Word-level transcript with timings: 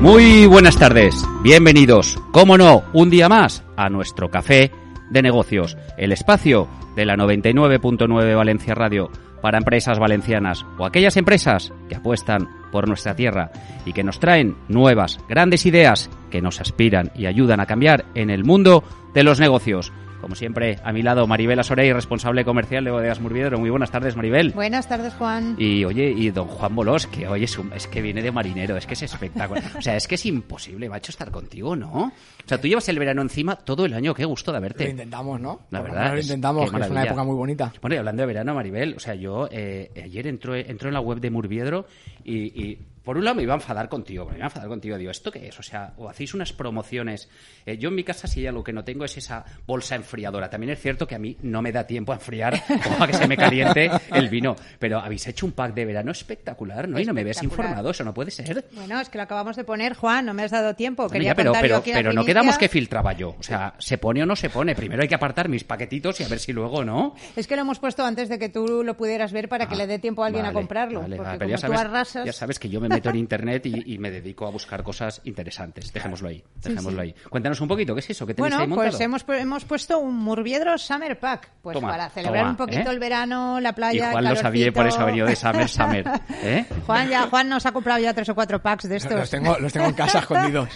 Muy 0.00 0.46
buenas 0.46 0.78
tardes, 0.78 1.14
bienvenidos, 1.42 2.18
como 2.32 2.56
no, 2.56 2.84
un 2.94 3.10
día 3.10 3.28
más 3.28 3.62
a 3.76 3.90
nuestro 3.90 4.30
café 4.30 4.70
de 5.10 5.20
negocios, 5.20 5.76
el 5.98 6.12
espacio 6.12 6.68
de 6.96 7.04
la 7.04 7.16
99.9 7.16 8.34
Valencia 8.34 8.74
Radio 8.74 9.10
para 9.42 9.58
empresas 9.58 9.98
valencianas 9.98 10.64
o 10.78 10.86
aquellas 10.86 11.18
empresas 11.18 11.70
que 11.90 11.96
apuestan 11.96 12.48
por 12.72 12.88
nuestra 12.88 13.14
tierra 13.14 13.50
y 13.84 13.92
que 13.92 14.02
nos 14.02 14.20
traen 14.20 14.56
nuevas, 14.68 15.20
grandes 15.28 15.66
ideas 15.66 16.08
que 16.30 16.40
nos 16.40 16.62
aspiran 16.62 17.12
y 17.14 17.26
ayudan 17.26 17.60
a 17.60 17.66
cambiar 17.66 18.06
en 18.14 18.30
el 18.30 18.42
mundo 18.42 18.82
de 19.12 19.22
los 19.22 19.38
negocios. 19.38 19.92
Como 20.20 20.34
siempre, 20.34 20.76
a 20.84 20.92
mi 20.92 21.02
lado 21.02 21.26
Maribel 21.26 21.58
Asorey, 21.58 21.92
responsable 21.92 22.44
comercial 22.44 22.84
de 22.84 22.90
Bodegas 22.90 23.20
Murviedro. 23.20 23.58
Muy 23.58 23.70
buenas 23.70 23.90
tardes, 23.90 24.16
Maribel. 24.16 24.50
Buenas 24.52 24.86
tardes, 24.86 25.14
Juan. 25.14 25.56
Y 25.58 25.84
oye, 25.84 26.10
y 26.14 26.30
don 26.30 26.46
Juan 26.46 26.74
Bolós, 26.76 27.06
que 27.06 27.26
oye, 27.26 27.44
es, 27.46 27.58
un- 27.58 27.72
es 27.72 27.86
que 27.86 28.02
viene 28.02 28.22
de 28.22 28.30
marinero, 28.30 28.76
es 28.76 28.86
que 28.86 28.92
es 28.94 29.02
espectacular. 29.02 29.64
O 29.78 29.82
sea, 29.82 29.96
es 29.96 30.06
que 30.06 30.16
es 30.16 30.26
imposible, 30.26 30.88
macho, 30.90 31.10
estar 31.10 31.30
contigo, 31.30 31.74
¿no? 31.74 31.90
O 31.90 32.12
sea, 32.46 32.60
tú 32.60 32.68
llevas 32.68 32.88
el 32.90 32.98
verano 32.98 33.22
encima 33.22 33.56
todo 33.56 33.86
el 33.86 33.94
año, 33.94 34.12
qué 34.14 34.24
gusto 34.26 34.52
de 34.52 34.58
Lo 34.58 34.62
verte. 34.62 34.90
intentamos, 34.90 35.40
¿no? 35.40 35.60
La 35.70 35.80
Por 35.80 35.88
lo 35.88 35.94
verdad, 35.94 36.12
Lo 36.12 36.18
es- 36.18 36.26
intentamos, 36.26 36.70
qué 36.70 36.76
que 36.76 36.82
es 36.84 36.90
una 36.90 37.04
época 37.04 37.24
muy 37.24 37.34
bonita. 37.36 37.72
Bueno, 37.80 37.94
y 37.96 37.98
hablando 37.98 38.20
de 38.22 38.26
verano, 38.26 38.54
Maribel, 38.54 38.94
o 38.96 39.00
sea, 39.00 39.14
yo 39.14 39.48
eh, 39.50 39.90
ayer 40.04 40.26
entró, 40.26 40.54
entró 40.54 40.88
en 40.88 40.94
la 40.94 41.00
web 41.00 41.18
de 41.20 41.30
Murviedro 41.30 41.86
y, 42.24 42.36
y, 42.62 42.78
por 43.04 43.16
un 43.16 43.24
lado 43.24 43.36
me 43.36 43.42
iba 43.42 43.54
a 43.54 43.56
enfadar 43.56 43.88
contigo, 43.88 44.26
me 44.26 44.36
iba 44.36 44.44
a 44.44 44.48
enfadar 44.48 44.68
contigo, 44.68 44.96
digo, 44.98 45.10
¿esto 45.10 45.30
qué 45.30 45.48
es? 45.48 45.58
O 45.58 45.62
sea, 45.62 45.94
o 45.96 46.08
hacéis 46.08 46.34
unas 46.34 46.52
promociones. 46.52 47.28
Eh, 47.66 47.78
yo 47.78 47.88
en 47.88 47.94
mi 47.94 48.04
casa 48.04 48.26
sí 48.26 48.42
ya 48.42 48.52
lo 48.52 48.62
que 48.62 48.72
no 48.72 48.84
tengo 48.84 49.04
es 49.04 49.16
esa 49.16 49.44
bolsa 49.66 49.94
enfriadora. 49.96 50.50
También 50.50 50.70
es 50.72 50.80
cierto 50.80 51.06
que 51.06 51.14
a 51.14 51.18
mí 51.18 51.36
no 51.42 51.62
me 51.62 51.72
da 51.72 51.86
tiempo 51.86 52.12
a 52.12 52.16
enfriar 52.16 52.54
o 53.00 53.02
a 53.02 53.06
que 53.06 53.14
se 53.14 53.26
me 53.26 53.36
caliente 53.36 53.90
el 54.14 54.28
vino, 54.28 54.56
pero 54.78 54.98
habéis 54.98 55.26
hecho 55.26 55.46
un 55.46 55.52
pack 55.52 55.74
de 55.74 55.84
verano 55.84 56.12
espectacular, 56.12 56.88
¿no? 56.88 56.98
Y 57.00 57.04
no 57.04 57.12
me 57.14 57.24
ves 57.24 57.36
Espectacular. 57.38 57.66
informado, 57.68 57.90
eso 57.90 58.04
no 58.04 58.14
puede 58.14 58.30
ser. 58.30 58.66
Bueno, 58.72 59.00
es 59.00 59.08
que 59.08 59.18
lo 59.18 59.24
acabamos 59.24 59.56
de 59.56 59.64
poner, 59.64 59.94
Juan, 59.94 60.26
no 60.26 60.34
me 60.34 60.42
has 60.44 60.50
dado 60.50 60.74
tiempo. 60.74 61.04
Bueno, 61.04 61.12
Quería 61.14 61.30
ya, 61.30 61.34
pero 61.34 61.52
pero, 61.60 61.76
la 61.76 61.82
pero 61.82 62.12
no 62.12 62.24
quedamos 62.24 62.58
que 62.58 62.68
filtraba 62.68 63.12
yo. 63.14 63.36
O 63.38 63.42
sea, 63.42 63.74
¿se 63.78 63.98
pone 63.98 64.22
o 64.22 64.26
no 64.26 64.36
se 64.36 64.50
pone? 64.50 64.74
Primero 64.74 65.02
hay 65.02 65.08
que 65.08 65.14
apartar 65.14 65.48
mis 65.48 65.64
paquetitos 65.64 66.20
y 66.20 66.24
a 66.24 66.28
ver 66.28 66.38
si 66.38 66.52
luego, 66.52 66.84
¿no? 66.84 67.14
Es 67.36 67.46
que 67.46 67.56
lo 67.56 67.62
hemos 67.62 67.78
puesto 67.78 68.04
antes 68.04 68.28
de 68.28 68.38
que 68.38 68.48
tú 68.48 68.82
lo 68.84 68.96
pudieras 68.96 69.32
ver 69.32 69.48
para 69.48 69.66
que 69.66 69.74
Ah, 69.74 69.78
le 69.78 69.86
dé 69.86 69.98
tiempo 69.98 70.22
a 70.22 70.26
alguien 70.26 70.42
vale, 70.44 70.50
a 70.56 70.60
comprarlo. 70.60 71.00
vale, 71.00 71.16
porque 71.16 71.26
vale, 71.28 71.38
como 71.38 71.38
pero 71.38 71.50
ya 71.50 71.58
sabes, 71.58 71.80
tú 71.80 71.86
arrasas... 71.86 72.26
ya 72.26 72.32
sabes 72.32 72.58
que 72.58 72.68
yo 72.68 72.80
me 72.80 72.88
meto 72.90 73.10
en 73.10 73.16
internet 73.16 73.66
y, 73.66 73.94
y 73.94 73.98
me 73.98 74.10
dedico 74.10 74.46
a 74.46 74.50
buscar 74.50 74.82
cosas 74.82 75.20
interesantes. 75.24 75.92
Dejémoslo 75.92 76.28
ahí, 76.28 76.42
dejémoslo 76.62 77.00
ahí. 77.00 77.14
Cuéntanos 77.28 77.60
un 77.60 77.68
poquito, 77.68 77.94
¿qué 77.94 78.00
es 78.00 78.10
eso? 78.10 78.26
¿Qué 78.26 78.34
tenéis 78.34 78.52
Bueno, 78.52 78.62
ahí 78.62 78.68
montado? 78.68 78.90
pues 78.90 79.00
hemos, 79.00 79.24
hemos 79.28 79.64
puesto 79.64 79.98
un 79.98 80.16
Murviedro 80.16 80.76
Summer 80.78 81.18
Pack, 81.18 81.50
pues 81.62 81.74
Toma, 81.74 81.90
para 81.90 82.10
celebrar 82.10 82.42
toma, 82.42 82.50
un 82.50 82.56
poquito 82.56 82.90
¿eh? 82.90 82.92
el 82.92 82.98
verano, 82.98 83.60
la 83.60 83.70
y 83.70 83.72
playa, 83.72 84.10
Juan 84.12 84.24
el 84.24 84.30
lo 84.30 84.36
sabía 84.36 84.66
y 84.66 84.70
por 84.70 84.86
eso 84.86 85.00
ha 85.00 85.04
venido 85.04 85.26
de 85.26 85.36
Summer 85.36 85.68
Summer. 85.68 86.04
¿eh? 86.42 86.66
Juan, 86.86 87.08
ya, 87.08 87.26
Juan 87.28 87.48
nos 87.48 87.66
ha 87.66 87.72
comprado 87.72 88.00
ya 88.00 88.12
tres 88.14 88.28
o 88.28 88.34
cuatro 88.34 88.60
packs 88.60 88.88
de 88.88 88.96
estos. 88.96 89.12
Los 89.12 89.30
tengo, 89.30 89.58
los 89.58 89.72
tengo 89.72 89.86
en 89.86 89.94
casa 89.94 90.20
escondidos. 90.20 90.68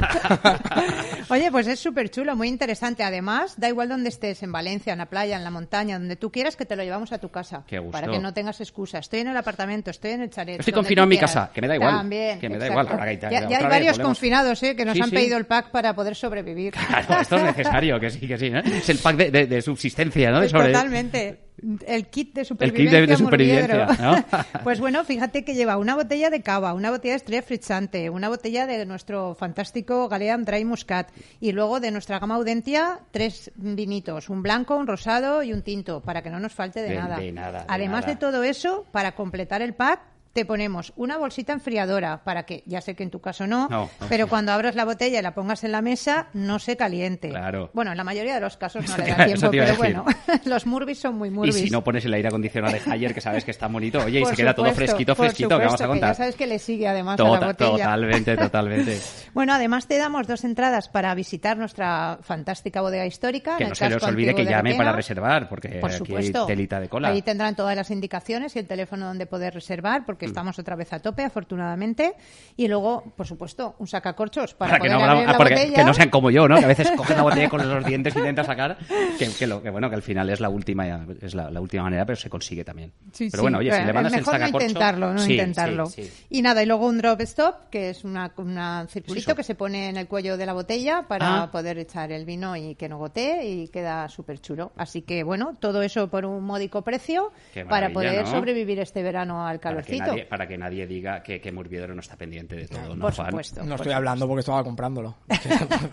Oye, 1.28 1.50
pues 1.50 1.66
es 1.66 1.80
súper 1.80 2.10
chulo, 2.10 2.36
muy 2.36 2.48
interesante. 2.48 3.02
Además, 3.02 3.54
da 3.58 3.68
igual 3.68 3.88
donde 3.88 4.08
estés, 4.08 4.42
en 4.42 4.52
Valencia, 4.52 4.92
en 4.92 4.98
la 4.98 5.06
playa, 5.06 5.36
en 5.36 5.44
la 5.44 5.50
montaña, 5.50 5.98
donde 5.98 6.16
tú 6.16 6.30
quieras, 6.30 6.56
que 6.56 6.66
te 6.66 6.76
lo 6.76 6.82
llevamos 6.82 7.12
a 7.12 7.18
tu 7.18 7.30
casa. 7.30 7.64
Qué 7.66 7.78
gusto. 7.78 7.92
Para 7.92 8.10
que 8.10 8.18
no 8.18 8.32
tengas 8.34 8.60
excusa. 8.60 8.98
Estoy 8.98 9.20
en 9.20 9.28
el 9.28 9.36
apartamento, 9.36 9.90
estoy 9.90 10.12
en 10.12 10.22
el 10.22 10.30
chalet. 10.30 10.60
Estoy 10.60 10.72
confinado 10.72 11.04
en 11.04 11.10
mi 11.10 11.18
casa, 11.18 11.50
que 11.52 11.60
me 11.60 11.68
da 11.68 11.74
igual, 11.74 12.03
También. 12.04 12.38
que 12.40 12.48
me 12.48 12.58
da 12.58 12.66
exacto. 12.66 12.82
igual, 12.84 13.00
ahora 13.00 13.12
ya- 13.14 13.30
Ya, 13.30 13.38
hay 13.58 13.64
varios 13.64 13.96
volvemos. 13.96 13.98
confinados 14.00 14.62
¿eh? 14.62 14.76
que 14.76 14.84
nos 14.84 14.94
Sí, 14.94 15.00
han 15.02 15.10
sí. 15.10 15.14
pedido 15.16 15.36
el 15.38 15.46
pack 15.46 15.70
para 15.70 15.94
poder 15.94 16.14
sobrevivir. 16.14 16.72
Claro, 16.72 17.20
esto 17.20 17.36
es 17.36 17.42
necesario, 17.42 17.98
que 18.00 18.10
sí, 18.10 18.26
que 18.26 18.38
sí. 18.38 18.46
¿eh? 18.46 18.62
Es 18.64 18.88
el 18.88 18.98
pack 18.98 19.16
de, 19.16 19.30
de- 19.30 19.46
de 19.46 19.62
subsistencia, 19.62 20.30
¿no? 20.30 20.46
Sobre- 20.48 20.72
Totalmente. 20.72 21.40
El 21.86 22.08
kit 22.08 22.08
de 22.08 22.10
kit 22.10 22.34
de- 22.34 22.44
supervivencia. 22.44 23.06
de 23.06 23.16
supervivencia. 23.16 23.86
¿no? 24.00 24.24
Pues 24.64 24.80
bueno, 24.80 25.04
fíjate 25.04 25.44
que 25.44 25.54
lleva 25.54 25.78
una 25.78 25.94
botella 25.94 26.28
de 26.28 26.42
cava, 26.42 26.74
una 26.74 26.90
botella 26.90 27.12
de 27.12 27.18
estrella 27.18 27.42
frizzante, 27.42 28.10
una 28.10 28.28
botella 28.28 28.66
de 28.66 28.84
nuestro 28.84 29.34
fantástico 29.36 30.08
Galeam 30.08 30.44
Dry 30.44 30.64
Muscat 30.64 31.10
y 31.40 31.52
luego 31.52 31.78
de 31.80 31.90
nuestra 31.92 32.18
gama 32.18 32.34
Audentia 32.34 32.98
tres 33.12 33.52
vinitos, 33.54 34.28
un 34.30 34.42
blanco, 34.42 34.76
un 34.76 34.86
rosado 34.88 35.42
y 35.44 35.52
un 35.52 35.62
tinto, 35.62 36.00
para 36.02 36.22
que 36.22 36.30
no 36.30 36.40
nos 36.40 36.52
falte 36.52 36.82
de, 36.82 36.88
De- 36.90 36.94
nada. 36.96 37.16
de 37.18 37.32
nada, 37.32 37.58
de 37.60 37.64
Además 37.68 38.00
nada. 38.02 38.12
de 38.14 38.16
todo 38.18 38.42
eso, 38.42 38.84
para 38.90 39.12
completar 39.12 39.62
el 39.62 39.74
pack, 39.74 40.00
te 40.34 40.44
ponemos 40.44 40.92
una 40.96 41.16
bolsita 41.16 41.52
enfriadora 41.52 42.22
para 42.24 42.42
que, 42.44 42.62
ya 42.66 42.80
sé 42.80 42.94
que 42.94 43.04
en 43.04 43.10
tu 43.10 43.20
caso 43.20 43.46
no, 43.46 43.68
No. 43.68 43.88
pero 44.08 44.26
cuando 44.26 44.52
abras 44.52 44.74
la 44.74 44.84
botella 44.84 45.20
y 45.20 45.22
la 45.22 45.32
pongas 45.32 45.62
en 45.64 45.70
la 45.72 45.80
mesa, 45.80 46.26
no 46.34 46.58
se 46.58 46.76
caliente. 46.76 47.30
Claro. 47.30 47.70
Bueno, 47.72 47.92
en 47.92 47.96
la 47.96 48.04
mayoría 48.04 48.34
de 48.34 48.40
los 48.40 48.56
casos 48.56 48.84
no 48.86 48.94
Eso 48.94 49.02
le 49.04 49.10
da 49.14 49.24
tiempo, 49.26 49.50
pero 49.50 49.76
bueno, 49.76 50.04
los 50.44 50.66
Murbis 50.66 50.98
son 50.98 51.16
muy 51.16 51.28
Y 51.28 51.30
Murbis. 51.30 51.54
si 51.54 51.70
no 51.70 51.84
pones 51.84 52.04
el 52.04 52.12
aire 52.14 52.28
acondicionado 52.28 52.74
de 52.74 52.82
Hayer, 52.90 53.14
que 53.14 53.20
sabes 53.20 53.44
que 53.44 53.52
está 53.52 53.68
bonito, 53.68 54.00
oye, 54.04 54.18
y 54.18 54.22
Por 54.22 54.30
se 54.32 54.36
queda 54.36 54.54
todo 54.54 54.72
fresquito, 54.72 55.14
fresquito, 55.14 55.56
que 55.56 55.64
vamos 55.66 55.80
a 55.80 55.86
contar. 55.86 56.10
ya 56.10 56.14
sabes 56.14 56.34
que 56.34 56.48
le 56.48 56.58
sigue 56.58 56.88
además 56.88 57.18
a 57.20 57.22
la 57.22 57.28
Tota- 57.30 57.46
botella. 57.46 57.84
totalmente, 57.84 58.36
totalmente. 58.36 58.98
Bueno, 59.34 59.52
además 59.54 59.86
te 59.86 59.96
damos 59.98 60.26
dos 60.26 60.42
entradas 60.42 60.88
para 60.88 61.14
visitar 61.14 61.56
nuestra 61.56 62.18
fantástica 62.22 62.80
bodega 62.80 63.06
histórica. 63.06 63.56
Que 63.56 63.66
no 63.66 63.74
se 63.76 63.88
les 63.88 64.02
olvide 64.02 64.34
que 64.34 64.42
Requena. 64.44 64.76
para 64.76 64.92
reservar, 64.92 65.48
porque 65.48 65.68
Por 65.80 65.92
aquí 65.92 66.14
hay 66.16 66.32
telita 66.46 66.80
de 66.80 66.88
cola. 66.88 67.08
Ahí 67.10 67.22
tendrán 67.22 67.54
todas 67.54 67.76
las 67.76 67.92
indicaciones 67.92 68.56
y 68.56 68.58
el 68.58 68.66
teléfono 68.66 69.06
donde 69.06 69.26
poder 69.26 69.54
reservar, 69.54 70.04
Mm. 70.23 70.23
Porque 70.24 70.30
estamos 70.30 70.58
otra 70.58 70.76
vez 70.76 70.92
a 70.92 70.98
tope, 71.00 71.22
afortunadamente. 71.24 72.14
Y 72.56 72.68
luego, 72.68 73.12
por 73.16 73.26
supuesto, 73.26 73.76
un 73.78 73.86
sacacorchos 73.86 74.54
para, 74.54 74.72
Para 74.72 74.82
que 74.82 74.88
poder 74.90 75.06
no, 75.06 75.10
abrir 75.12 75.28
ah, 75.28 75.32
la 75.32 75.38
porque- 75.38 75.54
botella. 75.54 75.74
que 75.76 75.84
no 75.84 75.94
sean 75.94 76.10
como 76.10 76.30
yo, 76.30 76.48
¿no? 76.48 76.58
Que 76.58 76.64
a 76.64 76.68
veces 76.68 76.90
cogen 76.96 77.16
la 77.16 77.22
botella 77.22 77.48
con 77.48 77.68
los 77.68 77.84
dientes 77.84 78.14
y 78.14 78.18
intentan 78.18 78.44
sacar. 78.46 78.76
Que, 79.18 79.28
que 79.30 79.46
lo, 79.46 79.62
que 79.62 79.70
bueno, 79.70 79.88
que 79.88 79.96
al 79.96 80.02
final 80.02 80.30
es 80.30 80.40
la 80.40 80.48
última, 80.48 81.06
es 81.20 81.34
la, 81.34 81.50
la 81.50 81.60
última 81.60 81.84
manera, 81.84 82.04
pero 82.06 82.16
se 82.16 82.28
consigue 82.30 82.64
también. 82.64 82.92
Sí, 83.12 83.28
pero 83.30 83.42
bueno, 83.42 83.58
oye, 83.58 83.72
si 83.72 83.84
le 83.84 83.92
mandas 83.92 84.12
el 84.14 84.20
mejor 84.20 84.40
no 84.40 84.46
intentarlo, 84.48 85.12
no 85.12 85.18
Sí, 85.20 85.32
intentarlo. 85.32 85.84
Y 86.30 86.42
nada, 86.42 86.62
y 86.62 86.66
luego 86.66 86.86
un 86.86 86.98
drop 86.98 87.20
stop, 87.22 87.68
que 87.70 87.90
es 87.90 88.04
una, 88.04 88.32
una 88.36 88.86
circulito 88.88 89.34
que 89.34 89.42
se 89.42 89.54
pone 89.54 89.88
en 89.88 89.96
el 89.96 90.06
cuello 90.08 90.36
de 90.36 90.46
la 90.46 90.52
botella 90.52 91.04
para 91.08 91.42
Ah. 91.42 91.50
poder 91.50 91.78
echar 91.78 92.12
el 92.12 92.24
vino 92.24 92.54
y 92.56 92.74
que 92.74 92.88
no 92.88 92.98
gotee 92.98 93.44
y 93.46 93.68
queda 93.68 94.08
súper 94.08 94.40
chulo. 94.40 94.72
Así 94.76 95.02
que 95.02 95.22
bueno, 95.24 95.56
todo 95.58 95.82
eso 95.82 96.08
por 96.08 96.24
un 96.26 96.44
módico 96.44 96.82
precio 96.82 97.32
para 97.68 97.90
poder 97.90 98.24
¿no? 98.24 98.30
sobrevivir 98.30 98.78
este 98.80 99.02
verano 99.02 99.46
al 99.46 99.56
que, 99.58 99.62
calorcito. 99.62 100.13
Nadie, 100.14 100.24
para 100.26 100.46
que 100.48 100.58
nadie 100.58 100.86
diga 100.86 101.22
que, 101.22 101.40
que 101.40 101.52
Murviedro 101.52 101.94
no 101.94 102.00
está 102.00 102.16
pendiente 102.16 102.56
de 102.56 102.66
todo, 102.68 102.94
¿no, 102.94 103.02
por 103.06 103.14
Juan? 103.14 103.30
supuesto. 103.30 103.62
No 103.64 103.74
estoy 103.76 103.92
hablando 103.92 104.26
porque 104.26 104.40
estaba 104.40 104.62
comprándolo. 104.64 105.16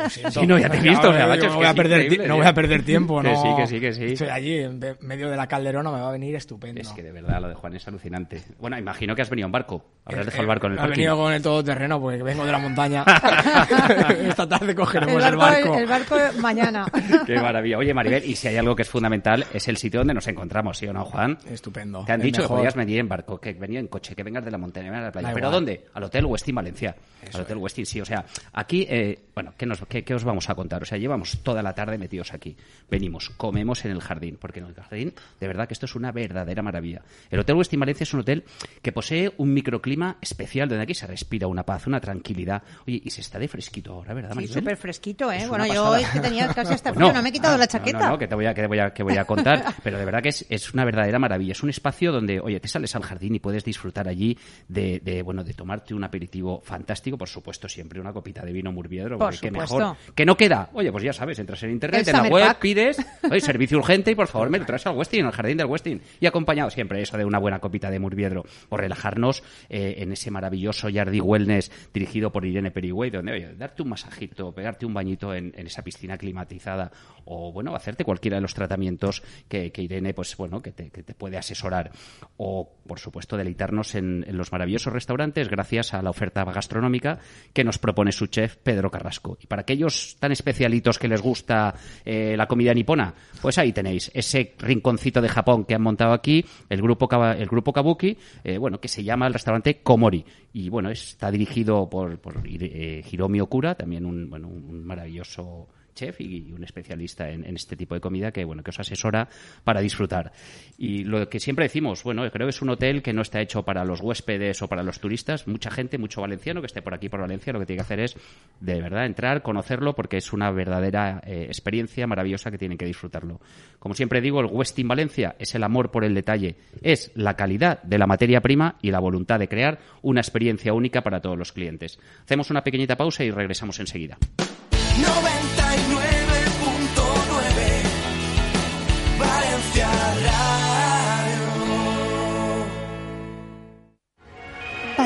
Sí, 0.09 0.45
no, 0.47 0.57
ya 0.57 0.69
te 0.69 0.77
he 0.77 0.81
visto, 0.81 1.09
o 1.09 1.13
sea, 1.13 1.23
Yo 1.23 1.27
macho, 1.29 1.41
es 1.45 1.47
no 1.47 1.51
que 1.51 1.57
voy 1.57 1.65
a 1.65 1.73
perder 1.73 2.17
no 2.19 2.23
tío. 2.25 2.35
voy 2.37 2.45
a 2.45 2.53
perder 2.53 2.83
tiempo, 2.83 3.21
Que 3.21 3.31
no. 3.31 3.41
sí, 3.41 3.47
que 3.57 3.67
sí, 3.67 3.79
que 3.79 3.93
sí. 3.93 4.03
Estoy 4.13 4.29
allí, 4.29 4.57
en 4.59 4.79
medio 5.01 5.29
de 5.29 5.37
la 5.37 5.47
calderona, 5.47 5.91
me 5.91 5.99
va 5.99 6.09
a 6.09 6.11
venir 6.11 6.35
estupendo. 6.35 6.81
Es 6.81 6.89
que 6.89 7.03
de 7.03 7.11
verdad 7.11 7.41
lo 7.41 7.47
de 7.49 7.55
Juan 7.55 7.75
es 7.75 7.87
alucinante. 7.87 8.41
Bueno, 8.59 8.77
imagino 8.77 9.15
que 9.15 9.21
has 9.21 9.29
venido 9.29 9.45
en 9.45 9.51
barco. 9.51 9.83
Habrás 10.05 10.25
dejado 10.25 10.41
el 10.43 10.45
Eh, 10.45 10.47
barco 10.49 10.65
en 10.67 10.71
el 10.73 10.77
parking. 10.79 10.91
venido 10.95 11.17
con 11.17 11.33
el 11.33 11.41
todoterreno 11.41 12.01
porque 12.01 12.23
vengo 12.23 12.45
de 12.45 12.51
la 12.51 12.57
montaña. 12.59 13.03
Esta 14.27 14.47
tarde 14.47 14.75
cogeremos 14.75 15.23
el 15.23 15.35
barco, 15.35 15.69
barco. 15.69 15.77
el 15.77 15.85
barco 15.87 16.15
mañana. 16.39 16.85
Qué 17.25 17.35
maravilla. 17.35 17.77
Oye, 17.77 17.93
Maribel, 17.93 18.23
y 18.25 18.35
si 18.35 18.47
hay 18.47 18.57
algo 18.57 18.75
que 18.75 18.81
es 18.83 18.89
fundamental, 18.89 19.45
es 19.53 19.67
el 19.67 19.77
sitio 19.77 19.99
donde 20.01 20.13
nos 20.13 20.27
encontramos, 20.27 20.77
¿sí 20.77 20.87
o 20.87 20.93
no, 20.93 21.05
Juan? 21.05 21.37
Estupendo. 21.49 22.03
Te 22.05 22.11
han 22.13 22.21
dicho 22.21 22.41
que 22.41 22.47
podías 22.47 22.75
venir 22.75 22.99
en 22.99 23.07
barco, 23.07 23.39
que 23.39 23.53
venía 23.53 23.79
en 23.79 23.87
coche, 23.87 24.10
que 24.15 24.23
vengas 24.23 24.43
de 24.45 24.51
la 24.51 24.57
montaña, 24.57 24.91
de 24.91 25.01
la 25.01 25.11
playa. 25.11 25.29
¿Pero 25.29 25.47
igual. 25.47 25.51
dónde? 25.53 25.85
Al 25.93 26.03
Hotel 26.03 26.25
Westin 26.25 26.55
Valencia. 26.55 26.95
Al 27.33 27.41
Hotel 27.41 27.57
Westin, 27.57 27.85
sí. 27.85 28.01
O 28.01 28.05
sea, 28.05 28.25
aquí, 28.53 28.85
eh, 28.89 29.19
bueno, 29.41 29.55
¿qué, 29.57 29.65
nos, 29.65 29.79
qué, 29.87 30.13
os 30.13 30.23
vamos 30.23 30.49
a 30.51 30.55
contar? 30.55 30.83
O 30.83 30.85
sea, 30.85 30.99
llevamos 30.99 31.39
toda 31.41 31.63
la 31.63 31.73
tarde 31.73 31.97
metidos 31.97 32.31
aquí. 32.31 32.55
Venimos, 32.91 33.31
comemos 33.31 33.83
en 33.85 33.91
el 33.91 33.99
jardín, 33.99 34.37
porque 34.39 34.59
en 34.59 34.67
el 34.67 34.75
jardín, 34.75 35.13
de 35.39 35.47
verdad 35.47 35.67
que 35.67 35.73
esto 35.73 35.87
es 35.87 35.95
una 35.95 36.11
verdadera 36.11 36.61
maravilla. 36.61 37.01
El 37.31 37.39
Hotel 37.39 37.55
Westin 37.55 37.79
Valencia 37.79 38.03
es 38.03 38.13
un 38.13 38.19
hotel 38.19 38.43
que 38.83 38.91
posee 38.91 39.33
un 39.37 39.51
microclima 39.51 40.17
especial, 40.21 40.69
donde 40.69 40.83
aquí 40.83 40.93
se 40.93 41.07
respira 41.07 41.47
una 41.47 41.63
paz, 41.63 41.87
una 41.87 41.99
tranquilidad. 41.99 42.61
Oye, 42.85 43.01
y 43.03 43.09
se 43.09 43.21
está 43.21 43.39
de 43.39 43.47
fresquito 43.47 43.93
ahora, 43.93 44.13
¿verdad, 44.13 44.35
Sí, 44.37 44.47
súper 44.47 44.77
fresquito, 44.77 45.31
¿eh? 45.31 45.47
bueno, 45.47 45.65
yo 45.65 45.89
hoy 45.89 46.03
que 46.13 46.19
tenía 46.19 46.47
casi 46.53 46.73
hasta 46.75 46.93
frío, 46.93 47.11
no, 47.11 47.23
me 47.23 47.29
he 47.29 47.31
quitado 47.31 47.55
ah, 47.55 47.57
la 47.57 47.67
chaqueta. 47.67 47.99
No, 47.99 48.09
no, 48.09 48.17
que 48.19 48.27
te 48.27 48.35
voy 48.35 48.45
a, 48.45 48.53
que 48.53 48.67
voy 48.67 48.77
a, 48.77 48.93
que 48.93 49.01
voy 49.01 49.17
a 49.17 49.25
contar, 49.25 49.73
pero 49.83 49.97
de 49.97 50.05
verdad 50.05 50.21
que 50.21 50.29
es, 50.29 50.45
es 50.49 50.71
una 50.71 50.85
verdadera 50.85 51.17
maravilla. 51.17 51.53
Es 51.53 51.63
un 51.63 51.71
espacio 51.71 52.11
donde, 52.11 52.39
oye, 52.39 52.59
te 52.59 52.67
sales 52.67 52.95
al 52.95 53.01
jardín 53.01 53.33
y 53.33 53.39
puedes 53.39 53.63
disfrutar 53.63 54.07
allí 54.07 54.37
de, 54.67 54.99
de 55.03 55.23
bueno, 55.23 55.43
de 55.43 55.55
tomarte 55.55 55.95
un 55.95 56.03
aperitivo 56.03 56.61
fantástico, 56.61 57.17
por 57.17 57.27
supuesto, 57.27 57.67
siempre 57.67 57.99
una 57.99 58.13
copita 58.13 58.45
de 58.45 58.53
vino 58.53 58.71
Murviedro, 58.71 59.17
por 59.17 59.30
que 59.39 59.51
mejor. 59.51 59.95
Que 60.15 60.25
no 60.25 60.35
queda. 60.35 60.69
Oye, 60.73 60.91
pues 60.91 61.03
ya 61.03 61.13
sabes, 61.13 61.39
entras 61.39 61.61
en 61.63 61.71
internet, 61.71 62.07
en 62.07 62.13
la 62.13 62.23
web, 62.23 62.55
pides, 62.59 62.97
oye, 63.29 63.41
servicio 63.41 63.77
urgente 63.77 64.11
y 64.11 64.15
por 64.15 64.27
favor 64.27 64.49
me 64.49 64.59
lo 64.59 64.65
traes 64.65 64.85
al 64.87 64.95
Westin, 64.95 65.25
al 65.25 65.31
jardín 65.31 65.57
del 65.57 65.67
Westin. 65.67 66.01
Y 66.19 66.25
acompañado 66.25 66.69
siempre 66.69 67.01
eso 67.01 67.17
de 67.17 67.25
una 67.25 67.39
buena 67.39 67.59
copita 67.59 67.89
de 67.89 67.99
Murviedro. 67.99 68.43
O 68.69 68.77
relajarnos 68.77 69.43
eh, 69.69 69.95
en 69.97 70.11
ese 70.11 70.31
maravilloso 70.31 70.89
Yardi 70.89 71.19
Wellness 71.19 71.71
dirigido 71.93 72.31
por 72.31 72.45
Irene 72.45 72.71
Perigüey, 72.71 73.09
donde, 73.09 73.33
oye, 73.33 73.53
darte 73.55 73.81
un 73.83 73.89
masajito, 73.89 74.53
pegarte 74.53 74.85
un 74.85 74.93
bañito 74.93 75.33
en, 75.33 75.53
esa 75.55 75.83
piscina 75.83 76.17
climatizada 76.17 76.91
o, 77.25 77.51
bueno, 77.51 77.75
hacerte 77.75 78.03
cualquiera 78.03 78.37
de 78.37 78.41
los 78.41 78.53
tratamientos 78.53 79.23
que, 79.47 79.71
Irene, 79.75 80.13
pues 80.13 80.35
bueno, 80.37 80.61
que 80.61 80.71
te, 80.71 81.13
puede 81.13 81.37
asesorar. 81.37 81.91
O, 82.37 82.71
por 82.87 82.99
supuesto, 82.99 83.37
deleitarnos 83.37 83.95
en, 83.95 84.25
en 84.27 84.37
los 84.37 84.51
maravillosos 84.51 84.93
restaurantes 84.93 85.49
gracias 85.49 85.93
a 85.93 86.01
la 86.01 86.09
oferta 86.09 86.43
gastronómica 86.45 87.19
que 87.53 87.63
nos 87.63 87.77
propone 87.77 88.11
su 88.11 88.27
chef 88.27 88.57
Pedro 88.57 88.89
Carrasco. 88.89 89.10
Y 89.41 89.47
para 89.47 89.63
aquellos 89.63 90.15
tan 90.19 90.31
especialitos 90.31 90.97
que 90.97 91.07
les 91.07 91.21
gusta 91.21 91.73
eh, 92.05 92.35
la 92.37 92.47
comida 92.47 92.73
nipona, 92.73 93.13
pues 93.41 93.57
ahí 93.57 93.73
tenéis 93.73 94.11
ese 94.13 94.53
rinconcito 94.59 95.21
de 95.21 95.29
Japón 95.29 95.65
que 95.65 95.75
han 95.75 95.81
montado 95.81 96.13
aquí, 96.13 96.45
el 96.69 96.81
grupo, 96.81 97.09
el 97.33 97.47
grupo 97.47 97.73
Kabuki, 97.73 98.17
eh, 98.43 98.57
bueno, 98.57 98.79
que 98.79 98.87
se 98.87 99.03
llama 99.03 99.27
el 99.27 99.33
restaurante 99.33 99.81
Komori. 99.81 100.23
Y 100.53 100.69
bueno, 100.69 100.89
está 100.89 101.31
dirigido 101.31 101.89
por, 101.89 102.19
por 102.19 102.41
eh, 102.45 103.03
Hiromi 103.09 103.41
Okura, 103.41 103.75
también 103.75 104.05
un, 104.05 104.29
bueno, 104.29 104.47
un 104.47 104.85
maravilloso 104.85 105.67
chef 105.93 106.21
y 106.21 106.51
un 106.51 106.63
especialista 106.63 107.29
en, 107.29 107.55
este 107.55 107.75
tipo 107.75 107.95
de 107.95 108.01
comida 108.01 108.31
que 108.31 108.43
bueno 108.43 108.63
que 108.63 108.69
os 108.69 108.79
asesora 108.79 109.27
para 109.63 109.81
disfrutar. 109.81 110.31
Y 110.77 111.03
lo 111.03 111.27
que 111.29 111.39
siempre 111.39 111.65
decimos 111.65 112.03
bueno 112.03 112.29
creo 112.31 112.47
que 112.47 112.51
es 112.51 112.61
un 112.61 112.69
hotel 112.69 113.01
que 113.01 113.13
no 113.13 113.21
está 113.21 113.41
hecho 113.41 113.63
para 113.63 113.85
los 113.85 114.01
huéspedes 114.01 114.61
o 114.61 114.67
para 114.67 114.83
los 114.83 114.99
turistas. 114.99 115.47
Mucha 115.47 115.71
gente 115.71 115.97
mucho 115.97 116.21
valenciano 116.21 116.61
que 116.61 116.67
esté 116.67 116.81
por 116.81 116.93
aquí 116.93 117.09
por 117.09 117.21
Valencia 117.21 117.53
lo 117.53 117.59
que 117.59 117.65
tiene 117.65 117.77
que 117.77 117.83
hacer 117.83 117.99
es 117.99 118.15
de 118.59 118.81
verdad 118.81 119.05
entrar 119.05 119.41
conocerlo 119.41 119.95
porque 119.95 120.17
es 120.17 120.33
una 120.33 120.51
verdadera 120.51 121.21
eh, 121.25 121.45
experiencia 121.47 122.07
maravillosa 122.07 122.51
que 122.51 122.57
tienen 122.57 122.77
que 122.77 122.85
disfrutarlo. 122.85 123.39
Como 123.79 123.95
siempre 123.95 124.21
digo 124.21 124.39
el 124.39 124.47
Westin 124.47 124.87
Valencia 124.87 125.35
es 125.39 125.55
el 125.55 125.63
amor 125.63 125.91
por 125.91 126.03
el 126.03 126.13
detalle. 126.13 126.55
Es 126.81 127.11
la 127.15 127.35
calidad 127.35 127.81
de 127.83 127.97
la 127.97 128.07
materia 128.07 128.41
prima 128.41 128.77
y 128.81 128.91
la 128.91 128.99
voluntad 128.99 129.39
de 129.39 129.47
crear 129.47 129.79
una 130.01 130.21
experiencia 130.21 130.73
única 130.73 131.01
para 131.01 131.21
todos 131.21 131.37
los 131.37 131.51
clientes. 131.51 131.99
Hacemos 132.23 132.49
una 132.49 132.63
pequeñita 132.63 132.95
pausa 132.95 133.23
y 133.23 133.31
regresamos 133.31 133.79
enseguida. 133.79 134.17
99.9 134.37 135.60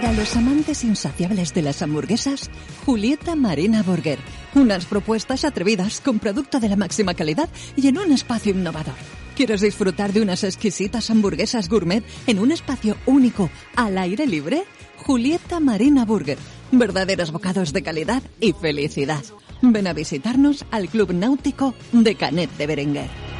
Para 0.05 0.17
los 0.17 0.35
amantes 0.35 0.83
insaciables 0.83 1.51
de 1.55 1.63
las 1.63 1.81
hamburguesas, 1.81 2.51
Julieta 2.85 3.35
Marina 3.35 3.81
Burger. 3.81 4.19
Unas 4.53 4.85
propuestas 4.85 5.43
atrevidas 5.43 5.99
con 5.99 6.19
producto 6.19 6.59
de 6.59 6.69
la 6.69 6.75
máxima 6.75 7.15
calidad 7.15 7.49
y 7.75 7.87
en 7.87 7.97
un 7.97 8.11
espacio 8.11 8.51
innovador. 8.51 8.93
¿Quieres 9.35 9.61
disfrutar 9.61 10.13
de 10.13 10.21
unas 10.21 10.43
exquisitas 10.43 11.09
hamburguesas 11.09 11.69
gourmet 11.69 12.03
en 12.27 12.37
un 12.37 12.51
espacio 12.51 12.97
único 13.07 13.49
al 13.75 13.97
aire 13.97 14.27
libre? 14.27 14.65
Julieta 14.97 15.59
Marina 15.59 16.05
Burger. 16.05 16.37
Verdaderos 16.71 17.31
bocados 17.31 17.73
de 17.73 17.81
calidad 17.81 18.21
y 18.39 18.53
felicidad. 18.53 19.23
Ven 19.63 19.87
a 19.87 19.93
visitarnos 19.93 20.65
al 20.69 20.87
Club 20.87 21.13
Náutico 21.13 21.73
de 21.93 22.13
Canet 22.13 22.55
de 22.57 22.67
Berenguer. 22.67 23.34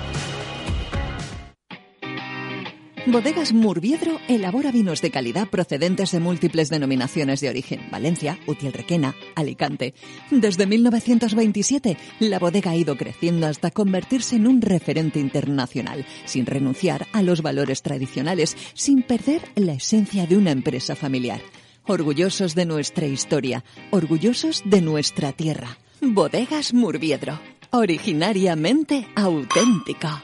Bodegas 3.08 3.54
Murviedro 3.54 4.20
elabora 4.28 4.72
vinos 4.72 5.00
de 5.00 5.12
calidad 5.12 5.48
procedentes 5.48 6.12
de 6.12 6.20
múltiples 6.20 6.70
denominaciones 6.70 7.40
de 7.40 7.50
origen. 7.50 7.88
Valencia, 7.92 8.40
Utiel 8.48 8.74
Requena, 8.74 9.14
Alicante. 9.36 9.94
Desde 10.32 10.66
1927, 10.66 11.98
la 12.20 12.40
bodega 12.40 12.72
ha 12.72 12.76
ido 12.76 12.98
creciendo 12.98 13.46
hasta 13.46 13.70
convertirse 13.70 14.38
en 14.38 14.48
un 14.48 14.60
referente 14.60 15.20
internacional, 15.20 16.04
sin 16.26 16.48
renunciar 16.48 17.06
a 17.14 17.22
los 17.22 17.44
valores 17.44 17.84
tradicionales, 17.84 18.58
sin 18.74 19.04
perder 19.04 19.44
la 19.54 19.74
esencia 19.74 20.26
de 20.26 20.38
una 20.38 20.50
empresa 20.50 20.96
familiar. 20.96 21.42
Orgullosos 21.86 22.56
de 22.56 22.66
nuestra 22.66 23.06
historia, 23.06 23.64
orgullosos 23.92 24.64
de 24.66 24.82
nuestra 24.82 25.32
tierra. 25.32 25.78
Bodegas 26.02 26.74
Murviedro, 26.74 27.40
originariamente 27.70 29.08
auténtica. 29.16 30.24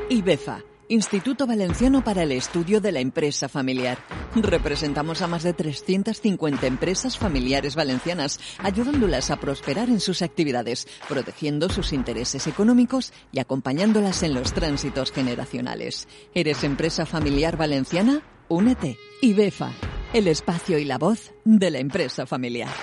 IBEFA, 0.09 0.59
Instituto 0.89 1.47
Valenciano 1.47 2.03
para 2.03 2.23
el 2.23 2.31
Estudio 2.33 2.81
de 2.81 2.91
la 2.91 2.99
Empresa 2.99 3.47
Familiar. 3.47 3.97
Representamos 4.35 5.21
a 5.21 5.27
más 5.27 5.43
de 5.43 5.53
350 5.53 6.67
empresas 6.67 7.17
familiares 7.17 7.75
valencianas, 7.75 8.39
ayudándolas 8.57 9.31
a 9.31 9.37
prosperar 9.37 9.87
en 9.89 10.01
sus 10.01 10.21
actividades, 10.21 10.87
protegiendo 11.07 11.69
sus 11.69 11.93
intereses 11.93 12.47
económicos 12.47 13.13
y 13.31 13.39
acompañándolas 13.39 14.23
en 14.23 14.33
los 14.33 14.53
tránsitos 14.53 15.11
generacionales. 15.11 16.07
¿Eres 16.33 16.63
empresa 16.63 17.05
familiar 17.05 17.55
valenciana? 17.55 18.21
Únete. 18.49 18.97
IBEFA, 19.21 19.71
el 20.11 20.27
espacio 20.27 20.77
y 20.77 20.85
la 20.85 20.97
voz 20.97 21.31
de 21.45 21.71
la 21.71 21.79
empresa 21.79 22.25
familiar. 22.25 22.73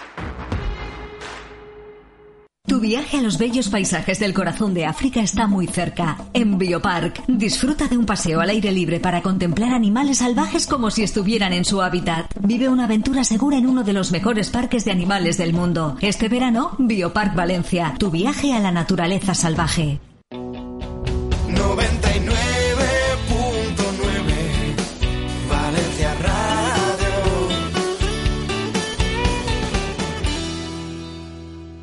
Tu 2.71 2.79
viaje 2.79 3.17
a 3.17 3.21
los 3.21 3.37
bellos 3.37 3.69
paisajes 3.69 4.21
del 4.21 4.33
corazón 4.33 4.75
de 4.75 4.87
África 4.87 5.21
está 5.21 5.49
muy 5.49 5.67
cerca. 5.67 6.17
En 6.33 6.57
Biopark, 6.57 7.25
disfruta 7.27 7.89
de 7.89 7.99
un 7.99 8.07
paseo 8.07 8.41
al 8.41 8.49
aire 8.49 8.71
libre 8.71 9.01
para 9.01 9.23
contemplar 9.23 9.75
animales 9.75 10.19
salvajes 10.19 10.69
como 10.69 10.93
si 10.93 11.03
estuvieran 11.03 11.53
en 11.53 11.65
su 11.65 11.83
hábitat. 11.83 12.33
Vive 12.39 12.69
una 12.69 12.85
aventura 12.85 13.25
segura 13.25 13.57
en 13.57 13.67
uno 13.67 13.83
de 13.83 13.93
los 13.93 14.13
mejores 14.13 14.51
parques 14.51 14.85
de 14.85 14.93
animales 14.93 15.37
del 15.37 15.53
mundo. 15.53 15.97
Este 16.01 16.29
verano, 16.29 16.77
Biopark 16.79 17.35
Valencia, 17.35 17.93
tu 17.99 18.13
viaje 18.13 18.53
a 18.53 18.61
la 18.61 18.71
naturaleza 18.71 19.35
salvaje. 19.35 19.99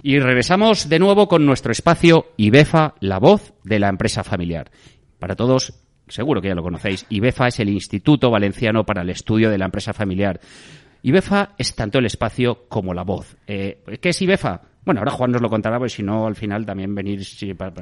Y 0.07 0.19
regresamos 0.19 0.87
de 0.87 0.99
nuevo 0.99 1.27
con 1.27 1.45
nuestro 1.45 1.73
espacio 1.73 2.27
IBEFA, 2.37 2.95
la 3.01 3.19
voz 3.19 3.53
de 3.65 3.77
la 3.77 3.89
empresa 3.89 4.23
familiar. 4.23 4.71
Para 5.19 5.35
todos, 5.35 5.73
seguro 6.07 6.41
que 6.41 6.47
ya 6.47 6.55
lo 6.55 6.63
conocéis, 6.63 7.05
IBEFA 7.09 7.49
es 7.49 7.59
el 7.59 7.67
Instituto 7.67 8.31
Valenciano 8.31 8.85
para 8.85 9.01
el 9.01 9.09
Estudio 9.09 9.49
de 9.49 9.57
la 9.57 9.65
Empresa 9.65 9.91
Familiar. 9.91 10.39
IBEFA 11.03 11.55
es 11.57 11.75
tanto 11.75 11.99
el 11.99 12.05
espacio 12.05 12.69
como 12.69 12.93
la 12.93 13.03
voz. 13.03 13.35
Eh, 13.47 13.83
¿Qué 13.99 14.07
es 14.07 14.21
IBEFA? 14.21 14.61
Bueno, 14.85 15.01
ahora 15.01 15.11
Juan 15.11 15.31
nos 15.31 15.41
lo 15.41 15.49
contará, 15.49 15.77
porque 15.77 15.93
si 15.93 16.03
no, 16.03 16.25
al 16.25 16.37
final 16.37 16.65
también 16.65 16.95
venir 16.95 17.21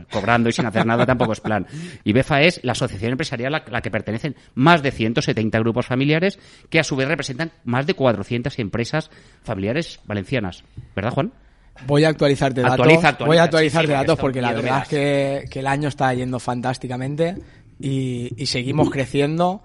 cobrando 0.10 0.50
y 0.50 0.51
sin 0.51 0.65
hacer 0.65 0.84
nada 0.84 1.05
tampoco 1.05 1.34
es 1.34 1.41
plan. 1.41 1.67
IBEFA 2.05 2.41
es 2.41 2.60
la 2.63 2.72
asociación 2.72 3.12
empresarial 3.12 3.53
a 3.53 3.63
la 3.70 3.82
que 3.82 3.91
pertenecen 3.91 4.36
más 4.55 4.82
de 4.82 4.89
170 4.89 5.60
grupos 5.60 5.86
familiares 5.86 6.39
que 6.72 6.79
a 6.79 6.84
su 6.84 6.96
vez 6.96 7.08
representan 7.08 7.51
más 7.65 7.86
de 7.86 7.94
400 7.94 8.58
empresas 8.58 9.12
familiares 9.44 10.00
valencianas. 10.08 10.63
¿Verdad, 10.96 11.12
Juan? 11.12 11.32
Voy 11.88 12.03
a 12.03 12.10
actualizarte 12.10 12.62
datos. 12.62 12.88
Voy 13.25 13.38
a 13.38 13.44
actualizarte 13.44 13.91
datos 13.91 14.17
porque 14.17 14.41
la 14.41 14.53
verdad 14.53 14.84
es 14.84 14.88
que, 14.88 15.46
que, 15.50 15.60
el 15.60 15.67
año 15.67 15.89
está 15.89 16.13
yendo 16.13 16.39
fantásticamente 16.39 17.36
y, 17.79 18.46
seguimos 18.46 18.89
creciendo. 18.89 19.62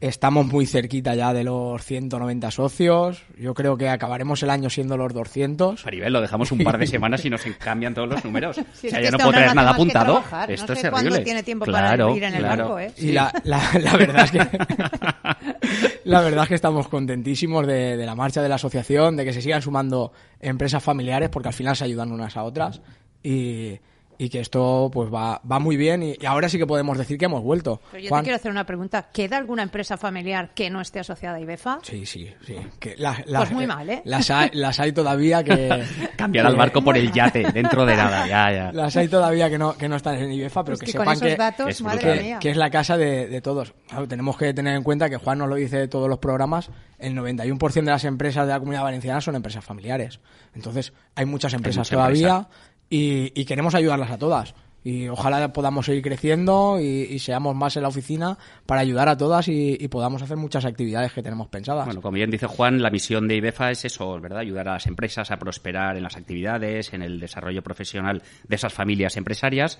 Estamos 0.00 0.46
muy 0.46 0.66
cerquita 0.66 1.14
ya 1.14 1.32
de 1.32 1.44
los 1.44 1.82
190 1.84 2.50
socios. 2.50 3.22
Yo 3.38 3.54
creo 3.54 3.76
que 3.76 3.88
acabaremos 3.88 4.42
el 4.42 4.50
año 4.50 4.68
siendo 4.68 4.96
los 4.96 5.14
200. 5.14 5.84
Maribel, 5.84 6.12
lo 6.12 6.20
dejamos 6.20 6.52
un 6.52 6.58
par 6.58 6.78
de 6.78 6.86
semanas 6.88 7.24
y 7.24 7.30
nos 7.30 7.42
cambian 7.58 7.94
todos 7.94 8.08
los 8.08 8.24
números. 8.24 8.56
Si 8.74 8.88
o 8.88 8.90
sea, 8.90 9.00
es 9.00 9.06
ya 9.06 9.10
no 9.10 9.18
puedo 9.18 9.32
traer 9.32 9.54
nada 9.54 9.70
apuntado. 9.70 10.12
trabajar. 10.14 10.50
Esto 10.50 10.66
no 10.66 10.72
es 10.74 10.78
sé 10.80 10.90
terrible. 10.90 11.08
cuándo 11.10 11.24
tiene 11.24 11.42
tiempo 11.42 11.64
claro, 11.64 12.06
para 12.06 12.16
ir 12.16 12.24
en 12.24 12.34
el 12.34 12.40
claro. 12.40 12.68
barco, 12.74 12.78
¿eh? 12.80 12.92
Y 12.98 13.12
la, 13.12 13.32
la, 13.44 13.62
la 13.80 13.96
verdad 13.96 14.24
es 14.24 14.30
que 14.30 14.38
la 16.04 16.20
verdad 16.20 16.42
es 16.42 16.48
que 16.48 16.54
estamos 16.54 16.88
contentísimos 16.88 17.66
de, 17.66 17.96
de 17.96 18.06
la 18.06 18.14
marcha 18.14 18.42
de 18.42 18.48
la 18.48 18.56
asociación, 18.56 19.16
de 19.16 19.24
que 19.24 19.32
se 19.32 19.40
sigan 19.42 19.62
sumando 19.62 20.12
empresas 20.40 20.82
familiares, 20.82 21.30
porque 21.30 21.48
al 21.48 21.54
final 21.54 21.76
se 21.76 21.84
ayudan 21.84 22.12
unas 22.12 22.36
a 22.36 22.42
otras 22.42 22.82
y, 23.22 23.78
y 24.18 24.28
que 24.28 24.40
esto 24.40 24.90
pues 24.92 25.12
va, 25.12 25.40
va 25.50 25.58
muy 25.58 25.76
bien 25.76 26.02
y, 26.02 26.16
y 26.20 26.26
ahora 26.26 26.48
sí 26.48 26.58
que 26.58 26.66
podemos 26.66 26.96
decir 26.98 27.18
que 27.18 27.24
hemos 27.24 27.42
vuelto. 27.42 27.80
Pero 27.90 28.02
yo 28.04 28.08
Juan- 28.08 28.22
te 28.22 28.26
quiero 28.26 28.36
hacer 28.36 28.50
una 28.50 28.64
pregunta. 28.66 29.08
¿Queda 29.12 29.36
alguna 29.36 29.62
empresa 29.62 29.96
familiar 29.96 30.52
que 30.54 30.70
no 30.70 30.80
esté 30.80 31.00
asociada 31.00 31.36
a 31.36 31.40
IBEFA? 31.40 31.78
Sí, 31.82 32.06
sí, 32.06 32.28
sí. 32.46 32.56
Que 32.78 32.94
la- 32.96 33.22
la- 33.26 33.40
Pues 33.40 33.52
muy 33.52 33.66
mal, 33.66 33.88
¿eh? 33.90 34.02
Las 34.04 34.30
hay, 34.30 34.50
las 34.52 34.78
hay 34.80 34.92
todavía 34.92 35.42
que... 35.42 35.84
Cambiar 36.16 36.46
al 36.46 36.52
que- 36.52 36.58
barco 36.58 36.82
por 36.82 36.96
el 36.96 37.12
yate, 37.12 37.50
dentro 37.52 37.84
de 37.84 37.96
nada, 37.96 38.26
ya, 38.28 38.52
ya. 38.52 38.72
Las 38.72 38.96
hay 38.96 39.08
todavía 39.08 39.50
que 39.50 39.58
no, 39.58 39.76
que 39.76 39.88
no 39.88 39.96
están 39.96 40.16
en 40.16 40.32
IBEFA, 40.32 40.64
pero 40.64 40.74
Es 40.74 40.80
que, 40.80 40.86
que 40.86 40.92
sepan 40.92 41.18
que, 41.20 41.36
datos, 41.36 41.82
mía. 41.82 42.38
que 42.40 42.50
es 42.50 42.56
la 42.56 42.70
casa 42.70 42.96
de, 42.96 43.26
de 43.28 43.40
todos. 43.40 43.74
Claro, 43.88 44.06
tenemos 44.08 44.36
que 44.36 44.54
tener 44.54 44.76
en 44.76 44.82
cuenta 44.82 45.10
que 45.10 45.16
Juan 45.16 45.38
nos 45.38 45.48
lo 45.48 45.56
dice 45.56 45.78
de 45.78 45.88
todos 45.88 46.08
los 46.08 46.18
programas, 46.18 46.70
el 46.98 47.14
91% 47.16 47.72
de 47.74 47.82
las 47.82 48.04
empresas 48.04 48.46
de 48.46 48.52
la 48.52 48.58
comunidad 48.58 48.82
valenciana 48.82 49.20
son 49.20 49.34
empresas 49.34 49.64
familiares. 49.64 50.20
Entonces, 50.54 50.92
hay 51.14 51.26
muchas 51.26 51.52
empresas 51.54 51.88
mucha 51.88 51.96
todavía 51.96 52.48
y, 52.90 53.32
y 53.40 53.44
queremos 53.44 53.74
ayudarlas 53.74 54.10
a 54.10 54.18
todas. 54.18 54.54
Y 54.86 55.08
ojalá 55.08 55.50
podamos 55.50 55.86
seguir 55.86 56.02
creciendo 56.02 56.78
y, 56.78 56.84
y 56.84 57.18
seamos 57.18 57.56
más 57.56 57.74
en 57.76 57.82
la 57.84 57.88
oficina 57.88 58.36
para 58.66 58.82
ayudar 58.82 59.08
a 59.08 59.16
todas 59.16 59.48
y, 59.48 59.78
y 59.80 59.88
podamos 59.88 60.20
hacer 60.20 60.36
muchas 60.36 60.66
actividades 60.66 61.10
que 61.10 61.22
tenemos 61.22 61.48
pensadas. 61.48 61.86
Bueno, 61.86 62.02
como 62.02 62.16
bien 62.16 62.30
dice 62.30 62.46
Juan, 62.46 62.82
la 62.82 62.90
misión 62.90 63.26
de 63.26 63.36
IBEFA 63.36 63.70
es 63.70 63.86
eso, 63.86 64.20
¿verdad? 64.20 64.40
Ayudar 64.40 64.68
a 64.68 64.74
las 64.74 64.86
empresas 64.86 65.30
a 65.30 65.38
prosperar 65.38 65.96
en 65.96 66.02
las 66.02 66.16
actividades, 66.16 66.92
en 66.92 67.00
el 67.00 67.18
desarrollo 67.18 67.62
profesional 67.62 68.22
de 68.46 68.56
esas 68.56 68.74
familias 68.74 69.16
empresarias 69.16 69.78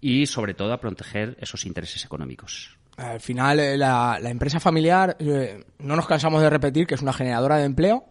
y, 0.00 0.26
sobre 0.26 0.54
todo, 0.54 0.72
a 0.72 0.80
proteger 0.80 1.36
esos 1.40 1.64
intereses 1.64 2.04
económicos. 2.04 2.76
Al 2.96 3.20
final, 3.20 3.60
eh, 3.60 3.78
la, 3.78 4.18
la 4.20 4.30
empresa 4.30 4.58
familiar, 4.58 5.16
eh, 5.20 5.64
no 5.78 5.94
nos 5.94 6.08
cansamos 6.08 6.42
de 6.42 6.50
repetir 6.50 6.88
que 6.88 6.96
es 6.96 7.02
una 7.02 7.12
generadora 7.12 7.58
de 7.58 7.66
empleo 7.66 8.04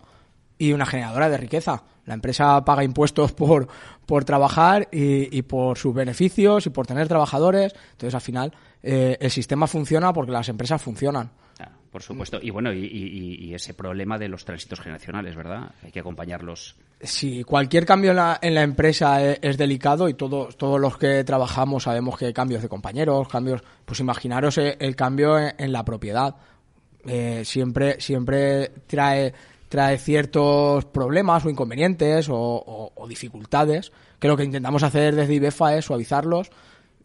y 0.59 0.73
una 0.73 0.85
generadora 0.85 1.27
de 1.29 1.37
riqueza. 1.37 1.81
La 2.05 2.13
empresa 2.13 2.63
paga 2.63 2.83
impuestos 2.83 3.31
por, 3.31 3.67
por 4.05 4.25
trabajar 4.25 4.87
y, 4.91 5.35
y 5.35 5.41
por 5.41 5.77
sus 5.77 5.93
beneficios 5.95 6.67
y 6.67 6.69
por 6.69 6.85
tener 6.85 7.07
trabajadores. 7.07 7.73
Entonces, 7.93 8.13
al 8.13 8.21
final, 8.21 8.53
eh, 8.83 9.17
el 9.19 9.31
sistema 9.31 9.65
funciona 9.65 10.13
porque 10.13 10.31
las 10.31 10.49
empresas 10.49 10.81
funcionan. 10.81 11.31
Ah, 11.59 11.69
por 11.91 12.01
supuesto. 12.03 12.39
Y 12.41 12.49
bueno, 12.51 12.71
y, 12.73 12.85
y- 12.85 13.35
y 13.45 13.53
ese 13.53 13.73
problema 13.73 14.17
de 14.17 14.27
los 14.27 14.45
tránsitos 14.45 14.79
generacionales, 14.79 15.35
¿verdad? 15.35 15.71
Hay 15.83 15.91
que 15.91 15.99
acompañarlos. 15.99 16.75
Si 17.01 17.43
cualquier 17.43 17.85
cambio 17.85 18.11
en 18.11 18.17
la, 18.17 18.39
en 18.41 18.53
la 18.55 18.61
empresa 18.63 19.23
es, 19.23 19.39
es 19.41 19.57
delicado 19.57 20.09
y 20.09 20.13
todos 20.13 20.57
todos 20.57 20.79
los 20.79 20.97
que 20.97 21.23
trabajamos 21.23 21.83
sabemos 21.83 22.17
que 22.17 22.33
cambios 22.33 22.61
de 22.61 22.67
compañeros, 22.69 23.27
cambios, 23.29 23.61
pues 23.85 23.99
imaginaros 24.01 24.57
el, 24.57 24.75
el 24.79 24.95
cambio 24.95 25.37
en, 25.39 25.53
en 25.57 25.71
la 25.71 25.85
propiedad. 25.85 26.35
Eh, 27.05 27.43
siempre 27.45 28.01
siempre 28.01 28.71
trae 28.85 29.33
trae 29.69 29.97
ciertos 29.97 30.85
problemas 30.85 31.45
o 31.45 31.49
inconvenientes 31.49 32.27
o, 32.29 32.35
o- 32.35 32.91
o 32.95 33.07
dificultades 33.07 33.91
que 34.19 34.27
lo 34.27 34.35
que 34.35 34.43
intentamos 34.43 34.83
hacer 34.83 35.15
desde 35.15 35.35
IBEFA 35.35 35.77
es 35.77 35.85
suavizarlos 35.85 36.49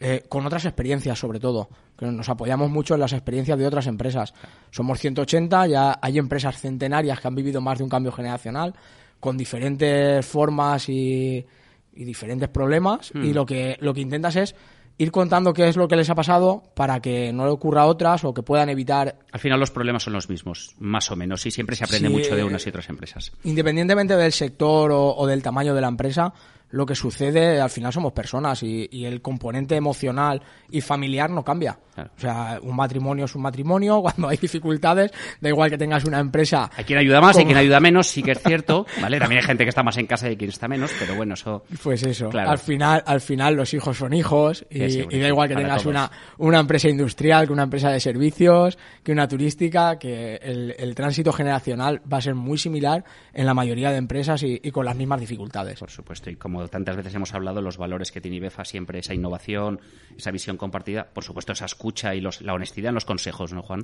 eh, 0.01 0.25
con 0.29 0.45
otras 0.45 0.65
experiencias 0.65 1.19
sobre 1.19 1.39
todo 1.39 1.69
que 1.97 2.07
nos 2.07 2.29
apoyamos 2.29 2.69
mucho 2.71 2.95
en 2.95 3.01
las 3.01 3.13
experiencias 3.13 3.57
de 3.57 3.67
otras 3.67 3.87
empresas. 3.87 4.35
Somos 4.73 4.99
180 4.99 5.67
ya 5.69 5.99
hay 6.03 6.19
empresas 6.19 6.59
centenarias 6.61 7.21
que 7.21 7.29
han 7.29 7.35
vivido 7.37 7.61
más 7.61 7.79
de 7.79 7.85
un 7.85 7.91
cambio 7.91 8.11
generacional 8.11 8.75
con 9.21 9.37
diferentes 9.37 10.27
formas 10.27 10.89
y, 10.89 11.47
y 11.95 12.05
diferentes 12.05 12.49
problemas 12.49 13.13
y 13.15 13.33
lo 13.33 13.47
que 13.47 13.77
lo 13.81 13.95
que 13.95 14.01
intentas 14.01 14.35
es 14.37 14.55
ir 14.99 15.11
contando 15.11 15.53
qué 15.53 15.69
es 15.69 15.77
lo 15.77 15.89
que 15.89 15.97
les 15.97 16.09
ha 16.11 16.15
pasado 16.15 16.63
para 16.75 17.01
que 17.01 17.33
no 17.33 17.45
le 17.45 17.51
ocurra 17.51 17.83
a 17.83 17.87
otras 17.87 18.25
o 18.25 18.33
que 18.33 18.43
puedan 18.43 18.69
evitar 18.69 19.17
Al 19.33 19.41
final 19.41 19.59
los 19.59 19.71
problemas 19.71 20.03
son 20.05 20.13
los 20.13 20.29
mismos, 20.29 20.75
más 20.79 21.11
o 21.11 21.17
menos, 21.17 21.45
y 21.47 21.51
siempre 21.51 21.75
se 21.77 21.85
aprende 21.85 22.09
Sí, 22.09 22.15
mucho 22.15 22.35
de 22.37 22.43
eh, 22.43 22.45
unas 22.45 22.65
y 22.65 22.69
otras 22.69 22.89
empresas. 22.89 23.33
independientemente 23.43 24.17
del 24.17 24.33
sector 24.33 24.93
o, 24.93 25.15
o 25.17 25.27
del 25.27 25.43
tamaño 25.43 25.75
de 25.75 25.81
la 25.81 25.89
empresa, 25.89 26.33
lo 26.75 26.85
que 26.87 26.95
sucede, 26.95 27.61
al 27.61 27.71
final 27.71 27.93
somos 27.93 28.13
personas 28.13 28.63
y, 28.63 28.89
y 28.91 29.05
el 29.05 29.23
componente 29.23 29.77
emocional 29.77 30.43
y 30.71 30.81
familiar 30.81 31.31
no 31.31 31.45
cambia. 31.45 31.79
Claro. 31.95 32.11
O 32.17 32.21
sea, 32.21 32.59
un 32.61 32.75
matrimonio 32.75 33.27
es 33.27 33.35
un 33.37 33.43
matrimonio, 33.43 34.03
cuando 34.03 34.29
hay 34.29 34.37
dificultades, 34.37 35.13
da 35.41 35.49
igual 35.49 35.71
que 35.71 35.79
tengas 35.79 36.05
una 36.05 36.19
empresa. 36.19 36.69
Hay 36.77 36.85
quien 36.85 36.99
ayuda 36.99 37.21
más, 37.21 37.37
hay 37.39 37.45
quien 37.45 37.57
ayuda 37.57 37.79
menos, 37.79 38.09
sí 38.09 38.23
que 38.23 38.33
es 38.33 38.43
cierto, 38.43 38.87
¿vale? 39.01 39.19
También 39.21 39.41
hay 39.41 39.47
gente 39.47 39.65
que 39.65 39.69
está 39.69 39.83
más 39.85 39.97
en 39.99 40.07
casa 40.07 40.29
y 40.31 40.37
quien 40.37 40.51
está 40.51 40.67
menos, 40.67 40.91
pero 40.99 41.15
bueno, 41.15 41.35
eso... 41.35 41.63
Pues 41.83 42.03
eso, 42.03 42.29
Claro. 42.29 42.51
al 42.51 42.59
final, 42.59 43.03
al 43.07 43.21
final 43.21 43.55
los 43.55 43.73
hijos 43.73 43.97
son 43.97 44.13
hijos 44.13 44.67
y, 44.69 44.91
sí, 44.91 45.07
y 45.09 45.19
da 45.21 45.29
igual 45.29 45.49
que 45.49 45.55
tengas 45.55 45.83
todos. 45.83 45.87
una, 45.95 46.11
una 46.39 46.59
empresa 46.59 46.89
industrial, 46.89 47.47
que 47.47 47.53
una 47.53 47.63
empresa 47.65 47.91
de 47.91 48.01
servicios, 48.01 48.77
que 49.05 49.13
una 49.13 49.29
turística, 49.29 49.97
que 49.99 50.37
el, 50.43 50.75
el 50.77 50.95
tránsito 50.97 51.33
generacional 51.33 52.03
va 52.13 52.19
a 52.19 52.21
ser 52.21 52.35
muy 52.35 52.59
similar 52.59 53.05
en 53.33 53.47
la 53.47 53.55
mayoría 53.55 53.91
de 53.93 53.99
empresas 53.99 54.43
y, 54.43 54.61
y 54.63 54.71
con 54.73 54.85
las 54.85 54.97
mismas 54.97 55.21
dificultades. 55.21 55.79
Por 55.79 55.91
supuesto, 55.91 56.31
y 56.31 56.37
como 56.37 56.64
tantas 56.69 56.97
veces 56.97 57.15
hemos 57.15 57.33
hablado, 57.35 57.61
los 57.61 57.77
valores 57.77 58.11
que 58.13 58.21
tiene 58.21 58.37
IBEFA 58.39 58.65
siempre, 58.65 58.99
esa 58.99 59.15
innovación, 59.15 59.81
esa 60.17 60.31
visión 60.31 60.57
compartida, 60.57 61.09
por 61.13 61.25
supuesto, 61.25 61.53
esa 61.53 61.65
escucha 61.67 62.15
y 62.15 62.21
los, 62.21 62.41
la 62.43 62.55
honestidad 62.55 62.91
en 62.91 62.95
los 62.95 63.05
consejos, 63.05 63.53
¿no, 63.53 63.63
Juan? 63.63 63.83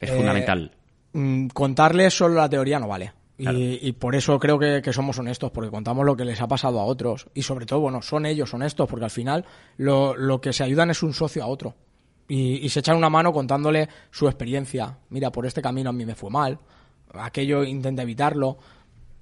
Es 0.00 0.10
Eh, 0.10 0.16
fundamental. 0.16 0.72
mm, 1.12 1.48
contarles 1.48 2.14
solo 2.14 2.34
la 2.34 2.48
teoría 2.48 2.78
no 2.78 2.88
vale. 2.88 3.12
Y, 3.38 3.44
Claro. 3.44 3.58
y 3.58 3.92
por 3.92 4.14
eso 4.14 4.38
creo 4.38 4.58
que, 4.58 4.82
que 4.82 4.92
somos 4.92 5.18
honestos, 5.18 5.50
porque 5.50 5.70
contamos 5.70 6.04
lo 6.04 6.16
que 6.16 6.24
les 6.24 6.40
ha 6.40 6.46
pasado 6.46 6.78
a 6.78 6.84
otros. 6.84 7.26
Y 7.34 7.42
sobre 7.42 7.66
todo, 7.66 7.80
bueno, 7.80 8.02
son 8.02 8.26
ellos 8.26 8.52
honestos, 8.54 8.88
porque 8.88 9.04
al 9.06 9.10
final 9.10 9.44
lo, 9.78 10.14
lo 10.16 10.40
que 10.40 10.52
se 10.52 10.62
ayudan 10.64 10.90
es 10.90 11.02
un 11.02 11.12
socio 11.14 11.42
a 11.42 11.46
otro. 11.46 11.74
Y, 12.28 12.64
y 12.64 12.68
se 12.68 12.80
echan 12.80 12.96
una 12.96 13.10
mano 13.10 13.32
contándole 13.32 13.88
su 14.10 14.26
experiencia. 14.28 14.98
Mira, 15.10 15.32
por 15.32 15.44
este 15.46 15.60
camino 15.62 15.90
a 15.90 15.92
mí 15.92 16.04
me 16.06 16.14
fue 16.14 16.30
mal. 16.30 16.58
Aquello 17.14 17.64
intenta 17.64 18.02
evitarlo. 18.02 18.58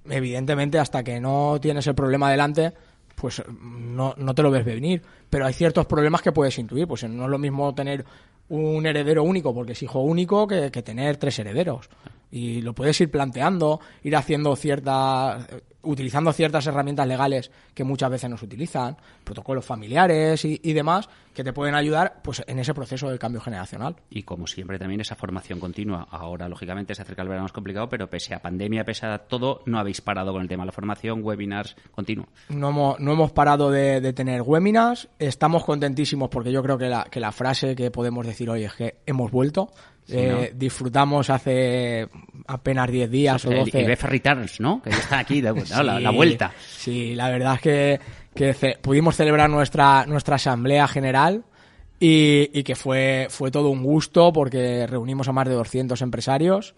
Evidentemente, 0.08 0.78
hasta 0.78 1.02
que 1.04 1.20
no 1.20 1.58
tienes 1.60 1.86
el 1.86 1.94
problema 1.94 2.30
delante, 2.30 2.72
pues 3.20 3.42
no, 3.60 4.14
no 4.16 4.34
te 4.34 4.42
lo 4.42 4.50
ves 4.50 4.64
venir. 4.64 5.02
Pero 5.28 5.46
hay 5.46 5.52
ciertos 5.52 5.86
problemas 5.86 6.22
que 6.22 6.32
puedes 6.32 6.58
intuir. 6.58 6.88
Pues 6.88 7.04
no 7.04 7.24
es 7.24 7.30
lo 7.30 7.38
mismo 7.38 7.74
tener 7.74 8.04
un 8.48 8.86
heredero 8.86 9.22
único, 9.22 9.54
porque 9.54 9.72
es 9.72 9.82
hijo 9.82 10.00
único, 10.00 10.46
que, 10.48 10.70
que 10.70 10.82
tener 10.82 11.18
tres 11.18 11.38
herederos. 11.38 11.88
Y 12.30 12.62
lo 12.62 12.74
puedes 12.74 13.00
ir 13.00 13.10
planteando, 13.10 13.80
ir 14.02 14.16
haciendo 14.16 14.54
ciertas, 14.56 15.46
utilizando 15.82 16.32
ciertas 16.32 16.66
herramientas 16.66 17.06
legales 17.06 17.50
que 17.74 17.84
muchas 17.84 18.10
veces 18.10 18.30
no 18.30 18.36
se 18.36 18.44
utilizan, 18.44 18.96
protocolos 19.24 19.64
familiares 19.64 20.44
y, 20.44 20.60
y 20.62 20.72
demás, 20.72 21.08
que 21.34 21.44
te 21.44 21.52
pueden 21.52 21.74
ayudar 21.74 22.20
pues 22.22 22.42
en 22.46 22.58
ese 22.58 22.74
proceso 22.74 23.08
del 23.08 23.18
cambio 23.18 23.40
generacional. 23.40 23.96
Y 24.10 24.22
como 24.22 24.46
siempre 24.46 24.78
también 24.78 25.00
esa 25.00 25.14
formación 25.14 25.60
continua. 25.60 26.06
Ahora, 26.10 26.48
lógicamente, 26.48 26.94
se 26.94 27.02
acerca 27.02 27.22
el 27.22 27.28
verano 27.28 27.44
más 27.44 27.52
complicado, 27.52 27.88
pero 27.88 28.08
pese 28.08 28.34
a 28.34 28.40
pandemia, 28.40 28.84
pese 28.84 29.06
a 29.06 29.18
todo, 29.18 29.62
no 29.66 29.78
habéis 29.78 30.00
parado 30.00 30.32
con 30.32 30.42
el 30.42 30.48
tema 30.48 30.64
de 30.64 30.66
la 30.66 30.72
formación, 30.72 31.20
webinars, 31.22 31.76
continuo. 31.92 32.28
No 32.48 32.70
hemos, 32.70 33.00
no 33.00 33.12
hemos 33.12 33.32
parado 33.32 33.70
de, 33.70 34.00
de 34.00 34.12
tener 34.12 34.42
webinars, 34.42 35.08
estamos 35.18 35.64
contentísimos 35.64 36.28
porque 36.28 36.52
yo 36.52 36.62
creo 36.62 36.78
que 36.78 36.88
la, 36.88 37.04
que 37.04 37.20
la 37.20 37.32
frase 37.32 37.74
que 37.74 37.90
podemos 37.90 38.26
decir 38.26 38.50
hoy 38.50 38.64
es 38.64 38.74
que 38.74 38.98
hemos 39.06 39.30
vuelto. 39.30 39.72
Sí, 40.06 40.14
Eh, 40.16 40.52
Disfrutamos 40.56 41.30
hace 41.30 42.08
apenas 42.48 42.90
10 42.90 43.10
días 43.10 43.44
o 43.44 43.50
El 43.52 43.58
12. 43.60 43.82
IBEFA 43.82 44.06
Returns, 44.08 44.60
¿no? 44.60 44.82
Que 44.82 44.90
ya 44.90 44.96
está 44.98 45.18
aquí, 45.20 45.40
de- 45.40 45.52
¿no? 45.52 45.82
la, 45.82 45.96
Sí, 45.98 46.02
la 46.02 46.10
vuelta. 46.10 46.52
Sí, 46.68 47.14
la 47.14 47.30
verdad 47.30 47.54
es 47.54 47.60
que, 47.60 48.00
que 48.34 48.54
ce- 48.54 48.78
pudimos 48.80 49.14
celebrar 49.16 49.48
nuestra, 49.48 50.06
nuestra 50.06 50.36
asamblea 50.36 50.88
general 50.88 51.44
y, 52.00 52.50
y 52.58 52.62
que 52.64 52.74
fue, 52.74 53.26
fue 53.30 53.50
todo 53.50 53.68
un 53.68 53.82
gusto 53.82 54.32
porque 54.32 54.86
reunimos 54.86 55.28
a 55.28 55.32
más 55.32 55.46
de 55.48 55.54
200 55.54 56.00
empresarios 56.02 56.74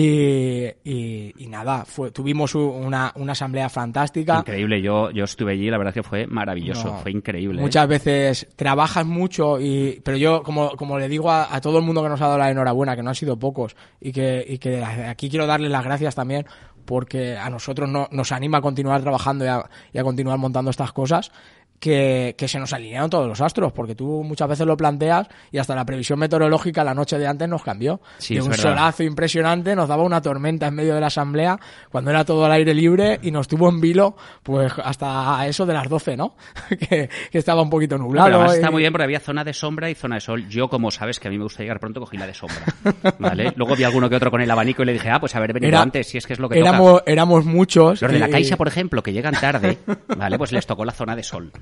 y, 0.00 0.64
y, 0.84 1.34
y 1.38 1.46
nada, 1.48 1.84
fue, 1.84 2.12
tuvimos 2.12 2.54
una, 2.54 3.12
una 3.16 3.32
asamblea 3.32 3.68
fantástica. 3.68 4.38
Increíble, 4.38 4.80
yo, 4.80 5.10
yo 5.10 5.24
estuve 5.24 5.54
allí 5.54 5.68
la 5.68 5.76
verdad 5.76 5.92
que 5.92 6.04
fue 6.04 6.24
maravilloso, 6.28 6.86
No, 6.86 6.98
fue 6.98 7.10
increíble. 7.10 7.58
¿eh? 7.58 7.62
Muchas 7.62 7.88
veces 7.88 8.46
trabajas 8.54 9.04
mucho 9.04 9.60
y 9.60 10.00
pero 10.04 10.16
yo 10.16 10.44
como, 10.44 10.70
como 10.76 11.00
le 11.00 11.08
digo 11.08 11.32
a, 11.32 11.52
a 11.52 11.60
todo 11.60 11.78
el 11.78 11.84
mundo 11.84 12.00
que 12.04 12.10
nos 12.10 12.20
ha 12.20 12.26
dado 12.26 12.38
la 12.38 12.48
enhorabuena, 12.48 12.94
que 12.94 13.02
no 13.02 13.08
han 13.08 13.16
sido 13.16 13.40
pocos 13.40 13.74
y 14.00 14.12
que, 14.12 14.44
y 14.48 14.58
que 14.58 14.84
aquí 14.84 15.28
quiero 15.28 15.48
darles 15.48 15.72
las 15.72 15.82
gracias 15.82 16.14
también 16.14 16.46
porque 16.84 17.36
a 17.36 17.50
nosotros 17.50 17.88
no, 17.88 18.08
nos 18.12 18.30
anima 18.32 18.58
a 18.58 18.60
continuar 18.62 19.02
trabajando 19.02 19.44
y 19.44 19.48
a, 19.48 19.68
y 19.92 19.98
a 19.98 20.04
continuar 20.04 20.38
montando 20.38 20.70
estas 20.70 20.92
cosas 20.92 21.32
que, 21.80 22.34
que, 22.36 22.48
se 22.48 22.58
nos 22.58 22.72
alinearon 22.72 23.08
todos 23.10 23.26
los 23.28 23.40
astros, 23.40 23.72
porque 23.72 23.94
tú 23.94 24.22
muchas 24.24 24.48
veces 24.48 24.66
lo 24.66 24.76
planteas 24.76 25.28
y 25.52 25.58
hasta 25.58 25.74
la 25.74 25.84
previsión 25.84 26.18
meteorológica 26.18 26.82
la 26.84 26.94
noche 26.94 27.18
de 27.18 27.26
antes 27.26 27.48
nos 27.48 27.62
cambió. 27.62 28.00
Sí, 28.18 28.34
de 28.34 28.42
un 28.42 28.48
verdad. 28.48 28.62
solazo 28.62 29.02
impresionante 29.04 29.76
nos 29.76 29.88
daba 29.88 30.02
una 30.02 30.20
tormenta 30.20 30.66
en 30.66 30.74
medio 30.74 30.94
de 30.94 31.00
la 31.00 31.06
asamblea 31.08 31.58
cuando 31.90 32.10
era 32.10 32.24
todo 32.24 32.44
al 32.44 32.52
aire 32.52 32.74
libre 32.74 33.18
y 33.22 33.30
nos 33.30 33.46
tuvo 33.48 33.68
en 33.68 33.80
vilo 33.80 34.16
pues 34.42 34.72
hasta 34.82 35.46
eso 35.46 35.66
de 35.66 35.74
las 35.74 35.88
12, 35.88 36.16
¿no? 36.16 36.34
que, 36.68 37.08
que 37.30 37.38
estaba 37.38 37.62
un 37.62 37.70
poquito 37.70 37.96
nublado. 37.98 38.26
Pero 38.26 38.36
además 38.38 38.54
y- 38.54 38.58
está 38.58 38.70
muy 38.70 38.80
bien 38.82 38.92
porque 38.92 39.04
había 39.04 39.20
zona 39.20 39.44
de 39.44 39.52
sombra 39.52 39.90
y 39.90 39.94
zona 39.94 40.16
de 40.16 40.20
sol. 40.20 40.48
Yo, 40.48 40.68
como 40.68 40.90
sabes 40.90 41.20
que 41.20 41.28
a 41.28 41.30
mí 41.30 41.38
me 41.38 41.44
gusta 41.44 41.62
llegar 41.62 41.78
pronto, 41.80 42.00
cogí 42.00 42.16
la 42.16 42.26
de 42.26 42.34
sombra. 42.34 42.64
¿Vale? 43.18 43.52
Luego 43.56 43.76
vi 43.76 43.84
alguno 43.84 44.08
que 44.08 44.16
otro 44.16 44.30
con 44.30 44.40
el 44.40 44.50
abanico 44.50 44.82
y 44.82 44.86
le 44.86 44.92
dije, 44.94 45.10
ah, 45.10 45.20
pues 45.20 45.34
haber 45.36 45.52
venido 45.52 45.68
Era- 45.70 45.82
antes, 45.82 46.08
si 46.08 46.18
es 46.18 46.26
que 46.26 46.32
es 46.32 46.38
lo 46.38 46.48
que 46.48 46.58
éramos, 46.58 46.98
toca. 47.00 47.10
éramos 47.12 47.44
muchos. 47.44 48.02
Los 48.02 48.12
de 48.12 48.18
la 48.18 48.28
y- 48.28 48.32
Caixa, 48.32 48.56
por 48.56 48.68
ejemplo, 48.68 49.02
que 49.02 49.12
llegan 49.12 49.34
tarde, 49.40 49.78
¿vale? 50.16 50.38
Pues 50.38 50.52
les 50.52 50.66
tocó 50.66 50.84
la 50.84 50.92
zona 50.92 51.14
de 51.14 51.22
sol. 51.22 51.52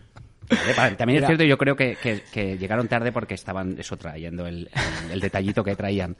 También 0.96 1.20
es 1.24 1.26
cierto, 1.26 1.42
yo 1.42 1.58
creo 1.58 1.74
que, 1.74 1.96
que- 2.00 2.22
que 2.32 2.56
llegaron 2.56 2.86
tarde 2.86 3.10
porque 3.10 3.34
estaban 3.34 3.74
eso 3.80 3.96
trayendo 3.96 4.46
el, 4.46 4.70
el- 5.06 5.10
el 5.14 5.20
detallito 5.20 5.64
que 5.64 5.74
traían. 5.74 6.14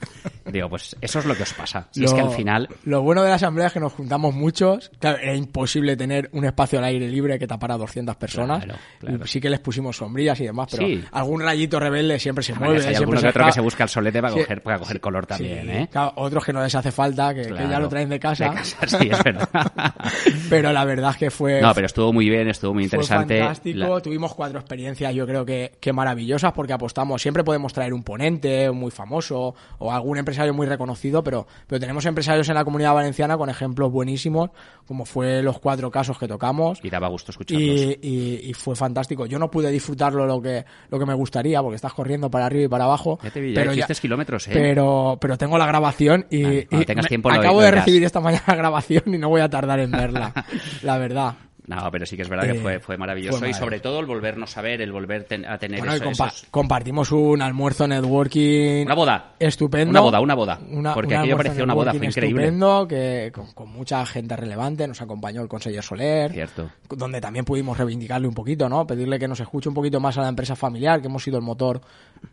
Digo, 0.45 0.69
pues 0.69 0.97
eso 1.01 1.21
es 1.21 1.27
lo 1.27 1.37
que 1.37 1.45
os 1.45 1.53
pasa. 1.55 1.87
Si 1.93 2.03
es 2.05 2.13
que 2.13 2.23
al 2.23 2.31
final 2.31 2.69
Lo 2.85 3.03
bueno 3.03 3.23
de 3.23 3.29
la 3.29 3.37
asamblea 3.37 3.69
es 3.69 3.73
que 3.73 3.79
nos 3.79 3.93
juntamos 3.93 4.35
muchos. 4.35 4.91
Claro, 4.99 5.19
era 5.19 5.33
imposible 5.37 5.97
tener 5.97 6.29
un 6.33 6.45
espacio 6.45 6.81
al 6.81 6.87
aire 6.87 7.07
libre 7.09 7.39
que 7.39 7.47
tapara 7.47 7.75
a 7.75 7.79
200 7.79 8.17
personas. 8.17 8.65
Claro, 8.65 8.81
claro. 8.99 9.25
Y 9.25 9.29
sí 9.29 9.41
que 9.41 9.49
les 9.49 9.61
pusimos 9.61 9.97
sombrillas 9.97 10.41
y 10.41 10.45
demás, 10.47 10.69
pero 10.73 10.89
Sí. 10.89 11.05
algún 11.13 11.41
rayito 11.43 11.79
rebelde 11.79 12.19
siempre 12.19 12.43
se 12.43 12.53
mueve. 12.55 12.85
hay 12.85 12.97
siempre 12.97 13.21
que 13.21 13.29
otro 13.29 13.47
que 13.47 13.53
se 13.53 13.61
busca 13.61 13.85
el 13.85 13.91
solete 13.91 14.21
para 14.21 14.35
Sí. 14.35 14.41
coger, 14.41 14.61
para 14.61 14.79
coger 14.81 15.01
color 15.01 15.27
también, 15.27 15.63
Sí, 15.63 15.71
¿eh? 15.71 15.89
claro, 15.93 16.13
otros 16.17 16.45
que 16.45 16.53
no 16.53 16.63
les 16.65 16.75
hace 16.75 16.91
falta, 16.91 17.33
que, 17.33 17.43
que 17.43 17.69
ya 17.69 17.79
lo 17.79 17.89
traen 17.89 18.09
de 18.09 18.19
casa. 18.19 18.49
De 18.49 18.57
casa, 18.57 18.87
sí, 18.89 19.09
es 19.09 19.23
verdad. 19.23 19.49
pero 20.51 20.73
la 20.73 20.85
verdad 20.85 21.11
es 21.13 21.17
que 21.17 21.31
fue, 21.31 21.61
No, 21.61 21.73
pero 21.75 21.87
estuvo 21.87 22.13
muy 22.13 22.29
bien, 22.29 22.49
estuvo 22.49 22.75
muy 22.75 22.85
interesante. 22.85 23.41
La- 23.77 24.01
Tuvimos 24.01 24.35
cuatro 24.35 24.59
experiencias, 24.59 25.15
yo 25.15 25.27
creo 25.27 25.45
que, 25.45 25.73
que 25.81 25.93
maravillosas, 25.93 26.53
porque 26.53 26.73
apostamos. 26.73 27.21
Siempre 27.23 27.45
podemos 27.45 27.73
traer 27.73 27.93
un 27.95 28.03
ponente 28.03 28.71
muy 28.71 28.91
famoso 28.91 29.55
o 29.79 29.93
algún 29.93 30.19
empresario 30.19 30.53
muy 30.55 30.67
reconocido, 30.67 31.23
pero, 31.23 31.47
pero 31.67 31.81
tenemos 31.81 32.05
empresarios 32.07 32.49
en 32.49 32.55
la 32.55 32.65
comunidad 32.65 32.95
valenciana 32.95 33.37
con 33.37 33.49
ejemplos 33.51 33.91
buenísimos, 33.93 34.51
como 34.87 35.05
fue 35.05 35.43
los 35.43 35.59
cuatro 35.59 35.91
casos 35.91 36.19
que 36.19 36.29
tocamos. 36.29 36.79
Y 36.83 36.91
daba 36.91 37.09
gusto 37.09 37.31
escucharlos. 37.33 37.69
Y, 37.69 37.99
y- 38.03 38.41
y 38.51 38.55
fue 38.55 38.77
fantástico. 38.77 39.27
Yo 39.27 39.39
no 39.39 39.51
pude 39.51 39.71
disfrutarlo 39.71 40.27
lo 40.27 40.41
que, 40.41 40.65
lo 40.91 40.99
que 40.99 41.07
me 41.07 41.15
gustaría, 41.15 41.61
porque 41.63 41.77
estás 41.77 41.93
corriendo 41.93 42.31
para 42.31 42.47
arriba 42.47 42.65
y 42.65 42.69
para 42.69 42.85
abajo. 42.85 43.19
Ya 43.23 43.31
te 43.31 43.41
vi, 43.41 43.53
ya 43.55 43.61
pero 43.61 43.73
kilómetros, 44.01 44.49
¿eh? 44.49 44.53
Pero, 44.53 45.19
pero 45.21 45.37
tengo 45.39 45.59
la 45.59 45.67
grabación 45.67 46.27
y, 46.31 46.43
Vale, 46.43 46.69
y 46.71 46.85
tengas 46.85 47.05
me- 47.05 47.09
tiempo 47.09 47.31
lo- 47.31 47.41
acabo 47.41 47.59
lo 47.61 47.65
de 47.65 47.71
recibir 47.73 48.05
esta 48.05 48.21
mañana 48.21 48.45
la 48.47 48.55
grabación 48.57 49.03
y 49.07 49.19
no 49.19 49.29
voy 49.29 49.41
a 49.41 49.49
tardar 49.51 49.81
en 49.81 49.91
verla, 49.91 50.33
la 50.83 50.99
verdad. 50.99 51.35
No, 51.67 51.91
pero 51.91 52.07
sí 52.07 52.15
que 52.17 52.23
es 52.23 52.29
verdad 52.29 52.45
que 52.45 52.59
Eh, 52.59 52.61
fue, 52.61 52.79
fue 52.79 52.97
maravilloso 52.97 53.39
fue 53.39 53.51
y 53.51 53.55
sobre 53.55 53.81
todo 53.81 53.99
el 54.01 54.07
volvernos 54.07 54.57
a 54.57 54.63
ver, 54.63 54.81
el 54.81 54.93
volver 54.93 55.25
ten- 55.25 55.45
a 55.45 55.59
tener 55.59 55.81
Bueno, 55.81 55.95
eso- 55.95 56.05
compa- 56.05 56.29
esos- 56.29 56.47
compartimos 56.51 57.11
un 57.11 57.43
almuerzo 57.43 57.89
networking. 57.89 58.85
Una 58.87 58.95
boda. 58.95 59.33
Estupendo. 59.39 59.91
Una 59.91 60.01
boda, 60.01 60.21
una 60.21 60.35
boda. 60.35 60.61
Una- 60.71 60.95
Porque 60.95 61.15
un 61.15 61.21
aquello 61.21 61.37
parecía 61.37 61.65
una 61.65 61.75
boda, 61.75 61.93
fue 61.93 62.07
increíble. 62.07 62.43
Estupendo, 62.45 62.87
que 62.87 63.33
con, 63.35 63.53
con 63.53 63.69
mucha 63.71 64.07
gente 64.07 64.37
relevante. 64.37 64.87
Nos 64.87 65.03
acompañó 65.03 65.43
el 65.43 65.49
conseller 65.49 65.83
Soler. 65.83 66.33
Cierto. 66.33 66.71
Donde 66.89 67.21
también 67.21 67.45
pudimos 67.45 67.77
reivindicarle 67.77 68.29
un 68.29 68.35
poquito, 68.35 68.69
¿no? 68.69 68.87
Pedirle 68.87 69.19
que 69.19 69.27
nos 69.27 69.41
escuche 69.41 69.69
un 69.69 69.75
poquito 69.75 69.99
más 69.99 70.17
a 70.19 70.23
la 70.23 70.29
empresa 70.29 70.55
familiar, 70.55 71.01
que 71.01 71.09
hemos 71.09 71.23
sido 71.25 71.37
el 71.37 71.43
motor 71.43 71.81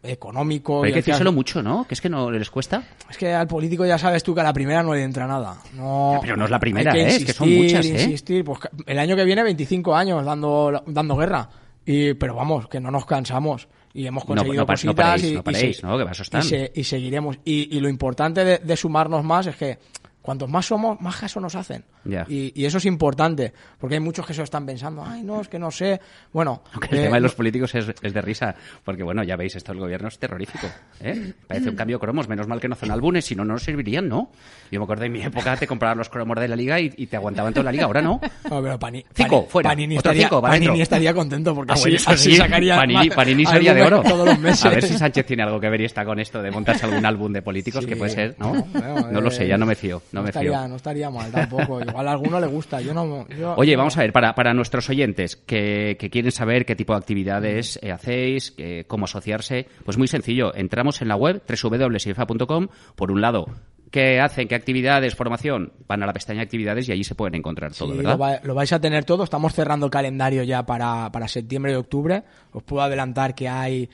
económico. 0.01 0.81
Pero 0.81 0.85
hay 0.85 0.91
que 0.91 0.99
decírselo 0.99 1.31
mucho, 1.31 1.61
¿no? 1.61 1.85
Que 1.87 1.93
es 1.93 2.01
que 2.01 2.09
no 2.09 2.29
les 2.31 2.49
cuesta. 2.49 2.83
Es 3.09 3.17
que 3.17 3.33
al 3.33 3.47
político 3.47 3.85
ya 3.85 3.97
sabes 3.97 4.23
tú 4.23 4.33
que 4.33 4.41
a 4.41 4.43
la 4.43 4.53
primera 4.53 4.83
no 4.83 4.93
le 4.93 5.03
entra 5.03 5.27
nada. 5.27 5.57
No, 5.73 6.19
pero 6.21 6.35
no 6.37 6.45
es 6.45 6.51
la 6.51 6.59
primera, 6.59 6.95
¿eh? 6.95 7.15
Es 7.15 7.25
que 7.25 7.33
son 7.33 7.49
muchas, 7.53 7.85
¿eh? 7.85 7.89
insistir. 7.89 8.43
Pues 8.43 8.59
el 8.85 8.99
año 8.99 9.15
que 9.15 9.22
viene 9.25 9.43
25 9.43 9.95
años 9.95 10.23
dando, 10.25 10.83
dando 10.87 11.15
guerra. 11.15 11.49
Y, 11.85 12.13
pero 12.13 12.35
vamos, 12.35 12.67
que 12.67 12.79
no 12.79 12.91
nos 12.91 13.05
cansamos. 13.05 13.67
Y 13.93 14.07
hemos 14.07 14.23
conseguido 14.25 14.61
no 14.61 14.65
pa- 14.65 14.73
no 14.73 14.75
cositas 14.75 14.95
paréis, 14.95 15.23
y, 15.23 15.35
y 15.35 15.41
paréis, 15.41 15.77
se- 15.77 15.85
¿no? 15.85 15.97
Que 15.97 16.03
para 16.03 16.11
eso 16.13 16.23
están. 16.23 16.41
y 16.41 16.45
se- 16.45 16.71
y 16.73 16.83
seguiremos. 16.83 17.37
Y, 17.45 17.75
y 17.77 17.79
lo 17.79 17.89
importante 17.89 18.43
de, 18.43 18.57
de 18.59 18.75
sumarnos 18.77 19.23
más 19.23 19.47
es 19.47 19.55
que 19.55 19.77
cuantos 20.23 20.49
más 20.49 20.65
somos, 20.65 20.99
más 21.01 21.15
caso 21.17 21.39
nos 21.39 21.53
hacen. 21.53 21.83
Y, 22.27 22.51
y 22.59 22.65
eso 22.65 22.79
es 22.79 22.85
importante, 22.85 23.53
porque 23.79 23.95
hay 23.95 24.01
muchos 24.01 24.25
que 24.25 24.33
se 24.33 24.41
están 24.41 24.65
pensando, 24.65 25.03
ay, 25.05 25.21
no, 25.21 25.41
es 25.41 25.47
que 25.47 25.59
no 25.59 25.69
sé. 25.69 26.01
Bueno, 26.31 26.63
Aunque 26.71 26.87
el 26.95 26.97
eh, 26.99 27.03
tema 27.03 27.17
de 27.17 27.21
los 27.21 27.35
políticos 27.35 27.75
es, 27.75 27.93
es 28.01 28.13
de 28.13 28.21
risa, 28.21 28.55
porque 28.83 29.03
bueno, 29.03 29.23
ya 29.23 29.35
veis, 29.35 29.55
esto 29.55 29.71
del 29.71 29.81
gobierno 29.81 30.07
es 30.07 30.17
terrorífico. 30.17 30.65
¿eh? 31.01 31.33
Parece 31.47 31.69
un 31.69 31.75
cambio 31.75 31.97
de 31.97 32.01
cromos, 32.01 32.27
menos 32.27 32.47
mal 32.47 32.59
que 32.59 32.67
no 32.67 32.73
hacen 32.73 32.89
álbumes, 32.89 33.25
si 33.25 33.35
no, 33.35 33.45
no 33.45 33.53
nos 33.53 33.63
servirían, 33.63 34.07
¿no? 34.09 34.31
Yo 34.71 34.79
me 34.79 34.85
acuerdo 34.85 35.03
en 35.05 35.11
mi 35.11 35.21
época 35.21 35.55
te 35.57 35.67
compraban 35.67 35.97
los 35.99 36.09
cromos 36.09 36.39
de 36.39 36.47
la 36.47 36.55
liga 36.55 36.79
y, 36.79 36.91
y 36.97 37.05
te 37.07 37.15
aguantaban 37.17 37.53
toda 37.53 37.65
la 37.65 37.71
liga, 37.71 37.85
ahora 37.85 38.01
no. 38.01 38.19
No, 38.49 38.61
pero 38.61 38.79
Pani- 38.79 39.05
Cinco, 39.13 39.45
fuera. 39.49 39.69
Panini, 39.69 39.97
Otro 39.97 40.11
estaría, 40.11 40.27
cinco, 40.29 40.41
Panini 40.41 41.13
contento 41.13 41.53
porque 41.53 41.73
así, 41.73 41.97
sacaría 42.35 42.75
Panini, 42.75 43.07
más- 43.09 43.15
Panini 43.15 43.45
sería 43.45 43.73
de 43.73 43.83
oro. 43.83 44.01
todos 44.01 44.25
los 44.27 44.39
meses. 44.39 44.65
A 44.65 44.69
ver 44.69 44.83
si 44.83 44.97
Sánchez 44.97 45.25
tiene 45.25 45.43
algo 45.43 45.59
que 45.59 45.69
ver 45.69 45.81
y 45.81 45.85
está 45.85 46.05
con 46.05 46.19
esto 46.19 46.41
de 46.41 46.49
montarse 46.51 46.85
algún 46.85 47.05
álbum 47.05 47.31
de 47.33 47.41
políticos, 47.41 47.83
Sí. 47.83 47.89
que 47.89 47.95
puede 47.95 48.11
ser, 48.11 48.35
¿no? 48.39 48.53
Bueno, 48.53 49.11
No 49.11 49.21
lo 49.21 49.29
sé, 49.31 49.47
ya 49.47 49.57
no 49.57 49.65
me 49.65 49.75
fío, 49.75 50.01
no, 50.13 50.23
me 50.23 50.29
estaría, 50.29 50.59
fío. 50.59 50.67
No 50.69 50.75
estaría 50.77 51.09
mal 51.09 51.31
tampoco. 51.31 51.81
Igual 51.81 52.07
a 52.07 52.11
alguno 52.11 52.39
le 52.39 52.47
gusta. 52.47 52.79
Yo 52.81 52.93
no. 52.93 53.27
yo- 53.29 53.55
Oye, 53.57 53.75
vamos 53.75 53.97
a 53.97 54.01
ver, 54.01 54.13
para, 54.13 54.33
para 54.35 54.53
nuestros 54.53 54.89
oyentes 54.89 55.35
que, 55.35 55.97
que 55.99 56.09
quieren 56.09 56.31
saber 56.31 56.65
qué 56.65 56.75
tipo 56.75 56.93
de 56.93 56.99
actividades 56.99 57.77
eh, 57.81 57.91
hacéis, 57.91 58.55
cómo 58.87 59.05
asociarse, 59.05 59.67
pues 59.83 59.97
muy 59.97 60.07
sencillo. 60.07 60.53
Entramos 60.55 61.01
en 61.01 61.07
la 61.09 61.15
web 61.15 61.41
www.sifa.com. 61.47 62.67
Por 62.95 63.11
un 63.11 63.21
lado, 63.21 63.45
¿qué 63.91 64.19
hacen? 64.19 64.47
¿Qué 64.47 64.55
actividades? 64.55 65.15
¿Formación? 65.15 65.73
Van 65.87 66.03
a 66.03 66.05
la 66.05 66.13
pestaña 66.13 66.41
actividades 66.41 66.87
y 66.87 66.91
allí 66.91 67.03
se 67.03 67.15
pueden 67.15 67.35
encontrar 67.35 67.73
todo, 67.73 67.91
Sí, 67.91 67.97
¿verdad? 67.97 68.11
lo, 68.13 68.17
va- 68.17 68.39
lo 68.43 68.55
vais 68.55 68.71
a 68.73 68.79
tener 68.79 69.05
todo. 69.05 69.23
Estamos 69.23 69.53
cerrando 69.53 69.85
el 69.87 69.91
calendario 69.91 70.43
ya 70.43 70.65
para, 70.65 71.11
para 71.11 71.27
septiembre 71.27 71.73
y 71.73 71.75
octubre. 71.75 72.23
Os 72.51 72.63
puedo 72.63 72.81
adelantar 72.83 73.35
que 73.35 73.47
hay 73.47 73.89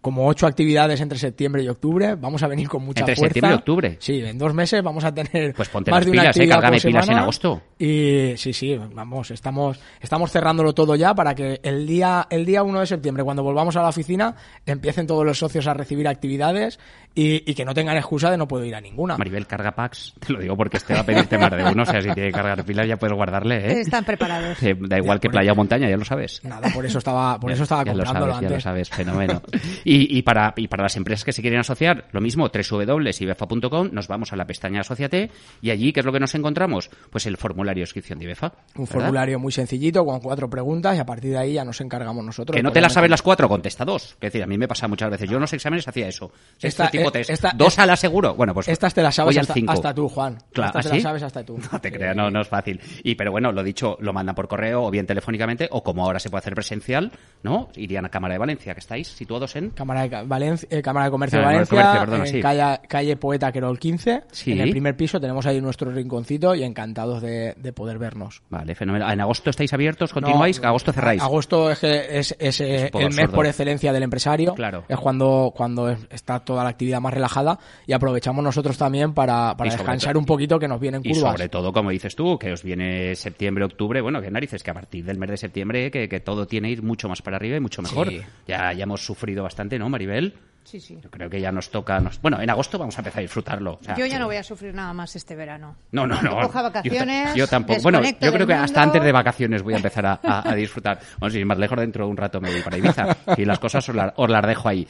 como 0.00 0.26
ocho 0.26 0.46
actividades 0.46 1.00
entre 1.00 1.18
septiembre 1.18 1.62
y 1.62 1.68
octubre. 1.68 2.14
Vamos 2.14 2.42
a 2.42 2.48
venir 2.48 2.68
con 2.68 2.84
mucha 2.84 3.00
Entre 3.00 3.16
fuerza. 3.16 3.34
septiembre 3.34 3.54
y 3.54 3.58
octubre. 3.58 3.96
Sí, 4.00 4.20
en 4.24 4.38
dos 4.38 4.54
meses 4.54 4.82
vamos 4.82 5.04
a 5.04 5.12
tener 5.14 5.54
Pues 5.54 5.68
ponte 5.68 5.90
más 5.90 6.00
las 6.00 6.06
de 6.06 6.10
una 6.12 6.20
pilas, 6.22 6.36
eh, 6.36 6.48
cárgame 6.48 6.80
pilas 6.80 7.08
en 7.08 7.18
agosto. 7.18 7.62
Y 7.82 8.36
sí, 8.36 8.52
sí, 8.52 8.78
vamos, 8.92 9.30
estamos, 9.30 9.80
estamos 10.02 10.30
cerrándolo 10.30 10.74
todo 10.74 10.96
ya 10.96 11.14
para 11.14 11.34
que 11.34 11.60
el 11.62 11.86
día, 11.86 12.26
el 12.28 12.44
día 12.44 12.62
1 12.62 12.78
de 12.80 12.86
septiembre, 12.86 13.24
cuando 13.24 13.42
volvamos 13.42 13.74
a 13.76 13.80
la 13.80 13.88
oficina, 13.88 14.34
empiecen 14.66 15.06
todos 15.06 15.24
los 15.24 15.38
socios 15.38 15.66
a 15.66 15.72
recibir 15.72 16.06
actividades 16.06 16.78
y, 17.14 17.50
y 17.50 17.54
que 17.54 17.64
no 17.64 17.72
tengan 17.72 17.96
excusa 17.96 18.30
de 18.30 18.36
no 18.36 18.46
puedo 18.46 18.66
ir 18.66 18.74
a 18.74 18.82
ninguna. 18.82 19.16
Maribel, 19.16 19.46
carga 19.46 19.72
packs. 19.72 20.12
Te 20.20 20.30
lo 20.34 20.40
digo 20.40 20.58
porque 20.58 20.76
este 20.76 20.92
va 20.92 21.00
a 21.00 21.06
pedirte 21.06 21.38
más 21.38 21.50
de 21.52 21.64
uno. 21.64 21.82
O 21.82 21.86
sea, 21.86 22.02
si 22.02 22.10
tiene 22.12 22.28
que 22.28 22.32
cargar 22.32 22.62
pilas 22.66 22.86
ya 22.86 22.98
puedes 22.98 23.16
guardarle, 23.16 23.56
¿eh? 23.66 23.80
Están 23.80 24.04
preparados. 24.04 24.62
Eh, 24.62 24.76
Da 24.78 24.98
igual 24.98 25.18
que 25.18 25.30
playa 25.30 25.52
o 25.52 25.56
montaña, 25.56 25.88
ya 25.88 25.96
lo 25.96 26.04
sabes. 26.04 26.44
Nada, 26.44 26.68
por 26.74 26.84
eso 26.84 26.98
estaba, 26.98 27.40
por 27.40 27.48
Ya- 27.48 27.54
eso 27.54 27.62
estaba 27.62 27.82
ya 27.84 27.94
lo 27.94 28.04
sabes, 28.04 28.40
ya 28.42 28.50
lo 28.50 28.60
sabes, 28.60 28.90
fenómeno. 28.90 29.40
Y, 29.84 30.18
y 30.18 30.20
para, 30.20 30.52
y 30.54 30.68
para 30.68 30.82
las 30.82 30.96
empresas 30.98 31.24
que 31.24 31.32
se 31.32 31.40
quieren 31.40 31.60
asociar, 31.60 32.08
lo 32.12 32.20
mismo, 32.20 32.50
www.ibefa.com, 32.50 33.88
nos 33.92 34.06
vamos 34.06 34.34
a 34.34 34.36
la 34.36 34.44
pestaña 34.46 34.80
Asociate 34.82 35.30
y 35.62 35.70
allí, 35.70 35.94
¿qué 35.94 36.00
es 36.00 36.06
lo 36.06 36.12
que 36.12 36.20
nos 36.20 36.34
encontramos? 36.34 36.90
Pues 37.10 37.24
el 37.24 37.38
formulario 37.38 37.69
de 37.74 37.80
inscripción 37.82 38.18
de 38.18 38.24
IBEFA. 38.26 38.52
Un 38.76 38.84
¿verdad? 38.84 38.92
formulario 38.92 39.38
muy 39.38 39.52
sencillito 39.52 40.04
con 40.04 40.20
cuatro 40.20 40.48
preguntas 40.50 40.96
y 40.96 40.98
a 41.00 41.06
partir 41.06 41.30
de 41.32 41.38
ahí 41.38 41.52
ya 41.54 41.64
nos 41.64 41.80
encargamos 41.80 42.24
nosotros. 42.24 42.54
Que 42.56 42.62
no 42.62 42.72
te 42.72 42.80
las 42.80 42.92
sabes 42.92 43.10
las 43.10 43.22
cuatro, 43.22 43.48
contesta 43.48 43.84
dos. 43.84 44.12
Es 44.14 44.20
decir, 44.20 44.42
a 44.42 44.46
mí 44.46 44.56
me 44.58 44.68
pasa 44.68 44.88
muchas 44.88 45.10
veces. 45.10 45.28
Yo 45.28 45.36
en 45.36 45.42
los 45.42 45.52
exámenes 45.52 45.86
hacía 45.86 46.08
eso. 46.08 46.30
Este 46.54 46.68
Esta- 46.68 46.90
tipo 46.90 47.08
eh, 47.08 47.12
test. 47.12 47.30
esta- 47.30 47.52
dos 47.54 47.78
a 47.78 47.86
la 47.86 47.96
seguro. 47.96 48.34
Bueno, 48.34 48.54
pues 48.54 48.68
Estas 48.68 48.94
te 48.94 49.02
las 49.02 49.14
sabes 49.14 49.36
hasta, 49.38 49.94
tú, 49.94 50.08
Juan. 50.08 50.38
Claro, 50.52 50.68
Estas 50.78 50.86
¿ah, 50.86 50.88
te 50.88 50.94
las 50.96 51.02
sabes 51.02 51.22
hasta 51.22 51.44
tú. 51.44 51.58
No 51.72 51.80
te 51.80 51.92
creas, 51.92 52.16
no, 52.16 52.30
no 52.30 52.40
es 52.40 52.48
fácil. 52.48 52.80
Y 53.04 53.14
pero 53.14 53.30
bueno, 53.30 53.52
lo 53.52 53.62
dicho, 53.62 53.96
lo 54.00 54.12
mandan 54.12 54.34
por 54.34 54.48
correo 54.48 54.82
o 54.84 54.90
bien 54.90 55.06
telefónicamente 55.06 55.68
o 55.70 55.82
como 55.82 56.04
ahora 56.04 56.18
se 56.18 56.30
puede 56.30 56.40
hacer 56.40 56.54
presencial, 56.54 57.12
¿no? 57.42 57.68
Irían 57.76 58.04
a 58.04 58.08
Cámara 58.08 58.34
de 58.34 58.38
Valencia, 58.38 58.74
que 58.74 58.80
estáis 58.80 59.08
situados 59.08 59.56
en 59.56 59.70
Cámara 59.70 60.08
de, 60.08 60.22
Valencia, 60.24 60.68
eh, 60.70 60.82
Cámara 60.82 61.06
de 61.06 61.10
Comercio 61.10 61.38
Cámara 61.38 61.58
de 61.58 61.64
de 61.64 61.70
Valencia, 61.76 61.76
Comercio, 61.76 62.00
perdona, 62.00 62.24
en 62.24 62.32
sí. 62.32 62.40
calle, 62.40 62.88
calle 62.88 63.16
Poeta 63.16 63.52
Querol 63.52 63.78
15. 63.78 64.22
Sí. 64.32 64.52
En 64.52 64.60
el 64.60 64.70
primer 64.70 64.96
piso 64.96 65.20
tenemos 65.20 65.46
ahí 65.46 65.60
nuestro 65.60 65.90
rinconcito 65.90 66.54
y 66.54 66.62
encantados 66.64 67.22
de, 67.22 67.54
de 67.60 67.72
poder 67.72 67.98
vernos. 67.98 68.42
Vale, 68.50 68.74
fenomenal. 68.74 69.12
¿En 69.12 69.20
agosto 69.20 69.50
estáis 69.50 69.72
abiertos? 69.72 70.12
¿Continuáis? 70.12 70.60
No, 70.60 70.68
agosto 70.68 70.92
cerráis. 70.92 71.22
Agosto 71.22 71.70
es, 71.70 71.82
es, 71.84 72.36
es, 72.38 72.60
eh, 72.60 72.86
Es 72.86 72.94
el 72.94 73.14
mes 73.14 73.28
por 73.28 73.46
excelencia 73.46 73.92
del 73.92 74.02
empresario. 74.02 74.54
Claro. 74.54 74.84
Es 74.88 74.98
cuando, 74.98 75.52
cuando 75.56 75.88
es- 75.90 75.98
está 76.10 76.40
toda 76.40 76.64
la 76.64 76.70
actividad 76.70 77.00
más 77.00 77.14
relajada 77.14 77.58
y 77.86 77.92
aprovechamos 77.92 78.42
nosotros 78.42 78.76
también 78.78 79.14
para, 79.14 79.56
para 79.56 79.68
Y 79.68 79.76
descansar 79.76 80.16
un 80.16 80.24
poquito 80.26 80.58
que 80.58 80.68
nos 80.68 80.80
vienen 80.80 81.02
Y 81.04 81.10
curvas. 81.12 81.32
sobre 81.32 81.48
todo, 81.48 81.72
como 81.72 81.90
dices 81.90 82.14
tú, 82.16 82.38
que 82.38 82.52
os 82.52 82.62
viene 82.62 83.14
septiembre, 83.14 83.64
octubre, 83.64 84.00
bueno, 84.00 84.20
que 84.20 84.30
narices, 84.30 84.62
que 84.62 84.70
a 84.70 84.74
partir 84.74 85.04
del 85.04 85.18
mes 85.18 85.30
de 85.30 85.36
septiembre 85.36 85.90
que, 85.90 86.08
que 86.08 86.20
todo 86.20 86.46
tiene 86.46 86.70
ir 86.70 86.82
mucho 86.82 87.08
más 87.08 87.22
para 87.22 87.36
arriba 87.36 87.56
y 87.56 87.60
mucho 87.60 87.82
mejor. 87.82 88.08
Sí. 88.08 88.20
Ya, 88.48 88.72
ya 88.72 88.84
hemos 88.84 89.04
sufrido 89.04 89.42
bastante, 89.42 89.78
¿no, 89.78 89.88
Maribel? 89.88 90.34
Sí, 90.62 90.78
sí. 90.78 90.98
Yo 91.02 91.10
creo 91.10 91.28
que 91.28 91.40
ya 91.40 91.50
nos 91.50 91.70
toca. 91.70 91.98
nos- 91.98 92.20
Bueno, 92.20 92.40
en 92.40 92.48
agosto 92.48 92.78
vamos 92.78 92.96
a 92.96 93.00
empezar 93.00 93.18
a 93.20 93.22
disfrutarlo. 93.22 93.78
o 93.80 93.84
sea, 93.84 93.96
Yo 93.96 94.06
ya 94.06 94.18
no 94.18 94.26
voy 94.26 94.36
a 94.36 94.42
sufrir 94.42 94.72
nada 94.72 94.92
más 94.92 95.16
este 95.16 95.34
verano. 95.34 95.74
No, 95.90 96.06
no, 96.06 96.20
no. 96.22 96.40
Coja 96.42 96.62
vacaciones, 96.62 97.28
Yo, 97.30 97.32
ta- 97.32 97.34
yo 97.36 97.46
tampoco. 97.48 97.82
Bueno, 97.82 98.00
yo 98.02 98.32
creo 98.32 98.46
que 98.46 98.54
hasta 98.54 98.82
antes 98.82 99.02
de 99.02 99.10
vacaciones 99.10 99.62
voy 99.62 99.74
a 99.74 99.78
empezar 99.78 100.06
a, 100.06 100.20
a- 100.22 100.48
a 100.50 100.54
disfrutar. 100.54 101.00
Bueno, 101.18 101.32
si 101.32 101.44
más 101.44 101.58
lejos, 101.58 101.78
dentro 101.78 102.04
de 102.04 102.10
un 102.10 102.16
rato 102.16 102.40
me 102.40 102.50
voy 102.52 102.62
para 102.62 102.76
Ibiza. 102.78 103.16
Y 103.36 103.44
las 103.44 103.58
cosas 103.58 103.88
os, 103.88 103.94
la- 103.96 104.12
os 104.16 104.30
las 104.30 104.46
dejo 104.46 104.68
ahí. 104.68 104.86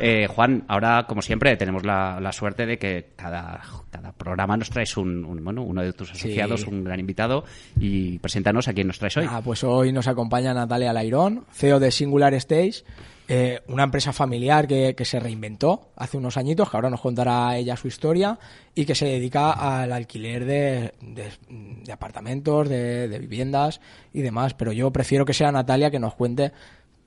Eh, 0.00 0.26
Juan, 0.28 0.64
ahora, 0.68 1.04
como 1.06 1.20
siempre, 1.20 1.56
tenemos 1.56 1.84
la, 1.84 2.18
la 2.20 2.32
suerte 2.32 2.64
de 2.64 2.78
que 2.78 3.10
cada, 3.16 3.60
cada 3.90 4.12
programa 4.12 4.56
nos 4.56 4.70
traes 4.70 4.96
un, 4.96 5.24
un- 5.24 5.44
bueno, 5.44 5.62
uno 5.62 5.82
de 5.82 5.92
tus 5.92 6.10
asociados, 6.12 6.64
un 6.66 6.84
gran 6.84 7.00
invitado. 7.00 7.44
Y 7.78 8.18
preséntanos 8.20 8.66
a 8.68 8.72
quién 8.72 8.86
nos 8.86 8.98
traes 8.98 9.16
hoy. 9.18 9.26
Ah, 9.28 9.42
pues 9.44 9.62
hoy 9.64 9.92
nos 9.92 10.06
acompaña 10.08 10.54
Natalia 10.54 10.92
Lairón, 10.92 11.44
CEO 11.52 11.78
de 11.80 11.90
Singular 11.90 12.32
Stage, 12.34 12.84
eh, 13.28 13.60
una 13.68 13.84
empresa 13.84 14.12
familiar 14.12 14.66
que, 14.66 14.94
que 14.96 15.04
se 15.04 15.20
reinventó 15.20 15.92
hace 15.96 16.16
unos 16.16 16.36
añitos, 16.38 16.70
que 16.70 16.76
ahora 16.76 16.88
nos 16.90 17.00
contará 17.02 17.56
ella 17.56 17.76
su 17.76 17.86
historia, 17.86 18.38
y 18.74 18.84
que 18.86 18.94
se 18.94 19.04
dedica 19.06 19.52
al 19.52 19.92
alquiler 19.92 20.44
de, 20.46 20.94
de- 21.02 21.32
de 21.84 21.92
apartamentos, 21.92 22.68
de, 22.68 23.06
de 23.08 23.18
viviendas 23.18 23.80
y 24.14 24.22
demás. 24.22 24.54
Pero 24.54 24.72
yo 24.72 24.90
prefiero 24.90 25.24
que 25.24 25.34
sea 25.34 25.52
Natalia 25.52 25.90
que 25.90 25.98
nos 25.98 26.14
cuente 26.14 26.52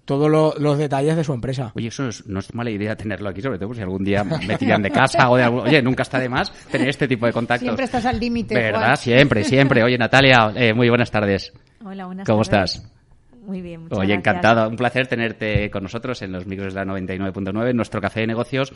todos 0.06 0.30
lo- 0.30 0.54
los 0.60 0.78
detalles 0.78 1.16
de 1.16 1.24
su 1.24 1.34
empresa. 1.34 1.72
Oye, 1.76 1.88
eso 1.88 2.08
es- 2.08 2.26
no 2.28 2.40
es 2.40 2.54
mala 2.54 2.70
idea 2.70 2.96
tenerlo 2.96 3.30
aquí, 3.30 3.42
sobre 3.42 3.58
todo 3.58 3.70
por 3.70 3.76
si 3.78 3.82
algún 3.82 4.04
día 4.04 4.24
me 4.24 4.58
tiran 4.58 4.82
de 4.82 4.92
casa 4.92 5.30
o 5.30 5.38
de 5.38 5.44
algún... 5.44 5.62
Oye, 5.62 5.82
nunca 5.82 6.04
está 6.04 6.20
de 6.20 6.30
más 6.30 6.52
tener 6.70 6.90
este 6.90 7.08
tipo 7.08 7.26
de 7.26 7.34
contactos. 7.34 7.66
Siempre 7.66 7.86
estás 7.86 8.06
al 8.06 8.20
límite, 8.20 8.54
¿Verdad? 8.54 8.80
Juan. 8.80 8.98
Siempre, 8.98 9.44
siempre. 9.44 9.84
Oye, 9.84 9.98
Natalia, 9.98 10.52
eh, 10.56 10.74
muy 10.74 10.90
buenas 10.90 11.10
tardes. 11.10 11.52
Hola, 11.84 12.06
buenas 12.08 12.28
¿Cómo 12.28 12.44
tardes. 12.44 12.76
estás? 12.76 13.01
Muy 13.42 13.62
bien, 13.62 13.82
muchas 13.84 13.98
Oye, 13.98 14.14
gracias. 14.14 14.20
encantado. 14.36 14.70
Un 14.70 14.76
placer 14.76 15.08
tenerte 15.08 15.70
con 15.72 15.84
nosotros 15.84 16.22
en 16.22 16.32
los 16.32 16.46
micros 16.46 16.74
de 16.74 16.86
la 16.86 16.92
99.9, 16.94 17.70
en 17.72 17.76
nuestro 17.76 18.00
café 18.00 18.22
de 18.22 18.28
negocios. 18.28 18.72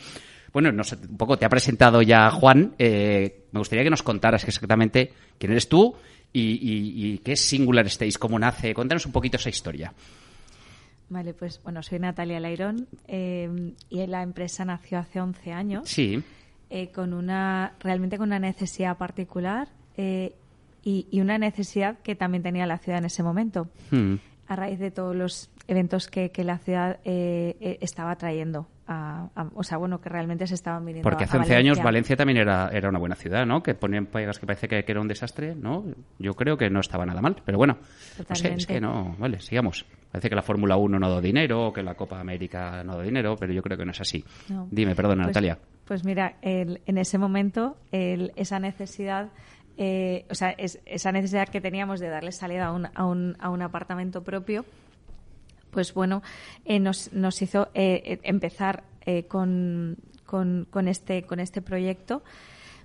Bueno, 0.52 0.72
no 0.72 0.82
sé, 0.84 0.96
un 1.08 1.16
poco 1.16 1.36
te 1.36 1.44
ha 1.44 1.48
presentado 1.48 2.02
ya 2.02 2.30
Juan. 2.30 2.74
Eh, 2.78 3.44
me 3.52 3.58
gustaría 3.60 3.84
que 3.84 3.90
nos 3.90 4.02
contaras 4.02 4.42
exactamente 4.44 5.12
quién 5.38 5.52
eres 5.52 5.68
tú 5.68 5.94
y, 6.32 6.40
y- 6.40 7.12
y 7.14 7.18
qué 7.18 7.32
es 7.32 7.40
Singular 7.40 7.86
Stage, 7.86 8.18
cómo 8.18 8.38
nace. 8.38 8.74
Cuéntanos 8.74 9.06
un 9.06 9.12
poquito 9.12 9.36
esa 9.36 9.50
historia. 9.50 9.92
Vale, 11.08 11.34
pues 11.34 11.60
bueno, 11.62 11.82
soy 11.84 12.00
Natalia 12.00 12.40
Lairón 12.40 12.88
eh, 13.06 13.72
y 13.88 14.04
la 14.08 14.22
empresa 14.22 14.64
nació 14.64 14.98
hace 14.98 15.20
11 15.20 15.52
años 15.52 15.88
Sí. 15.88 16.20
eh, 16.70 16.88
con 16.90 17.12
una 17.14 17.74
realmente 17.78 18.18
con 18.18 18.28
una 18.30 18.40
necesidad 18.40 18.98
particular 18.98 19.68
eh, 19.96 20.34
y, 20.82 21.06
y 21.12 21.20
una 21.20 21.38
necesidad 21.38 21.98
que 22.00 22.16
también 22.16 22.42
tenía 22.42 22.66
la 22.66 22.78
ciudad 22.78 22.98
en 22.98 23.04
ese 23.04 23.22
momento 23.22 23.68
Hmm. 23.92 24.14
A 24.48 24.56
raíz 24.56 24.78
de 24.78 24.90
todos 24.90 25.14
los 25.16 25.50
eventos 25.68 26.08
que, 26.08 26.30
que 26.30 26.44
la 26.44 26.58
ciudad 26.58 26.98
eh, 27.04 27.56
eh, 27.60 27.78
estaba 27.80 28.16
trayendo. 28.16 28.66
A, 28.88 29.30
a- 29.34 29.50
o 29.56 29.64
sea, 29.64 29.78
bueno, 29.78 30.00
que 30.00 30.08
realmente 30.08 30.46
se 30.46 30.54
estaban 30.54 30.84
viniendo 30.86 31.02
Porque 31.08 31.24
hace 31.24 31.36
a 31.36 31.40
11 31.40 31.56
años 31.56 31.82
Valencia 31.82 32.14
también 32.14 32.38
era, 32.38 32.68
era 32.72 32.88
una 32.88 33.00
buena 33.00 33.16
ciudad, 33.16 33.44
¿no? 33.44 33.60
Que 33.60 33.74
ponían 33.74 34.06
pegas 34.06 34.38
que 34.38 34.46
parece 34.46 34.68
que, 34.68 34.84
que 34.84 34.92
era 34.92 35.00
un 35.00 35.08
desastre, 35.08 35.56
¿no? 35.56 35.84
Yo 36.20 36.34
creo 36.34 36.56
que 36.56 36.70
no 36.70 36.78
estaba 36.78 37.04
nada 37.04 37.20
mal, 37.20 37.34
pero 37.44 37.58
bueno. 37.58 37.78
No 38.28 38.34
sé, 38.36 38.54
es 38.54 38.64
que 38.64 38.80
no. 38.80 39.16
Vale, 39.18 39.40
sigamos. 39.40 39.84
Parece 40.12 40.28
que 40.28 40.36
la 40.36 40.42
Fórmula 40.42 40.76
1 40.76 41.00
no 41.00 41.10
da 41.10 41.20
dinero, 41.20 41.66
o 41.66 41.72
que 41.72 41.82
la 41.82 41.94
Copa 41.94 42.20
América 42.20 42.84
no 42.84 42.96
da 42.96 43.02
dinero, 43.02 43.34
pero 43.36 43.52
yo 43.52 43.60
creo 43.60 43.76
que 43.76 43.84
no 43.84 43.90
es 43.90 44.00
así. 44.00 44.24
No. 44.48 44.68
Dime, 44.70 44.94
perdona, 44.94 45.24
Pues- 45.24 45.34
Natalia. 45.34 45.58
Pues 45.84 46.04
mira, 46.04 46.36
el- 46.42 46.80
en 46.86 46.98
ese 46.98 47.18
momento 47.18 47.76
el- 47.90 48.32
esa 48.36 48.60
necesidad, 48.60 49.30
eh, 49.78 50.24
o 50.30 50.34
sea, 50.34 50.50
es- 50.50 50.78
esa 50.86 51.12
necesidad 51.12 51.48
que 51.48 51.60
teníamos 51.60 52.00
de 52.00 52.08
darle 52.08 52.32
salida 52.32 52.66
a 52.66 52.72
un, 52.72 52.88
a 52.94 53.04
un, 53.04 53.36
a 53.40 53.50
un 53.50 53.62
apartamento 53.62 54.22
propio, 54.22 54.64
pues 55.70 55.92
bueno, 55.94 56.22
eh, 56.64 56.78
nos, 56.80 57.12
nos 57.12 57.40
hizo 57.42 57.68
eh, 57.74 58.02
eh, 58.04 58.18
empezar 58.22 58.82
eh, 59.04 59.24
con, 59.24 59.96
con, 60.24 60.66
con 60.70 60.88
este, 60.88 61.22
con 61.24 61.38
este 61.40 61.60
proyecto 61.62 62.22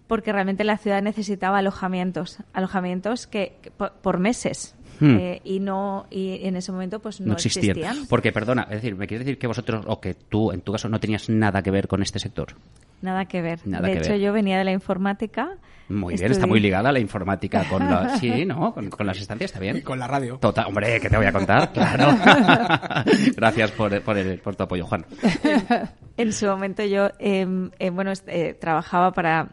porque 0.08 0.34
realmente 0.34 0.65
la 0.65 0.77
ciudad 0.77 1.01
necesitaba 1.01 1.60
alojamientos, 1.60 2.39
alojamientos 2.51 3.27
que, 3.27 3.54
que 3.62 3.71
por, 3.71 3.93
por 3.93 4.19
meses. 4.19 4.75
Hmm. 4.99 5.17
eh, 5.17 5.41
y 5.43 5.60
no 5.60 6.06
y 6.12 6.45
en 6.45 6.56
ese 6.58 6.71
momento 6.71 6.99
pues 6.99 7.21
no, 7.21 7.27
no 7.27 7.34
existían. 7.34 7.75
existían. 7.77 8.06
Porque, 8.08 8.32
perdona, 8.32 8.63
es 8.63 8.69
decir, 8.82 8.95
¿me 8.95 9.08
quieres 9.08 9.25
decir 9.25 9.39
que 9.39 9.47
vosotros, 9.47 9.84
o 9.88 9.99
que 9.99 10.13
tú, 10.13 10.51
en 10.51 10.62
tu 10.62 10.71
caso, 10.73 10.89
no 10.89 10.99
tenías 10.99 11.27
nada 11.27 11.63
que 11.63 11.71
ver 11.71 11.88
con 11.88 12.04
este 12.04 12.19
sector? 12.19 12.49
Nada 13.02 13.26
que 13.26 13.42
ver. 13.42 13.60
Nada 13.66 13.88
de 13.88 13.94
que 13.94 14.00
hecho, 14.00 14.12
ver. 14.12 14.20
yo 14.22 14.34
venía 14.34 14.58
de 14.58 14.64
la 14.64 14.72
informática. 14.72 15.58
Muy 15.90 16.16
bien, 16.16 16.32
está 16.32 16.48
muy 16.48 16.60
ligada 16.60 16.90
a 16.90 16.92
la 16.92 17.00
informática 17.00 17.66
con 17.70 17.90
la... 17.90 18.18
Sí, 18.20 18.46
¿no? 18.46 18.74
Con, 18.74 18.90
con 18.90 19.06
las 19.08 19.18
estancias 19.20 19.50
está 19.52 19.60
bien. 19.60 19.78
Y 19.78 19.82
con 19.82 20.00
la 20.00 20.08
radio. 20.08 20.38
Total, 20.38 20.66
hombre, 20.68 21.00
que 21.02 21.10
te 21.10 21.18
voy 21.18 21.26
a 21.26 21.32
contar, 21.34 21.72
claro. 21.74 22.16
Gracias 23.36 23.72
por, 23.72 24.02
por, 24.02 24.18
el- 24.18 24.40
por 24.40 24.56
tu 24.56 24.64
apoyo, 24.64 24.86
Juan. 24.86 25.06
En 26.18 26.32
su 26.34 26.46
momento 26.46 26.84
yo, 26.86 27.08
eh, 27.20 27.46
eh, 27.80 27.90
bueno, 27.90 28.12
eh, 28.28 28.54
trabajaba 28.60 29.12
para 29.12 29.50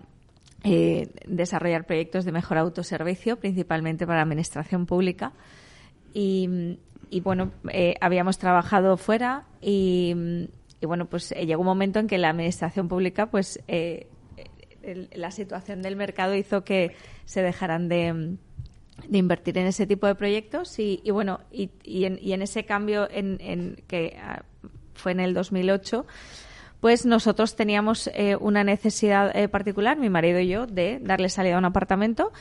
eh, 0.65 1.09
desarrollar 1.27 1.85
proyectos 1.87 2.25
de 2.25 2.33
mejor 2.33 2.59
autoservicio, 2.59 3.37
principalmente 3.37 4.07
para 4.07 4.19
la 4.19 4.23
administración 4.25 4.87
pública. 4.87 5.33
Y, 6.15 6.79
y, 7.11 7.21
bueno, 7.21 7.53
eh, 7.73 7.95
habíamos 8.01 8.39
trabajado 8.39 8.97
fuera 8.97 9.45
y, 9.61 10.49
y, 10.81 10.87
bueno, 10.87 11.07
pues 11.07 11.33
eh, 11.33 11.47
llegó 11.47 11.61
un 11.63 11.67
momento 11.67 11.99
en 11.99 12.07
que 12.07 12.19
la 12.19 12.31
administración 12.31 12.89
pública, 12.89 13.27
pues 13.27 13.61
eh, 13.69 14.07
el- 14.83 15.09
la 15.15 15.31
situación 15.31 15.83
del 15.83 15.97
mercado 15.97 16.35
hizo 16.35 16.65
que 16.65 16.95
se 17.25 17.43
dejaran 17.43 17.89
de, 17.89 18.37
de 19.09 19.19
invertir 19.19 19.59
en 19.59 19.67
ese 19.67 19.87
tipo 19.87 20.07
de 20.07 20.15
proyectos 20.15 20.79
y, 20.79 21.01
y 21.05 21.11
bueno, 21.11 21.41
y, 21.53 21.71
y 21.83 22.05
en, 22.05 22.19
y 22.23 22.33
en 22.33 22.43
ese 22.43 22.65
cambio 22.65 23.09
en, 23.11 23.39
en 23.41 23.83
que 23.87 24.17
ah, 24.23 24.43
fue 24.95 25.13
en 25.13 25.21
el 25.21 25.35
2008, 25.35 26.07
pues 26.81 27.05
nosotros 27.07 27.57
teníamos 27.57 28.09
eh, 28.15 28.37
una 28.37 28.63
necesidad 28.63 29.37
eh, 29.37 29.49
particular, 29.49 29.97
mi 29.99 30.11
marido 30.11 30.39
y 30.39 30.49
yo, 30.49 30.67
de 30.67 31.01
darle 31.03 31.29
salida 31.29 31.57
a 31.57 31.59
un 31.59 31.65
apartamento. 31.65 32.33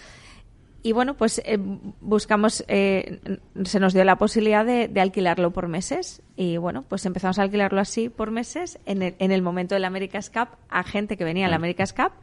Y 0.88 0.94
bueno, 0.94 1.16
pues 1.16 1.42
eh, 1.44 1.58
buscamos, 2.00 2.64
eh, 2.70 3.20
se 3.66 3.80
nos 3.82 3.94
dio 3.94 4.06
la 4.06 4.16
posibilidad 4.16 4.66
de, 4.66 4.88
de 4.88 5.02
alquilarlo 5.02 5.52
por 5.52 5.68
meses. 5.68 6.22
Y 6.38 6.56
bueno, 6.56 6.86
pues 6.88 7.06
empezamos 7.06 7.38
a 7.40 7.42
alquilarlo 7.42 7.82
así 7.82 8.08
por 8.08 8.32
meses 8.32 8.80
en 8.86 9.02
el, 9.02 9.16
en 9.20 9.34
el 9.34 9.42
momento 9.42 9.76
del 9.76 9.84
America's 9.84 10.30
Cup 10.30 10.48
a 10.70 10.84
gente 10.84 11.18
que 11.18 11.26
venía 11.26 11.48
al 11.48 11.54
America's 11.54 11.92
Cup 11.92 12.14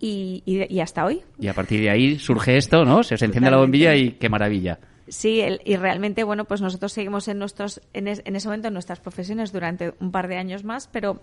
y, 0.00 0.42
y- 0.44 0.74
y 0.74 0.80
hasta 0.80 1.04
hoy. 1.04 1.22
Y 1.38 1.46
a 1.46 1.54
partir 1.54 1.80
de 1.80 1.90
ahí 1.90 2.18
surge 2.18 2.56
esto, 2.56 2.84
¿no? 2.84 3.04
Se 3.04 3.14
os 3.14 3.22
enciende 3.22 3.48
la 3.48 3.58
bombilla 3.58 3.94
y 3.94 4.10
qué 4.12 4.28
maravilla. 4.28 4.80
Sí, 5.06 5.40
el- 5.40 5.60
y 5.64 5.76
realmente, 5.76 6.24
bueno, 6.24 6.46
pues 6.46 6.60
nosotros 6.60 6.92
seguimos 6.92 7.28
en 7.28 7.38
nuestros, 7.38 7.80
en, 7.92 8.08
es- 8.08 8.22
en 8.24 8.34
ese 8.34 8.48
momento 8.48 8.66
en 8.66 8.74
nuestras 8.74 8.98
profesiones 8.98 9.52
durante 9.52 9.94
un 10.00 10.10
par 10.10 10.26
de 10.26 10.36
años 10.36 10.64
más, 10.64 10.88
pero 10.88 11.22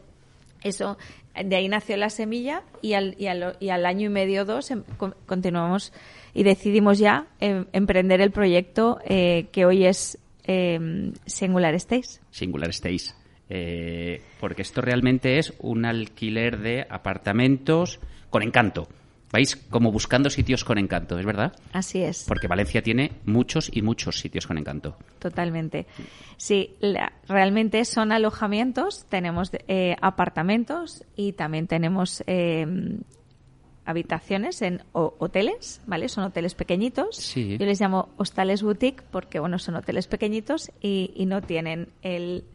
eso, 0.64 0.98
de 1.44 1.56
ahí 1.56 1.68
nació 1.68 1.96
la 1.98 2.10
semilla 2.10 2.64
y 2.82 2.94
al, 2.94 3.16
y 3.20 3.28
al, 3.28 3.58
y 3.60 3.70
al 3.70 3.86
año 3.86 4.06
y 4.08 4.10
medio 4.10 4.46
dos 4.46 4.72
em- 4.72 4.84
con- 4.98 5.16
continuamos 5.26 5.94
y 6.36 6.44
decidimos 6.44 7.00
ya 7.00 7.26
em, 7.40 7.66
emprender 7.74 8.22
el 8.22 8.30
proyecto 8.30 9.00
eh, 9.06 9.48
que 9.52 9.66
hoy 9.66 9.86
es 9.86 10.20
em, 10.44 11.14
Singular 11.26 11.80
Stays. 11.80 12.22
Singular 12.30 12.72
Stays. 12.72 13.16
Eh, 13.50 14.22
porque 14.40 14.62
esto 14.64 14.82
realmente 14.82 15.38
es 15.40 15.54
un 15.60 15.86
alquiler 15.86 16.60
de 16.60 16.86
apartamentos 16.90 18.00
con 18.30 18.44
encanto. 18.44 18.88
Vais 19.32 19.56
como 19.56 19.92
buscando 19.92 20.30
sitios 20.30 20.64
con 20.64 20.78
encanto, 20.78 21.18
¿es 21.20 21.26
verdad? 21.26 21.54
Así 21.74 22.02
es. 22.02 22.26
Porque 22.28 22.48
Valencia 22.48 22.82
tiene 22.82 23.12
muchos 23.26 23.70
y 23.76 23.82
muchos 23.82 24.20
sitios 24.20 24.48
con 24.48 24.58
encanto. 24.58 24.96
Totalmente. 25.20 25.88
Sí, 26.38 26.72
la- 26.80 27.12
realmente 27.28 27.84
son 27.86 28.12
alojamientos, 28.12 29.06
tenemos 29.10 29.52
eh, 29.68 29.96
apartamentos 30.02 31.04
y 31.16 31.34
también 31.34 31.68
tenemos 31.68 32.24
eh, 32.28 32.66
habitaciones 33.86 34.62
en 34.62 34.84
ho- 34.94 35.16
hoteles, 35.20 35.82
¿vale? 35.86 36.10
Son 36.10 36.24
hoteles 36.24 36.56
pequeñitos. 36.56 37.16
Sí. 37.16 37.58
Yo 37.58 37.66
les 37.66 37.80
llamo 37.80 38.10
hostales 38.18 38.64
boutique 38.64 39.04
porque, 39.12 39.40
bueno, 39.40 39.60
son 39.60 39.76
hoteles 39.76 40.08
pequeñitos 40.08 40.72
y, 40.82 41.12
y 41.16 41.26
no 41.26 41.42
tienen 41.42 41.90
el, 42.02 42.46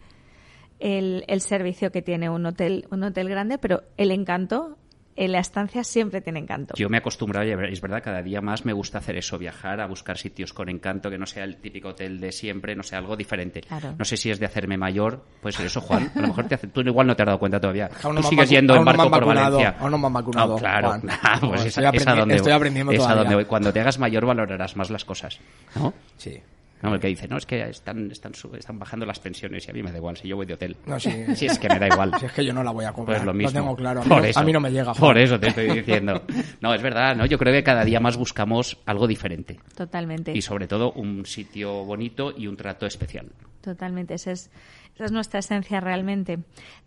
el, 0.79 1.25
el 1.29 1.41
servicio 1.41 1.93
que 1.93 2.03
tiene 2.03 2.29
un 2.31 2.47
hotel, 2.47 2.87
un 2.91 3.03
hotel 3.05 3.29
grande, 3.29 3.59
pero 3.59 3.83
el 3.97 4.11
encanto, 4.11 4.77
en 5.25 5.33
la 5.33 5.39
estancia 5.41 5.85
siempre 5.85 6.21
tiene 6.21 6.39
encanto. 6.41 6.75
Yo 6.77 6.89
me 6.89 6.97
he 6.97 7.01
acostumbrado, 7.01 7.47
y 7.47 7.73
es 7.73 7.81
verdad, 7.81 8.03
cada 8.03 8.23
día 8.23 8.41
más 8.41 8.65
me 8.65 8.73
gusta 8.73 8.99
hacer 8.99 9.17
eso, 9.17 9.37
viajar 9.39 9.81
a 9.81 9.87
buscar 9.87 10.17
sitios 10.17 10.53
con 10.55 10.69
encanto, 10.69 11.11
que 11.11 11.19
no 11.19 11.27
sea 11.27 11.45
el 11.45 11.57
típico 11.59 11.89
hotel 11.89 12.19
de 12.21 12.33
siempre, 12.33 12.75
no 12.75 12.83
sea 12.83 12.99
algo 12.99 13.17
diferente. 13.17 13.61
Claro. 13.61 13.95
No 13.99 14.05
sé 14.05 14.17
si 14.17 14.31
es 14.31 14.41
de 14.41 14.47
hacerme 14.47 14.77
mayor, 14.79 15.25
pues 15.43 15.61
eso, 15.61 15.81
Juan. 15.83 16.11
A 16.15 16.21
lo 16.21 16.29
mejor 16.29 16.47
te 16.49 16.55
hace- 16.55 16.69
tú 16.69 16.81
igual 16.81 17.07
no 17.07 17.15
te 17.15 17.23
has 17.23 17.27
dado 17.27 17.39
cuenta 17.39 17.61
todavía. 17.61 17.91
Aún 18.03 18.15
no 18.15 18.21
tú 18.23 18.29
sigues 18.29 18.49
yendo 18.51 18.75
en 18.77 18.85
barco 18.85 19.11
por 19.11 19.25
Valencia. 19.27 19.77
aún 19.79 19.91
no 19.91 19.99
me 19.99 20.07
han 20.07 20.13
vacunado, 20.15 20.57
Ah, 20.57 20.59
claro. 20.59 20.89
Juan. 20.89 21.03
Ah, 21.23 21.37
pues 21.41 21.51
No, 21.51 21.55
es, 21.57 21.67
estoy 21.67 21.85
es 21.97 22.07
a 22.07 22.15
donde, 22.15 22.37
estoy 22.37 22.53
aprendiendo 22.53 22.93
es 22.93 23.07
a 23.07 23.15
donde 23.15 23.35
voy. 23.35 23.45
Cuando 23.45 23.73
te 23.73 23.81
hagas 23.81 23.99
mayor 23.99 24.25
valorarás 24.27 24.77
más 24.77 24.89
las 24.91 25.05
cosas. 25.05 25.39
¿no? 25.77 25.93
Sí. 26.17 26.41
No, 26.83 26.95
el 26.95 27.01
que 27.01 27.09
dice, 27.09 27.29
no, 27.29 27.37
es 27.37 27.47
que 27.47 27.63
están, 27.69 28.11
están, 28.11 28.35
su- 28.35 28.55
están 28.55 28.79
bajando 28.79 29.05
las 29.07 29.19
pensiones 29.19 29.67
y 29.69 29.71
a 29.71 29.75
mí 29.75 29.83
me 29.83 29.91
da 29.93 29.99
igual 29.99 30.17
si 30.17 30.29
yo 30.29 30.37
voy 30.37 30.47
de 30.47 30.55
hotel. 30.55 30.77
No, 30.87 30.99
sí. 30.99 31.11
Sí, 31.37 31.47
es 31.47 31.59
que 31.59 31.69
me 31.69 31.79
da 31.79 31.89
igual. 31.89 32.13
Si 32.19 32.27
es 32.27 32.33
que 32.33 32.45
yo 32.45 32.53
no 32.53 32.63
la 32.63 32.71
voy 32.71 32.85
a 32.85 32.93
cobrar. 32.93 33.19
Pues 33.19 33.27
lo 33.27 33.35
mismo. 33.35 33.53
tengo 33.53 33.77
claro. 33.77 34.01
A 34.01 34.05
mí, 34.05 34.09
Por 34.09 34.19
no, 34.23 34.25
eso. 34.25 34.41
a 34.41 34.43
mí 34.45 34.53
no 34.53 34.61
me 34.61 34.71
llega. 34.71 34.95
Por 34.95 35.19
eso 35.19 35.39
te 35.39 35.49
estoy 35.49 35.71
diciendo. 35.71 36.23
No, 36.61 36.75
es 36.75 36.83
verdad, 36.83 37.15
¿no? 37.17 37.27
Yo 37.27 37.39
creo 37.39 37.53
que 37.53 37.63
cada 37.63 37.85
día 37.85 38.01
más 38.01 38.17
buscamos 38.17 38.79
algo 38.87 39.07
diferente. 39.07 39.59
Totalmente. 39.77 40.33
Y 40.37 40.43
sobre 40.43 40.67
todo 40.67 40.93
un 40.93 41.25
sitio 41.27 41.85
bonito 41.85 42.33
y 42.37 42.47
un 42.47 42.57
trato 42.57 42.87
especial. 42.87 43.31
Totalmente, 43.63 44.15
esa 44.15 44.33
es, 44.33 44.51
esa 44.95 45.05
es 45.05 45.13
nuestra 45.13 45.41
esencia 45.41 45.81
realmente. 45.81 46.39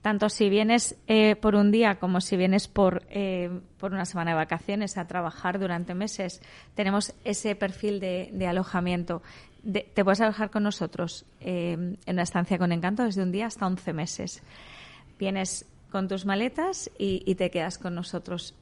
Tanto 0.02 0.30
si 0.30 0.50
vienes 0.50 0.96
eh, 1.08 1.36
por 1.36 1.56
un 1.56 1.72
día 1.72 1.96
como 1.96 2.20
si 2.22 2.36
vienes 2.36 2.68
por, 2.68 3.04
eh, 3.10 3.50
por 3.78 3.94
una 3.94 4.06
semana 4.06 4.32
de 4.32 4.36
vacaciones 4.38 4.98
a 4.98 5.06
trabajar 5.08 5.60
durante 5.60 5.94
meses, 5.94 6.42
tenemos 6.76 7.14
ese 7.24 7.56
perfil 7.56 8.00
de, 8.00 8.30
de 8.34 8.48
alojamiento. 8.48 9.22
De- 9.64 9.90
te 9.94 10.04
puedes 10.04 10.20
alojar 10.22 10.50
con 10.52 10.64
nosotros 10.64 11.26
eh, 11.40 11.72
en 11.74 11.98
una 12.14 12.24
estancia 12.24 12.58
con 12.58 12.72
encanto 12.72 13.04
desde 13.04 13.24
un 13.24 13.32
día 13.32 13.48
hasta 13.48 13.66
11 13.66 13.94
meses. 13.94 14.44
Vienes 15.20 15.66
con 15.92 16.08
tus 16.08 16.26
maletas 16.26 16.90
y, 16.98 17.24
y 17.26 17.36
te 17.36 17.50
quedas 17.50 17.78
con 17.78 17.96
nosotros. 17.96 18.56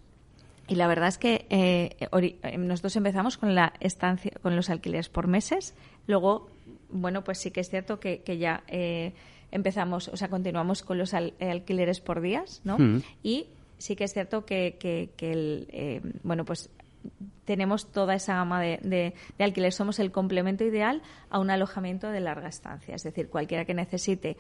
Y 0.68 0.76
la 0.76 0.88
verdad 0.88 1.08
es 1.10 1.18
que 1.18 1.46
eh, 1.50 1.96
eh, 2.44 2.58
nosotros 2.58 2.96
empezamos 2.96 3.38
con 3.38 3.56
la 3.56 3.74
estancia, 3.80 4.32
con 4.42 4.56
los 4.56 4.70
alquileres 4.70 5.10
por 5.10 5.28
meses. 5.28 5.74
Luego, 6.08 6.50
bueno, 6.90 7.24
pues 7.24 7.40
sí 7.40 7.52
que 7.52 7.62
es 7.62 7.70
cierto 7.70 8.00
que, 8.00 8.20
que 8.22 8.38
ya 8.38 8.64
eh, 8.68 9.14
empezamos, 9.52 10.08
o 10.08 10.18
sea, 10.18 10.30
continuamos 10.30 10.84
con 10.84 10.98
los 10.98 11.14
al- 11.14 11.34
eh, 11.40 11.50
alquileres 11.50 12.00
por 12.00 12.22
días, 12.22 12.62
¿no? 12.64 12.78
Mm. 12.78 13.02
Y 13.24 13.48
sí 13.80 13.96
que 13.96 14.04
es 14.04 14.14
cierto 14.14 14.46
que, 14.46 14.78
que- 14.80 15.10
que 15.18 15.32
el, 15.32 15.68
eh, 15.72 16.02
bueno, 16.24 16.46
pues 16.46 16.70
tenemos 17.46 17.92
toda 17.92 18.16
esa 18.16 18.36
gama 18.36 18.62
de, 18.62 18.80
de, 18.82 19.14
de 19.38 19.44
alquiler. 19.44 19.74
Somos 19.74 20.00
el 20.00 20.12
complemento 20.12 20.64
ideal 20.64 21.02
a 21.30 21.40
un 21.40 21.50
alojamiento 21.50 22.10
de 22.10 22.20
larga 22.20 22.48
estancia. 22.48 22.96
Es 22.96 23.04
decir, 23.04 23.30
cualquiera 23.30 23.66
que 23.66 23.74
necesite 23.74 24.38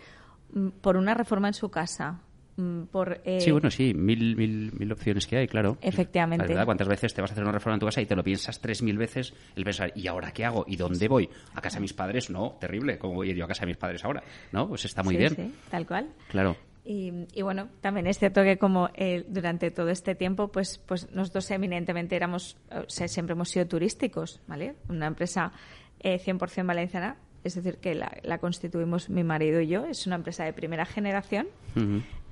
mm, 0.53 0.69
por 0.81 0.97
una 0.97 1.13
reforma 1.13 1.47
en 1.47 1.53
su 1.53 1.69
casa, 1.69 2.21
mm, 2.57 2.83
por 2.83 3.21
eh, 3.25 3.41
Sí, 3.41 3.51
bueno, 3.51 3.69
sí, 3.69 3.93
mil, 3.93 4.35
mil, 4.35 4.71
mil 4.77 4.91
opciones 4.91 5.27
que 5.27 5.37
hay, 5.37 5.47
claro. 5.47 5.77
Efectivamente. 5.81 6.47
Verdad, 6.47 6.65
¿Cuántas 6.65 6.87
veces 6.87 7.13
te 7.13 7.21
vas 7.21 7.31
a 7.31 7.33
hacer 7.33 7.43
una 7.43 7.53
reforma 7.53 7.75
en 7.75 7.79
tu 7.79 7.85
casa 7.87 8.01
y 8.01 8.05
te 8.05 8.15
lo 8.15 8.23
piensas 8.23 8.59
tres 8.61 8.81
mil 8.81 8.97
veces 8.97 9.33
el 9.55 9.63
pensar, 9.63 9.91
¿y 9.95 10.07
ahora 10.07 10.31
qué 10.31 10.45
hago? 10.45 10.63
¿Y 10.67 10.75
dónde 10.75 11.07
voy? 11.07 11.29
¿A 11.55 11.61
casa 11.61 11.77
de 11.77 11.81
mis 11.81 11.93
padres? 11.93 12.29
No, 12.29 12.57
terrible. 12.59 12.97
¿Cómo 12.97 13.15
voy 13.15 13.29
a 13.29 13.31
ir 13.31 13.37
yo 13.37 13.45
a 13.45 13.47
casa 13.47 13.61
de 13.61 13.67
mis 13.67 13.77
padres 13.77 14.05
ahora? 14.05 14.23
¿No? 14.51 14.67
Pues 14.67 14.85
está 14.85 15.03
muy 15.03 15.15
sí, 15.15 15.19
bien. 15.19 15.35
sí, 15.35 15.53
tal 15.69 15.85
cual. 15.85 16.09
Claro. 16.29 16.55
Y, 16.83 17.27
y 17.33 17.41
bueno, 17.43 17.69
también 17.81 18.07
es 18.07 18.17
cierto 18.17 18.41
que 18.43 18.57
como 18.57 18.89
eh, 18.95 19.23
durante 19.27 19.69
todo 19.69 19.89
este 19.89 20.15
tiempo, 20.15 20.47
pues, 20.47 20.79
pues 20.79 21.11
nosotros 21.11 21.49
eminentemente 21.51 22.15
éramos, 22.15 22.57
o 22.71 22.89
sea, 22.89 23.07
siempre 23.07 23.33
hemos 23.33 23.49
sido 23.49 23.67
turísticos, 23.67 24.41
¿vale? 24.47 24.75
Una 24.89 25.07
empresa 25.07 25.51
eh, 25.99 26.19
100% 26.19 26.65
valenciana, 26.65 27.17
es 27.43 27.55
decir, 27.55 27.77
que 27.77 27.93
la, 27.93 28.11
la 28.23 28.39
constituimos 28.39 29.09
mi 29.09 29.23
marido 29.23 29.61
y 29.61 29.67
yo, 29.67 29.85
es 29.85 30.07
una 30.07 30.15
empresa 30.15 30.43
de 30.43 30.53
primera 30.53 30.85
generación. 30.85 31.47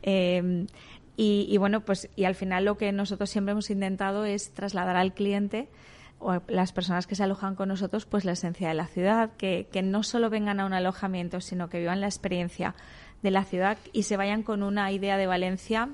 Eh, 0.01 0.65
y, 1.15 1.47
y 1.49 1.57
bueno, 1.57 1.81
pues 1.81 2.09
y 2.15 2.23
al 2.23 2.33
final 2.35 2.65
lo 2.65 2.77
que 2.77 2.91
nosotros 2.91 3.29
siempre 3.29 3.51
hemos 3.51 3.69
intentado 3.69 4.25
es 4.25 4.51
trasladar 4.53 4.95
al 4.95 5.13
cliente 5.13 5.67
o 6.19 6.41
las 6.47 6.71
personas 6.71 7.07
que 7.07 7.15
se 7.15 7.23
alojan 7.23 7.55
con 7.55 7.69
nosotros, 7.69 8.05
pues 8.05 8.25
la 8.25 8.33
esencia 8.33 8.67
de 8.67 8.73
la 8.73 8.87
ciudad, 8.87 9.31
que, 9.37 9.67
que 9.71 9.81
no 9.81 10.03
solo 10.03 10.29
vengan 10.29 10.59
a 10.59 10.65
un 10.65 10.73
alojamiento, 10.73 11.41
sino 11.41 11.69
que 11.69 11.79
vivan 11.79 12.01
la 12.01 12.07
experiencia 12.07 12.75
de 13.21 13.31
la 13.31 13.43
ciudad 13.43 13.77
y 13.93 14.03
se 14.03 14.17
vayan 14.17 14.43
con 14.43 14.63
una 14.63 14.91
idea 14.91 15.17
de 15.17 15.27
Valencia 15.27 15.89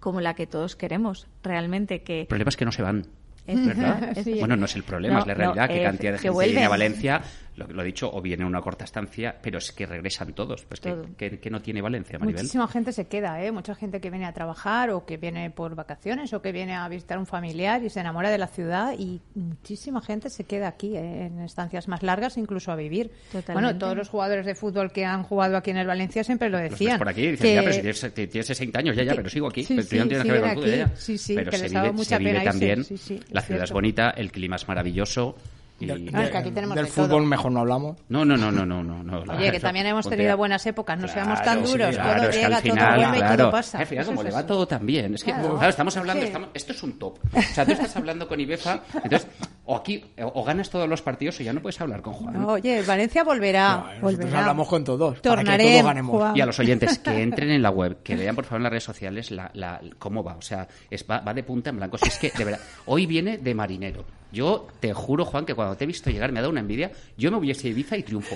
como 0.00 0.20
la 0.20 0.34
que 0.34 0.46
todos 0.46 0.76
queremos, 0.76 1.26
realmente 1.42 2.02
que 2.02 2.22
El 2.22 2.26
problema 2.26 2.50
es 2.50 2.56
que 2.56 2.64
no 2.66 2.72
se 2.72 2.82
van. 2.82 3.06
Es- 3.46 3.66
¿Verdad? 3.66 4.16
Sí. 4.24 4.38
Bueno, 4.38 4.56
no 4.56 4.64
es 4.66 4.74
el 4.76 4.84
problema, 4.84 5.14
No, 5.16 5.20
es 5.20 5.26
la 5.26 5.34
no, 5.34 5.38
realidad. 5.40 5.68
que 5.68 5.80
eh, 5.80 5.84
cantidad 5.84 6.12
de 6.12 6.18
que 6.18 6.28
gente 6.30 6.44
viene 6.46 6.64
a. 6.64 6.68
Valencia, 6.68 7.22
lo, 7.56 7.66
lo 7.68 7.82
he 7.82 7.84
dicho, 7.84 8.10
o 8.12 8.20
viene 8.22 8.42
a 8.42 8.46
una 8.46 8.60
corta 8.60 8.84
estancia, 8.84 9.36
pero 9.40 9.58
es 9.58 9.70
que 9.72 9.86
regresan 9.86 10.32
todos. 10.32 10.64
Pues 10.64 10.80
que, 10.80 10.90
Todo. 10.90 11.06
que- 11.16 11.38
que 11.38 11.50
no 11.50 11.60
tiene 11.60 11.82
Valencia, 11.82 12.18
Maribel. 12.18 12.42
Muchísima 12.42 12.66
gente 12.68 12.92
se 12.92 13.06
queda, 13.06 13.42
¿eh? 13.44 13.52
Mucha 13.52 13.74
gente 13.74 14.00
que 14.00 14.10
viene 14.10 14.24
a 14.26 14.32
trabajar 14.32 14.90
o 14.90 15.04
que 15.04 15.18
viene 15.18 15.50
por 15.50 15.74
vacaciones 15.74 16.32
o 16.32 16.40
que 16.42 16.52
viene 16.52 16.74
a 16.74 16.88
visitar 16.88 17.18
un 17.18 17.26
familiar 17.26 17.84
y 17.84 17.90
se 17.90 18.00
enamora 18.00 18.30
de 18.30 18.38
la 18.38 18.46
ciudad 18.48 18.94
y 18.98 19.20
muchísima 19.34 20.00
gente 20.00 20.30
se 20.30 20.44
queda 20.44 20.68
aquí 20.68 20.96
¿eh? 20.96 21.26
en 21.26 21.40
estancias 21.40 21.86
más 21.86 22.02
largas, 22.02 22.36
incluso 22.38 22.72
a 22.72 22.76
vivir. 22.76 23.10
Totalmente. 23.30 23.52
Bueno, 23.52 23.78
todos 23.78 23.96
los 23.96 24.08
jugadores 24.08 24.46
de 24.46 24.54
fútbol 24.54 24.90
que 24.90 25.04
han 25.04 25.22
jugado 25.22 25.56
aquí 25.56 25.70
en 25.70 25.76
el 25.76 25.86
Valencia 25.86 26.24
siempre 26.24 26.48
lo 26.48 26.58
Los 26.60 26.70
decían. 26.70 26.98
por 26.98 27.08
aquí 27.08 27.22
y 27.22 27.30
dices, 27.32 27.40
que- 27.42 27.54
ya, 27.54 27.60
pero 27.60 27.72
si 27.74 27.80
tienes, 27.82 28.30
tienes 28.30 28.46
60 28.46 28.78
años, 28.80 28.96
ya, 28.96 29.02
ya, 29.04 29.14
pero 29.14 29.28
sigo 29.28 29.48
aquí. 29.48 29.62
sí, 29.64 29.74
pero 29.76 29.86
tú 29.86 29.94
ya 29.96 29.98
no 29.98 30.04
sí, 30.04 30.08
tienes 30.08 30.26
que 30.26 30.32
ver 30.32 30.40
con 30.40 30.50
fútbol, 30.54 30.70
ya, 30.70 30.76
ya. 30.76 30.96
Sí, 30.96 31.18
sí, 31.18 31.34
pero 31.34 31.50
que 31.50 31.56
se 31.58 31.62
les 31.64 31.72
vive, 31.72 31.82
daba 31.82 31.92
mucha 31.92 32.08
se 32.08 32.18
vive 32.18 32.30
pena 32.32 32.42
irse. 32.44 32.50
también. 32.50 32.84
Sí, 32.84 32.96
sí, 32.96 33.20
la 33.34 33.40
es 33.40 33.46
ciudad 33.46 33.64
es 33.64 33.70
bonita, 33.72 34.10
el 34.10 34.32
clima 34.32 34.56
es 34.56 34.66
maravilloso. 34.66 35.36
Y... 35.80 35.86
Del, 35.86 36.12
No, 36.12 36.22
es 36.22 36.30
que 36.30 36.36
aquí 36.38 36.50
tenemos 36.52 36.76
del 36.76 36.84
de 36.86 36.90
todo. 36.92 37.06
fútbol 37.06 37.26
mejor 37.26 37.50
no 37.50 37.60
hablamos. 37.60 37.96
No, 38.08 38.24
no, 38.24 38.36
no, 38.36 38.52
no, 38.52 38.64
no, 38.64 38.82
no. 38.82 39.32
Oye, 39.34 39.50
que 39.50 39.58
también 39.58 39.86
hemos 39.86 40.08
tenido 40.08 40.36
buenas 40.36 40.64
épocas, 40.66 40.96
no 41.00 41.08
seamos 41.08 41.42
tan 41.42 41.66
sí, 41.66 41.72
duros, 41.72 41.96
claro, 41.96 42.20
todo 42.20 42.30
es 42.30 42.36
que 42.36 42.42
llega, 42.42 42.56
al 42.56 42.62
todo 42.62 42.72
final, 42.72 42.96
vuelve 42.96 43.16
y 43.16 43.20
claro. 43.20 43.36
todo 43.36 43.50
pasa. 43.50 43.78
Fíjate 43.80 43.96
Eso 44.00 44.10
cómo 44.10 44.20
es 44.20 44.26
le 44.28 44.32
va 44.32 44.46
todo 44.46 44.68
tan 44.68 44.86
bien. 44.86 45.14
Es 45.14 45.24
que, 45.24 45.32
Claro. 45.32 45.54
claro, 45.54 45.68
estamos 45.70 45.96
hablando, 45.96 46.20
Sí. 46.22 46.26
estamos- 46.28 46.48
esto 46.54 46.72
es 46.72 46.82
un 46.84 46.98
top. 46.98 47.18
O 47.36 47.42
sea, 47.42 47.66
tú 47.66 47.72
estás 47.72 47.96
hablando 47.96 48.28
con 48.28 48.38
Ibefa, 48.38 48.82
entonces, 49.02 49.26
o 49.66 49.76
aquí, 49.76 50.04
o 50.20 50.44
ganas 50.44 50.68
todos 50.70 50.88
los 50.88 51.00
partidos 51.02 51.40
o 51.40 51.42
ya 51.42 51.52
no 51.52 51.60
puedes 51.62 51.80
hablar 51.80 52.02
con 52.02 52.12
Juan. 52.12 52.44
Oye, 52.44 52.82
Valencia 52.82 53.24
volverá. 53.24 53.68
No, 53.76 53.80
nosotros 53.84 54.16
volverá. 54.18 54.38
hablamos 54.40 54.68
con 54.68 54.84
todos. 54.84 55.20
Para 55.20 55.36
que 55.36 55.44
Tornaré, 55.44 55.64
todos 55.72 55.84
ganemos. 55.84 56.16
Juan. 56.16 56.36
Y 56.36 56.40
a 56.40 56.46
los 56.46 56.58
oyentes 56.58 56.98
que 56.98 57.22
entren 57.22 57.50
en 57.50 57.62
la 57.62 57.70
web, 57.70 57.98
que 58.02 58.14
vean 58.16 58.34
por 58.34 58.44
favor 58.44 58.58
en 58.58 58.62
las 58.64 58.70
redes 58.70 58.84
sociales 58.84 59.30
la, 59.30 59.50
la- 59.54 59.80
cómo 59.98 60.22
va. 60.22 60.34
O 60.36 60.42
sea, 60.42 60.68
es, 60.90 61.04
va, 61.10 61.20
va 61.20 61.32
de 61.32 61.42
punta 61.42 61.70
en 61.70 61.76
blanco. 61.76 61.96
Si 61.98 62.08
es 62.08 62.18
que, 62.18 62.30
de 62.36 62.44
verdad, 62.44 62.60
hoy 62.86 63.06
viene 63.06 63.38
de 63.38 63.54
marinero. 63.54 64.04
Yo 64.32 64.66
te 64.80 64.92
juro, 64.92 65.24
Juan, 65.24 65.46
que 65.46 65.54
cuando 65.54 65.76
te 65.76 65.84
he 65.84 65.86
visto 65.86 66.10
llegar 66.10 66.32
me 66.32 66.40
ha 66.40 66.42
dado 66.42 66.50
una 66.50 66.58
envidia. 66.60 66.90
Yo 67.16 67.30
me 67.30 67.36
hubiese 67.36 67.68
a 67.68 67.70
Ibiza 67.70 67.96
y 67.96 68.02
triunfo. 68.02 68.34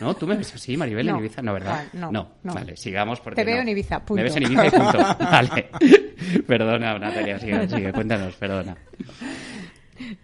¿No? 0.00 0.14
¿Tú 0.14 0.24
me 0.26 0.36
ves 0.36 0.54
así, 0.54 0.76
Maribel, 0.76 1.08
en 1.08 1.14
No, 1.14 1.18
Ibiza? 1.20 1.42
No, 1.42 1.52
¿verdad? 1.52 1.86
Juan, 1.90 2.12
no, 2.12 2.12
no. 2.12 2.54
Vale, 2.54 2.76
sigamos 2.76 3.18
porque 3.20 3.34
Te 3.40 3.44
veo 3.44 3.56
no. 3.56 3.62
en 3.62 3.68
Ibiza, 3.70 3.98
punto. 3.98 4.14
Me 4.14 4.22
ves 4.22 4.36
en 4.36 4.42
Ibiza 4.44 4.66
y 4.66 4.70
punto. 4.70 4.98
Vale. 5.18 5.68
Perdona, 6.46 6.98
Natalia, 7.00 7.38
sigue, 7.40 7.68
sigue. 7.68 7.92
Cuéntanos, 7.92 8.34
perdona. 8.36 8.76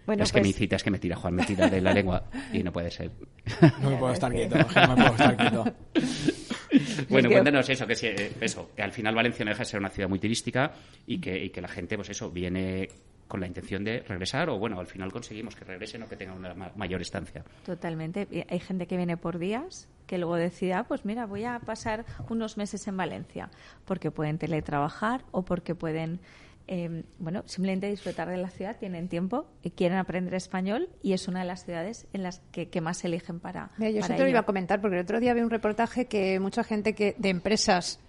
Bueno, 0.05 0.23
es 0.23 0.31
que 0.31 0.39
pues, 0.39 0.43
me 0.43 0.47
incita, 0.49 0.75
es 0.77 0.83
que 0.83 0.91
me 0.91 0.99
tira, 0.99 1.15
Juan, 1.15 1.35
me 1.35 1.45
tira 1.45 1.69
de 1.69 1.81
la 1.81 1.93
lengua 1.93 2.23
y 2.53 2.63
no 2.63 2.71
puede 2.71 2.91
ser. 2.91 3.11
No 3.81 3.89
me 3.91 3.97
puedo 3.97 4.13
estar 4.13 4.31
quieto. 4.31 4.55
No 4.57 4.95
me 4.95 4.95
puedo 4.95 5.11
estar 5.11 5.37
quieto. 5.37 5.65
Bueno, 7.09 7.29
que- 7.29 7.35
cuéntanos 7.35 7.69
eso, 7.69 7.87
que 7.87 7.95
si- 7.95 8.07
eh, 8.07 8.31
eso, 8.41 8.71
que 8.75 8.81
al 8.83 8.91
final 8.91 9.15
Valencia 9.15 9.45
no 9.45 9.49
deja 9.51 9.59
de 9.59 9.65
ser 9.65 9.79
una 9.79 9.89
ciudad 9.89 10.09
muy 10.09 10.19
turística 10.19 10.71
y 11.05 11.19
que, 11.19 11.45
y 11.45 11.49
que 11.49 11.61
la 11.61 11.67
gente, 11.67 11.95
pues 11.95 12.09
eso, 12.09 12.29
viene 12.29 12.89
con 13.27 13.39
la 13.39 13.47
intención 13.47 13.83
de 13.83 13.99
regresar 14.01 14.49
o 14.49 14.57
bueno, 14.57 14.79
al 14.79 14.87
final 14.87 15.11
conseguimos 15.11 15.55
que 15.55 15.63
regresen 15.65 16.03
o 16.03 16.07
que 16.09 16.15
tengan 16.17 16.37
una 16.37 16.53
ma- 16.53 16.71
mayor 16.75 17.01
estancia. 17.01 17.43
Totalmente. 17.65 18.27
Hay 18.49 18.59
gente 18.59 18.85
que 18.87 18.97
viene 18.97 19.15
por 19.17 19.37
días 19.39 19.87
que 20.07 20.17
luego 20.17 20.35
decide, 20.35 20.73
ah, 20.73 20.83
pues 20.87 21.05
mira, 21.05 21.25
voy 21.25 21.43
a 21.45 21.59
pasar 21.59 22.05
unos 22.29 22.57
meses 22.57 22.87
en 22.87 22.97
Valencia, 22.97 23.49
porque 23.85 24.11
pueden 24.11 24.37
teletrabajar 24.37 25.23
o 25.31 25.43
porque 25.43 25.73
pueden, 25.75 26.19
eh, 26.67 27.03
bueno, 27.19 27.43
simplemente 27.45 27.89
disfrutar 27.89 28.29
de 28.29 28.37
la 28.37 28.49
ciudad, 28.49 28.77
tienen 28.77 29.07
tiempo 29.07 29.47
y 29.63 29.71
quieren 29.71 29.97
aprender 29.97 30.33
español 30.33 30.89
y 31.01 31.13
es 31.13 31.27
una 31.27 31.39
de 31.39 31.45
las 31.45 31.63
ciudades 31.63 32.07
en 32.13 32.23
las 32.23 32.39
que, 32.51 32.69
que 32.69 32.81
más 32.81 33.03
eligen 33.05 33.39
para. 33.39 33.71
Mira, 33.77 33.91
yo 33.91 33.99
eso 33.99 34.07
para 34.07 34.17
te 34.17 34.23
lo 34.23 34.29
iba 34.29 34.39
a 34.39 34.45
comentar 34.45 34.81
porque 34.81 34.97
el 34.97 35.03
otro 35.03 35.19
día 35.19 35.33
vi 35.33 35.41
un 35.41 35.49
reportaje 35.49 36.05
que 36.05 36.39
mucha 36.39 36.63
gente 36.63 36.93
que 36.93 37.15
de 37.17 37.29
empresas 37.29 37.99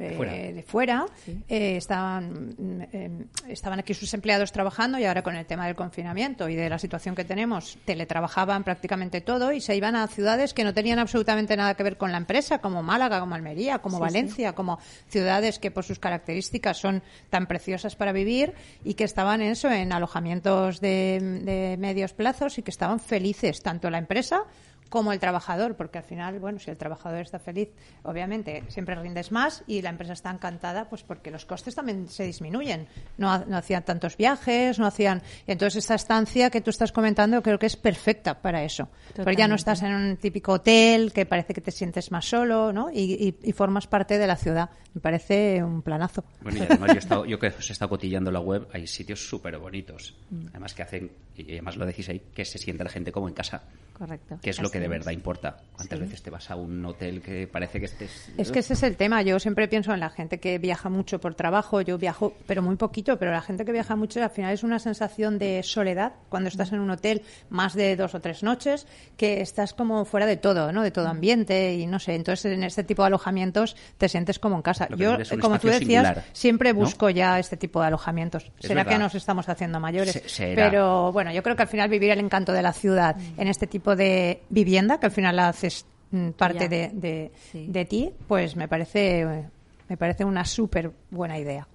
eh, 0.00 0.14
Fuera. 0.16 0.32
de 0.32 0.62
fuera. 0.62 1.06
Eh, 1.48 1.76
estaban 1.76 2.54
mm, 2.56 2.80
eh, 2.92 3.26
estaban 3.48 3.78
aquí 3.78 3.94
sus 3.94 4.12
empleados 4.14 4.52
trabajando 4.52 4.98
y 4.98 5.04
ahora 5.04 5.22
con 5.22 5.36
el 5.36 5.46
tema 5.46 5.66
del 5.66 5.74
confinamiento 5.74 6.48
y 6.48 6.54
de 6.54 6.68
la 6.68 6.78
situación 6.78 7.14
que 7.14 7.24
tenemos 7.24 7.78
teletrabajaban 7.84 8.64
prácticamente 8.64 9.20
todo 9.20 9.52
y 9.52 9.60
se 9.60 9.76
iban 9.76 9.96
a 9.96 10.06
ciudades 10.06 10.54
que 10.54 10.64
no 10.64 10.74
tenían 10.74 10.98
absolutamente 10.98 11.56
nada 11.56 11.74
que 11.74 11.82
ver 11.82 11.96
con 11.96 12.12
la 12.12 12.18
empresa 12.18 12.58
como 12.58 12.82
Málaga 12.82 13.20
como 13.20 13.34
Almería 13.34 13.78
como 13.78 13.96
Sí, 13.96 14.02
Valencia 14.02 14.54
como 14.54 14.78
ciudades 15.08 15.58
que 15.58 15.70
por 15.70 15.84
sus 15.84 15.98
características 15.98 16.78
son 16.78 17.02
tan 17.30 17.46
preciosas 17.46 17.96
para 17.96 18.12
vivir 18.12 18.54
y 18.84 18.94
que 18.94 19.04
estaban 19.04 19.42
en 19.42 19.52
eso 19.52 19.70
en 19.70 19.92
alojamientos 19.92 20.80
de, 20.80 21.40
de 21.42 21.76
medios 21.78 22.12
plazos 22.12 22.58
y 22.58 22.62
que 22.62 22.70
estaban 22.70 23.00
felices 23.00 23.62
tanto 23.62 23.90
la 23.90 23.98
empresa 23.98 24.44
como 24.90 25.12
el 25.12 25.18
trabajador, 25.18 25.74
porque 25.76 25.98
al 25.98 26.04
final, 26.04 26.38
bueno, 26.38 26.58
si 26.60 26.70
el 26.70 26.76
trabajador 26.76 27.20
está 27.22 27.38
feliz, 27.40 27.68
obviamente 28.04 28.62
siempre 28.68 28.94
rindes 28.94 29.32
más 29.32 29.64
y 29.66 29.82
la 29.82 29.90
empresa 29.90 30.12
está 30.12 30.30
encantada, 30.30 30.88
pues 30.88 31.02
porque 31.02 31.30
los 31.30 31.44
costes 31.44 31.74
también 31.74 32.08
se 32.08 32.24
disminuyen. 32.24 32.86
No, 33.18 33.44
no 33.44 33.56
hacían 33.56 33.84
tantos 33.84 34.16
viajes, 34.16 34.78
no 34.78 34.86
hacían. 34.86 35.22
y 35.46 35.52
Entonces, 35.52 35.78
esta 35.84 35.94
estancia 35.96 36.50
que 36.50 36.60
tú 36.60 36.70
estás 36.70 36.92
comentando 36.92 37.42
creo 37.42 37.58
que 37.58 37.66
es 37.66 37.76
perfecta 37.76 38.40
para 38.40 38.62
eso. 38.62 38.88
Porque 39.16 39.34
ya 39.36 39.48
no 39.48 39.56
Totalmente. 39.56 39.56
estás 39.56 39.82
en 39.82 39.94
un 39.94 40.16
típico 40.16 40.52
hotel 40.52 41.12
que 41.12 41.26
parece 41.26 41.54
que 41.54 41.60
te 41.60 41.70
sientes 41.70 42.10
más 42.12 42.24
solo, 42.26 42.72
¿no? 42.72 42.90
Y, 42.90 43.14
y- 43.14 43.38
y 43.42 43.52
formas 43.52 43.86
parte 43.86 44.18
de 44.18 44.26
la 44.26 44.36
ciudad. 44.36 44.70
Me 44.94 45.00
parece 45.00 45.62
un 45.64 45.82
planazo. 45.82 46.24
Bueno, 46.42 46.58
y 46.58 46.62
además 46.62 46.88
yo, 46.90 46.94
he 46.94 46.98
estado- 46.98 47.24
yo 47.26 47.38
que 47.40 47.48
os 47.48 47.68
he 47.68 47.72
estado 47.72 47.88
cotillando 47.88 48.30
la 48.30 48.38
web, 48.40 48.68
hay 48.72 48.86
sitios 48.86 49.28
súper 49.28 49.58
bonitos. 49.58 50.14
Además 50.50 50.72
que 50.74 50.82
hacen, 50.82 51.10
y 51.36 51.50
además 51.52 51.76
lo 51.76 51.84
decís 51.84 52.08
ahí, 52.08 52.20
que 52.32 52.44
se 52.44 52.58
sienta 52.58 52.84
la 52.84 52.90
gente 52.90 53.10
como 53.10 53.26
en 53.28 53.34
casa. 53.34 53.62
Correcto. 53.96 54.38
Que 54.42 54.50
es 54.50 54.60
lo 54.60 54.70
que 54.70 54.80
de 54.80 54.88
verdad 54.88 55.12
importa. 55.12 55.56
¿Cuántas 55.74 55.98
Sí. 55.98 56.04
veces 56.04 56.22
te 56.22 56.30
vas 56.30 56.50
a 56.50 56.56
un 56.56 56.84
hotel 56.84 57.22
que 57.22 57.46
parece 57.46 57.78
que 57.80 57.86
estés... 57.86 58.28
Es 58.36 58.50
que 58.50 58.58
ese 58.58 58.74
es 58.74 58.82
el 58.82 58.96
tema. 58.96 59.22
Yo 59.22 59.38
siempre 59.40 59.68
pienso 59.68 59.94
en 59.94 60.00
la 60.00 60.10
gente 60.10 60.38
que 60.40 60.58
viaja 60.58 60.88
mucho 60.88 61.20
por 61.20 61.34
trabajo. 61.34 61.80
Yo 61.80 61.96
viajo, 61.98 62.34
pero 62.46 62.60
muy 62.62 62.76
poquito. 62.76 63.18
Pero 63.18 63.30
la 63.32 63.40
gente 63.40 63.64
que 63.64 63.72
viaja 63.72 63.96
mucho, 63.96 64.22
al 64.22 64.30
final 64.30 64.52
es 64.52 64.62
una 64.62 64.78
sensación 64.78 65.38
de 65.38 65.62
soledad 65.62 66.12
cuando 66.28 66.48
estás 66.48 66.72
en 66.72 66.80
un 66.80 66.90
hotel 66.90 67.22
más 67.48 67.74
de 67.74 67.96
dos 67.96 68.14
o 68.14 68.20
tres 68.20 68.42
noches, 68.42 68.86
que 69.16 69.40
estás 69.40 69.72
como 69.74 70.04
fuera 70.04 70.26
de 70.26 70.36
todo, 70.36 70.72
¿no? 70.72 70.82
De 70.82 70.90
todo 70.90 71.08
ambiente 71.08 71.74
y 71.74 71.86
no 71.86 71.98
sé. 71.98 72.14
Entonces, 72.14 72.52
en 72.52 72.62
este 72.64 72.84
tipo 72.84 73.02
de 73.02 73.06
alojamientos 73.08 73.76
te 73.98 74.08
sientes 74.08 74.38
como 74.38 74.56
en 74.56 74.62
casa. 74.62 74.88
Yo, 74.96 75.16
como 75.40 75.58
tú 75.58 75.68
decías, 75.68 75.80
singular, 76.04 76.24
siempre 76.32 76.72
¿no? 76.72 76.80
busco 76.80 77.10
ya 77.10 77.38
este 77.38 77.56
tipo 77.56 77.80
de 77.80 77.86
alojamientos. 77.88 78.44
Es 78.60 78.66
Será 78.68 78.84
que 78.84 78.98
nos 78.98 79.14
estamos 79.14 79.48
haciendo 79.48 79.80
mayores. 79.80 80.22
Se-. 80.26 80.54
Pero 80.54 81.12
bueno, 81.12 81.32
yo 81.32 81.42
creo 81.42 81.56
que 81.56 81.62
al 81.62 81.68
final 81.68 81.88
vivir 81.88 82.10
el 82.10 82.20
encanto 82.20 82.52
de 82.52 82.62
la 82.62 82.72
ciudad 82.72 83.16
en 83.36 83.48
este 83.48 83.66
tipo 83.66 83.83
de 83.94 84.42
vivienda, 84.48 84.98
que 84.98 85.06
al 85.06 85.12
final 85.12 85.36
la 85.36 85.48
haces 85.48 85.84
mm, 86.10 86.30
parte 86.30 86.68
de, 86.68 86.90
de, 86.94 87.32
Sí. 87.52 87.66
de 87.68 87.84
ti, 87.84 88.12
pues 88.26 88.56
me 88.56 88.68
parece, 88.68 89.44
me 89.88 89.96
parece 89.96 90.24
una 90.24 90.44
súper 90.44 90.90
buena 91.10 91.38
idea. 91.38 91.66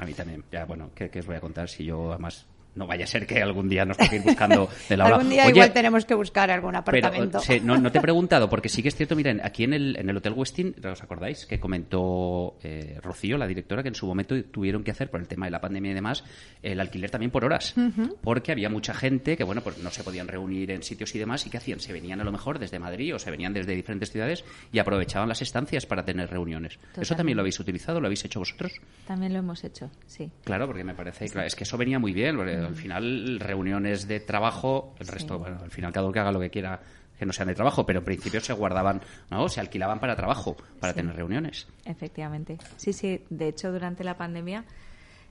A 0.00 0.04
mí 0.06 0.14
también. 0.14 0.42
Ya, 0.50 0.64
bueno, 0.64 0.90
¿qué, 0.94 1.08
qué 1.10 1.20
os 1.20 1.26
voy 1.26 1.36
a 1.36 1.40
contar 1.40 1.68
si 1.68 1.84
yo 1.84 2.10
además... 2.10 2.46
No 2.74 2.86
vaya 2.86 3.04
a 3.04 3.06
ser 3.06 3.26
que 3.26 3.42
algún 3.42 3.68
día 3.68 3.84
nos 3.84 3.96
toque 3.98 4.16
ir 4.16 4.22
buscando 4.22 4.68
de 4.88 4.96
la 4.96 5.04
hora. 5.04 5.14
Algún 5.16 5.30
día 5.30 5.42
Oye, 5.44 5.52
igual 5.52 5.72
tenemos 5.72 6.04
que 6.04 6.14
buscar 6.14 6.50
algún 6.50 6.70
Pero 6.70 6.78
apartamento. 7.06 7.40
no, 7.62 7.76
no 7.78 7.92
te 7.92 7.98
he 7.98 8.00
preguntado, 8.02 8.48
porque 8.48 8.68
sí 8.68 8.82
que 8.82 8.88
es 8.88 8.94
cierto, 8.94 9.14
miren, 9.14 9.40
aquí 9.44 9.64
en 9.64 9.74
el, 9.74 9.96
en 9.98 10.08
el 10.08 10.16
Hotel 10.16 10.32
Westin, 10.34 10.74
¿os 10.90 11.02
acordáis? 11.02 11.46
Que 11.46 11.60
comentó 11.60 12.56
eh, 12.62 12.98
Rocío, 13.02 13.36
la 13.36 13.46
directora, 13.46 13.82
que 13.82 13.88
en 13.88 13.94
su 13.94 14.06
momento 14.06 14.42
tuvieron 14.44 14.82
que 14.84 14.90
hacer, 14.90 15.10
por 15.10 15.20
el 15.20 15.28
tema 15.28 15.46
de 15.46 15.50
la 15.52 15.60
pandemia 15.60 15.90
y 15.90 15.94
demás, 15.94 16.24
el 16.62 16.80
alquiler 16.80 17.10
también 17.10 17.30
por 17.30 17.44
horas. 17.44 17.74
Porque 18.22 18.52
había 18.52 18.68
mucha 18.70 18.94
gente 18.94 19.36
que, 19.36 19.44
bueno, 19.44 19.60
pues 19.62 19.78
no 19.78 19.90
se 19.90 20.02
podían 20.02 20.28
reunir 20.28 20.70
en 20.70 20.82
sitios 20.82 21.14
y 21.14 21.18
demás, 21.18 21.46
y 21.46 21.50
¿qué 21.50 21.58
hacían? 21.58 21.80
Se 21.80 21.92
venían 21.92 22.20
a 22.20 22.24
lo 22.24 22.32
mejor 22.32 22.58
desde 22.58 22.78
Madrid 22.78 23.14
o 23.14 23.18
se 23.18 23.30
venían 23.30 23.52
desde 23.52 23.74
diferentes 23.74 24.10
ciudades 24.10 24.44
y 24.72 24.78
aprovechaban 24.78 25.28
las 25.28 25.42
estancias 25.42 25.84
para 25.86 26.04
tener 26.04 26.30
reuniones. 26.30 26.78
¿Eso 26.96 27.14
también 27.14 27.36
lo 27.36 27.42
habéis 27.42 27.60
utilizado? 27.60 28.00
¿Lo 28.00 28.06
habéis 28.06 28.24
hecho 28.24 28.38
vosotros? 28.38 28.72
También 29.06 29.32
lo 29.32 29.40
hemos 29.40 29.62
hecho, 29.64 29.90
sí. 30.06 30.30
Claro, 30.44 30.66
porque 30.66 30.84
me 30.84 30.94
parece, 30.94 31.28
claro, 31.28 31.46
es 31.46 31.54
que 31.54 31.64
eso 31.64 31.76
venía 31.76 31.98
muy 31.98 32.12
bien, 32.12 32.36
porque 32.36 32.56
al 32.66 32.74
final 32.74 33.38
reuniones 33.40 34.06
de 34.08 34.20
trabajo, 34.20 34.94
el 34.98 35.06
resto, 35.08 35.38
bueno, 35.38 35.58
al 35.62 35.70
final 35.70 35.92
cada 35.92 36.04
uno 36.06 36.12
que 36.12 36.18
haga 36.20 36.32
lo 36.32 36.40
que 36.40 36.50
quiera 36.50 36.80
que 37.18 37.26
no 37.26 37.32
sean 37.32 37.46
de 37.48 37.54
trabajo, 37.54 37.86
pero 37.86 38.00
en 38.00 38.04
principio 38.04 38.40
se 38.40 38.52
guardaban, 38.52 39.00
¿no? 39.30 39.48
Se 39.48 39.60
alquilaban 39.60 40.00
para 40.00 40.16
trabajo, 40.16 40.56
para 40.80 40.92
Sí. 40.92 40.96
tener 41.00 41.14
reuniones. 41.14 41.68
Efectivamente. 41.84 42.58
Sí, 42.76 42.92
sí. 42.92 43.22
De 43.30 43.46
hecho, 43.48 43.70
durante 43.70 44.02
la 44.02 44.16
pandemia 44.16 44.64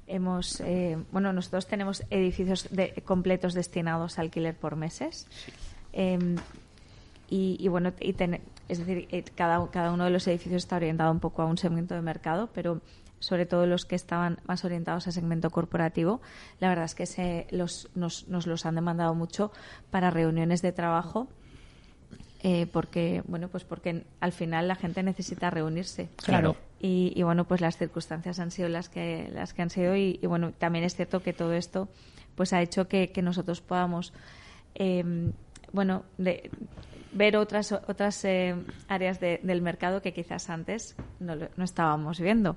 hemos, 0.07 0.61
eh, 0.61 0.97
bueno, 1.11 1.33
nosotros 1.33 1.67
tenemos 1.67 2.03
edificios 2.09 2.69
de- 2.71 2.93
completos 3.05 3.53
destinados 3.53 4.19
a 4.19 4.21
alquiler 4.21 4.55
por 4.55 4.77
meses. 4.77 5.27
Eh, 5.91 6.17
y, 7.29 7.57
y 7.59 7.67
bueno, 7.67 7.91
y 7.99 8.13
ten- 8.13 8.39
es 8.69 8.79
decir, 8.79 9.07
eh, 9.11 9.23
cada, 9.35 9.69
cada 9.69 9.91
uno 9.91 10.05
de 10.05 10.11
los 10.11 10.25
edificios 10.27 10.63
está 10.63 10.77
orientado 10.77 11.11
un 11.11 11.19
poco 11.19 11.41
a 11.41 11.45
un 11.45 11.57
segmento 11.57 11.93
de 11.95 12.01
mercado, 12.01 12.49
pero 12.53 12.81
sobre 13.21 13.45
todo 13.45 13.65
los 13.65 13.85
que 13.85 13.95
estaban 13.95 14.39
más 14.45 14.65
orientados 14.65 15.07
a 15.07 15.11
segmento 15.13 15.49
corporativo, 15.49 16.19
la 16.59 16.67
verdad 16.67 16.83
es 16.83 16.95
que 16.95 17.05
se 17.05 17.47
los, 17.51 17.89
nos, 17.95 18.27
nos 18.27 18.45
los 18.47 18.65
han 18.65 18.75
demandado 18.75 19.15
mucho 19.15 19.53
para 19.91 20.09
reuniones 20.11 20.61
de 20.61 20.73
trabajo 20.73 21.29
eh, 22.43 22.65
porque 22.73 23.21
bueno 23.27 23.47
pues 23.49 23.63
porque 23.63 24.03
al 24.19 24.31
final 24.31 24.67
la 24.67 24.75
gente 24.75 25.03
necesita 25.03 25.49
reunirse 25.51 26.09
Claro. 26.17 26.55
y, 26.79 27.13
y, 27.15 27.21
bueno 27.23 27.45
pues 27.45 27.61
las 27.61 27.77
circunstancias 27.77 28.39
han 28.39 28.49
sido 28.49 28.67
las 28.67 28.89
que 28.89 29.29
las 29.31 29.53
que 29.53 29.61
han 29.61 29.69
sido 29.69 29.95
y, 29.95 30.19
y, 30.21 30.25
bueno 30.25 30.51
también 30.51 30.83
es 30.83 30.95
cierto 30.95 31.21
que 31.21 31.33
todo 31.33 31.53
esto 31.53 31.87
pues 32.35 32.51
ha 32.53 32.61
hecho 32.61 32.87
que, 32.87 33.11
que 33.11 33.21
nosotros 33.21 33.61
podamos 33.61 34.11
eh, 34.73 35.31
bueno 35.71 36.03
de, 36.17 36.49
ver 37.13 37.37
otras 37.37 37.71
otras 37.73 38.25
eh, 38.25 38.55
áreas 38.87 39.19
de- 39.19 39.39
del 39.43 39.61
mercado 39.61 40.01
que 40.01 40.11
quizás 40.13 40.49
antes 40.49 40.95
no, 41.19 41.35
no 41.35 41.63
estábamos 41.63 42.19
viendo 42.19 42.55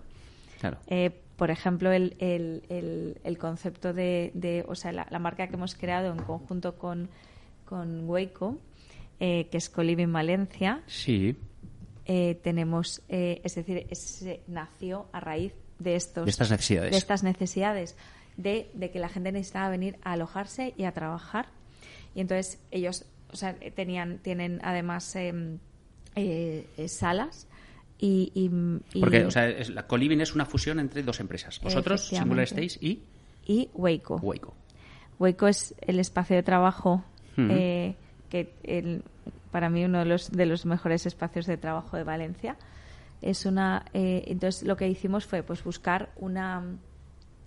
Claro. 0.71 0.79
eh, 0.87 1.11
por 1.37 1.51
ejemplo, 1.51 1.91
el, 1.93 2.17
el, 2.21 2.63
el, 2.69 3.19
el 3.25 3.39
concepto 3.39 3.93
de, 3.93 4.31
de- 4.35 4.65
o 4.69 4.75
sea, 4.75 4.93
la, 4.93 5.07
la 5.11 5.19
marca 5.19 5.47
que 5.49 5.55
hemos 5.57 5.75
creado 5.75 6.13
en 6.13 6.19
conjunto 6.23 6.77
con, 6.79 7.09
con 7.65 8.09
Waco, 8.09 8.59
eh, 9.21 9.49
que 9.51 9.59
es 9.59 9.69
Coliving 9.69 10.13
Valencia, 10.13 10.83
Sí, 10.87 11.37
eh, 12.07 12.39
tenemos, 12.43 13.03
eh, 13.09 13.41
es 13.45 13.57
decir, 13.57 13.87
es- 13.91 14.25
nació 14.47 15.07
a 15.13 15.21
raíz 15.21 15.53
de 15.81 15.97
estos 15.97 16.25
De 16.25 16.31
estas 16.31 16.51
necesidades. 16.51 16.91
de 16.93 16.99
estas 16.99 17.23
necesidades, 17.25 17.97
de, 18.37 18.71
de 18.75 18.91
que 18.91 18.99
la 19.01 19.09
gente 19.09 19.33
necesitaba 19.33 19.69
venir 19.71 19.97
a 20.05 20.13
alojarse 20.13 20.73
y 20.77 20.85
a 20.85 20.93
trabajar. 20.93 21.47
Y 22.15 22.21
entonces 22.21 22.61
ellos, 22.71 23.05
o 23.33 23.37
sea, 23.37 23.57
tenían, 23.75 24.19
tienen 24.19 24.61
además 24.63 25.15
em, 25.17 25.59
salas 26.87 27.49
y, 27.99 28.31
y- 28.35 28.51
y- 28.99 29.01
porque, 29.01 29.25
o 29.25 29.31
sea, 29.31 29.49
es- 29.49 29.71
la 29.71 29.87
Coliving 29.87 30.21
es 30.21 30.35
una 30.35 30.45
fusión 30.45 30.79
entre 30.81 31.03
dos 31.03 31.21
empresas. 31.21 31.61
Vosotros, 31.63 32.07
Singular. 32.09 32.47
Stays 32.47 32.79
y 32.83 33.03
y 33.47 33.69
Waco. 33.75 34.17
Waco. 34.23 34.55
Waco 35.19 35.49
es 35.49 35.75
el 35.81 36.01
espacio 36.01 36.35
de 36.37 36.43
trabajo 36.43 37.05
eh, 37.37 37.95
que 38.31 38.53
el- 38.63 39.03
para 39.51 39.69
mí 39.71 39.85
uno 39.85 39.99
de 40.01 40.05
los 40.07 40.31
de 40.31 40.47
los 40.47 40.67
mejores 40.67 41.07
espacios 41.07 41.47
de 41.47 41.57
trabajo 41.57 41.97
de 41.97 42.05
Valencia 42.05 42.57
es 43.23 43.45
una 43.47 43.85
eh, 43.95 44.25
entonces 44.27 44.63
lo 44.65 44.77
que 44.77 44.89
hicimos 44.89 45.25
fue 45.27 45.43
pues 45.43 45.63
buscar 45.65 46.11
una 46.17 46.65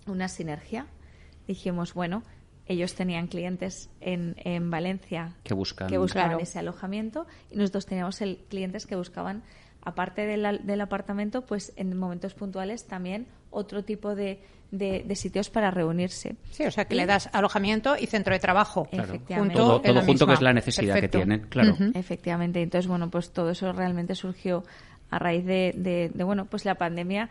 una 0.06 0.28
sinergia 0.28 0.86
dijimos 1.46 1.92
bueno 1.94 2.22
ellos 2.66 2.94
tenían 2.94 3.26
clientes 3.28 3.88
en, 4.00 4.34
en 4.44 4.70
Valencia 4.70 5.34
Que 5.44 5.54
buscan- 5.54 5.88
que 5.88 5.96
buscaban 5.98 6.30
Claro. 6.30 6.42
ese 6.42 6.58
alojamiento 6.58 7.26
y 7.50 7.56
nosotros 7.56 7.86
teníamos 7.86 8.20
el, 8.20 8.38
clientes 8.48 8.86
que 8.86 8.96
buscaban 8.96 9.42
aparte 9.88 10.26
del, 10.26 10.46
al- 10.46 10.66
del 10.66 10.80
apartamento 10.80 11.42
pues 11.42 11.72
en 11.76 11.96
momentos 11.98 12.34
puntuales 12.34 12.86
también 12.86 13.26
otro 13.50 13.82
tipo 13.84 14.14
de, 14.14 14.40
de- 14.70 15.02
de 15.06 15.16
sitios 15.16 15.48
para 15.50 15.70
reunirse 15.70 16.36
Sí, 16.50 16.64
o 16.64 16.70
sea 16.70 16.84
que 16.84 16.94
Y- 16.94 16.98
le 16.98 17.06
das 17.06 17.28
alojamiento 17.32 17.96
y 17.98 18.06
centro 18.06 18.34
de 18.34 18.40
trabajo. 18.40 18.84
Claro. 18.90 19.08
Efectivamente. 19.08 19.54
Todo, 19.54 19.80
junto, 20.04 20.26
que 20.26 20.32
es 20.34 20.40
la 20.42 20.52
necesidad 20.52 20.94
Perfecto. 20.94 21.18
que 21.18 21.24
tienen, 21.24 21.46
claro. 21.48 21.76
Efectivamente. 21.94 22.62
Entonces, 22.62 22.86
bueno, 22.86 23.10
pues 23.10 23.30
todo 23.32 23.50
eso 23.50 23.72
realmente 23.72 24.14
surgió 24.14 24.62
a 25.10 25.18
raíz 25.18 25.44
de, 25.44 25.74
de- 25.76 26.10
de, 26.12 26.24
bueno, 26.24 26.44
pues 26.46 26.64
la 26.64 26.74
pandemia 26.76 27.28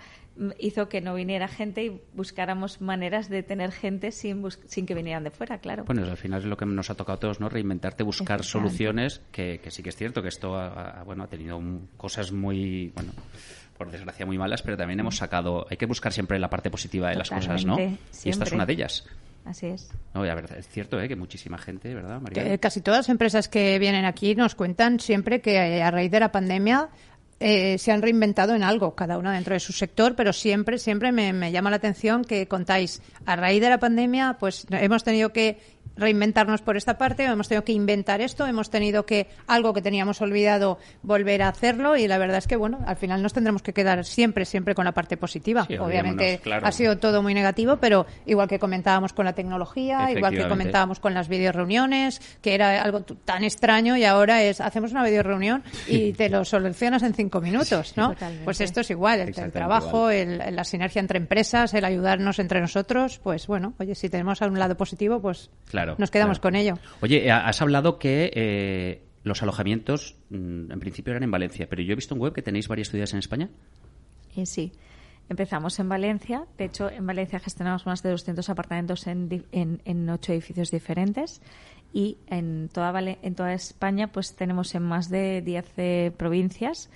hizo 0.60 0.88
que 0.88 1.02
no 1.02 1.16
viniera 1.16 1.48
gente 1.48 1.84
y 1.84 2.02
buscáramos 2.14 2.80
maneras 2.82 3.28
de 3.30 3.42
tener 3.44 3.72
gente 3.72 4.12
sin, 4.12 4.42
bus- 4.42 4.60
sin 4.68 4.86
que 4.86 4.94
vinieran 4.94 5.24
de 5.24 5.32
fuera, 5.32 5.58
claro. 5.60 5.84
Bueno, 5.86 6.04
al 6.04 6.18
final 6.18 6.42
es 6.42 6.46
lo 6.46 6.58
que 6.58 6.66
nos 6.66 6.90
ha 6.90 6.96
tocado 6.96 7.18
a 7.18 7.20
todos, 7.20 7.40
¿no? 7.40 7.50
Reinventarte, 7.50 8.04
buscar 8.04 8.44
soluciones, 8.44 9.22
que, 9.32 9.60
que 9.64 9.72
sí 9.72 9.82
que 9.84 9.90
es 9.90 9.96
cierto 9.96 10.22
que 10.22 10.28
esto 10.30 10.56
ha, 10.56 11.00
ha- 11.00 11.04
bueno, 11.04 11.24
ha 11.24 11.28
tenido 11.28 11.58
un- 11.58 11.90
cosas 11.98 12.32
muy, 12.32 12.92
bueno, 12.96 13.12
por 13.78 13.90
desgracia 13.92 14.26
muy 14.26 14.38
malas, 14.38 14.62
pero 14.62 14.78
también 14.78 15.00
hemos 15.00 15.18
sacado, 15.18 15.66
hay 15.70 15.78
que 15.78 15.86
buscar 15.88 16.12
siempre 16.14 16.38
la 16.40 16.50
parte 16.50 16.70
positiva 16.70 17.10
de 17.10 17.16
las 17.16 17.30
cosas, 17.30 17.66
¿no? 17.66 17.74
Totalmente, 17.74 18.00
Y 18.02 18.08
esta 18.08 18.12
es 18.12 18.18
siempre. 18.50 18.56
una 18.56 18.66
de 18.66 18.74
ellas. 18.74 19.06
Así 19.46 19.68
es. 19.68 19.90
No, 20.14 20.26
la 20.26 20.36
verdad, 20.36 20.58
es 20.58 20.68
cierto, 20.68 21.00
¿eh? 21.00 21.08
Que 21.08 21.16
muchísima 21.16 21.58
gente, 21.58 21.94
¿verdad, 21.96 22.20
María? 22.20 22.44
Que 22.44 22.60
casi 22.60 22.82
todas 22.82 23.00
las 23.00 23.10
empresas 23.10 23.48
que 23.48 23.80
vienen 23.80 24.04
aquí 24.04 24.36
nos 24.36 24.56
cuentan 24.56 25.00
siempre 25.00 25.40
que 25.42 25.56
eh, 25.78 25.82
a 25.84 25.90
raíz 25.90 26.12
de 26.12 26.20
la 26.20 26.32
pandemia 26.34 26.90
eh, 27.40 27.78
se 27.78 27.92
han 27.92 28.02
reinventado 28.02 28.56
en 28.56 28.64
algo, 28.64 28.96
cada 28.96 29.18
una 29.18 29.34
dentro 29.34 29.54
de 29.54 29.60
su 29.60 29.74
sector, 29.74 30.16
pero 30.16 30.34
siempre, 30.34 30.80
siempre 30.80 31.12
me, 31.12 31.34
me 31.34 31.52
llama 31.52 31.70
la 31.70 31.76
atención 31.76 32.24
que 32.24 32.48
contáis, 32.48 33.02
a 33.26 33.36
raíz 33.36 33.62
de 33.62 33.70
la 33.70 33.80
pandemia, 33.80 34.38
pues 34.40 34.66
hemos 34.72 35.04
tenido 35.04 35.32
que 35.32 35.60
reinventarnos 35.98 36.62
por 36.62 36.78
esta 36.78 36.98
parte, 36.98 37.26
hemos 37.26 37.48
tenido 37.48 37.64
que 37.64 37.74
inventar 37.74 38.22
esto, 38.22 38.46
hemos 38.46 38.70
tenido 38.70 39.06
que 39.06 39.28
algo 39.48 39.74
que 39.74 39.82
teníamos 39.82 40.22
olvidado 40.22 40.78
volver 41.02 41.42
a 41.42 41.50
hacerlo 41.50 41.96
y 41.98 42.08
la 42.08 42.18
verdad 42.18 42.38
es 42.38 42.48
que 42.48 42.56
bueno, 42.56 42.80
al 42.86 42.96
final 42.98 43.22
nos 43.22 43.34
tendremos 43.34 43.62
que 43.62 43.74
quedar 43.74 44.06
siempre, 44.06 44.46
siempre 44.46 44.76
con 44.76 44.86
la 44.86 44.92
parte 44.94 45.18
positiva. 45.18 45.66
Sí, 45.68 45.78
Obviamente 45.78 46.40
claro. 46.44 46.66
ha 46.68 46.72
sido 46.72 46.98
todo 46.98 47.22
muy 47.22 47.34
negativo, 47.34 47.78
pero 47.78 48.06
igual 48.26 48.48
que 48.48 48.60
comentábamos 48.60 49.14
con 49.14 49.26
la 49.26 49.34
tecnología, 49.34 50.12
igual 50.12 50.34
que 50.36 50.48
comentábamos 50.48 51.00
con 51.00 51.14
las 51.14 51.28
videoreuniones, 51.28 52.22
que 52.42 52.54
era 52.56 52.82
algo 52.82 53.02
tan 53.02 53.44
extraño 53.44 53.98
y 53.98 54.04
ahora 54.06 54.44
es 54.44 54.62
hacemos 54.62 54.92
una 54.92 55.04
videoreunión 55.04 55.64
y 55.88 56.14
te 56.14 56.30
lo 56.30 56.46
solucionas 56.46 57.04
en 57.04 57.14
cinco 57.14 57.42
minutos, 57.42 57.94
¿no? 57.98 58.10
Totalmente. 58.10 58.46
Pues 58.46 58.62
esto 58.62 58.82
es 58.82 58.90
igual, 58.90 59.20
el 59.22 59.52
trabajo, 59.52 60.10
el- 60.10 60.38
la 60.56 60.64
sinergia 60.64 61.00
entre 61.00 61.18
empresas, 61.18 61.74
el 61.74 61.86
ayudarnos 61.86 62.40
entre 62.40 62.62
nosotros, 62.62 63.20
pues 63.24 63.48
bueno, 63.48 63.74
oye, 63.80 63.96
si 63.96 64.10
tenemos 64.10 64.42
a 64.42 64.48
un 64.48 64.60
lado 64.60 64.76
positivo, 64.78 65.22
pues 65.22 65.50
Claro. 65.70 65.87
Nos 65.98 66.12
quedamos 66.12 66.40
claro. 66.40 66.54
con 66.54 66.56
ello. 66.56 66.74
Oye, 67.02 67.30
ha- 67.32 67.48
has 67.48 67.62
hablado 67.62 68.00
que 68.00 68.32
eh, 68.34 69.02
los 69.24 69.42
alojamientos 69.44 70.16
mm, 70.30 70.72
en 70.72 70.80
principio 70.80 71.12
eran 71.12 71.24
en 71.24 71.32
Valencia, 71.32 71.68
pero 71.70 71.82
yo 71.82 71.94
he 71.94 71.96
visto 71.96 72.16
en 72.16 72.22
web 72.22 72.34
que 72.34 72.42
tenéis 72.42 72.68
varias 72.68 72.90
ciudades 72.90 73.14
en 73.14 73.20
España. 73.20 73.50
Y 74.36 74.46
sí, 74.46 74.72
empezamos 75.30 75.80
en 75.80 75.90
Valencia. 75.90 76.46
De 76.58 76.66
hecho, 76.66 76.90
en 76.90 77.06
Valencia 77.08 77.40
gestionamos 77.40 77.86
más 77.86 78.04
de 78.04 78.12
200 78.12 78.50
apartamentos 78.50 79.08
en, 79.08 79.46
en, 79.52 79.82
en 79.86 80.10
ocho 80.10 80.32
edificios 80.34 80.72
diferentes. 80.72 81.42
Y 81.94 82.18
en 82.28 82.70
toda, 82.72 82.92
Vale- 82.92 83.18
en 83.22 83.34
toda 83.36 83.54
España, 83.54 84.12
pues 84.12 84.36
tenemos 84.36 84.76
en 84.76 84.84
más 84.84 85.10
de 85.10 85.42
10 85.42 85.66
eh, 85.78 86.12
provincias 86.16 86.90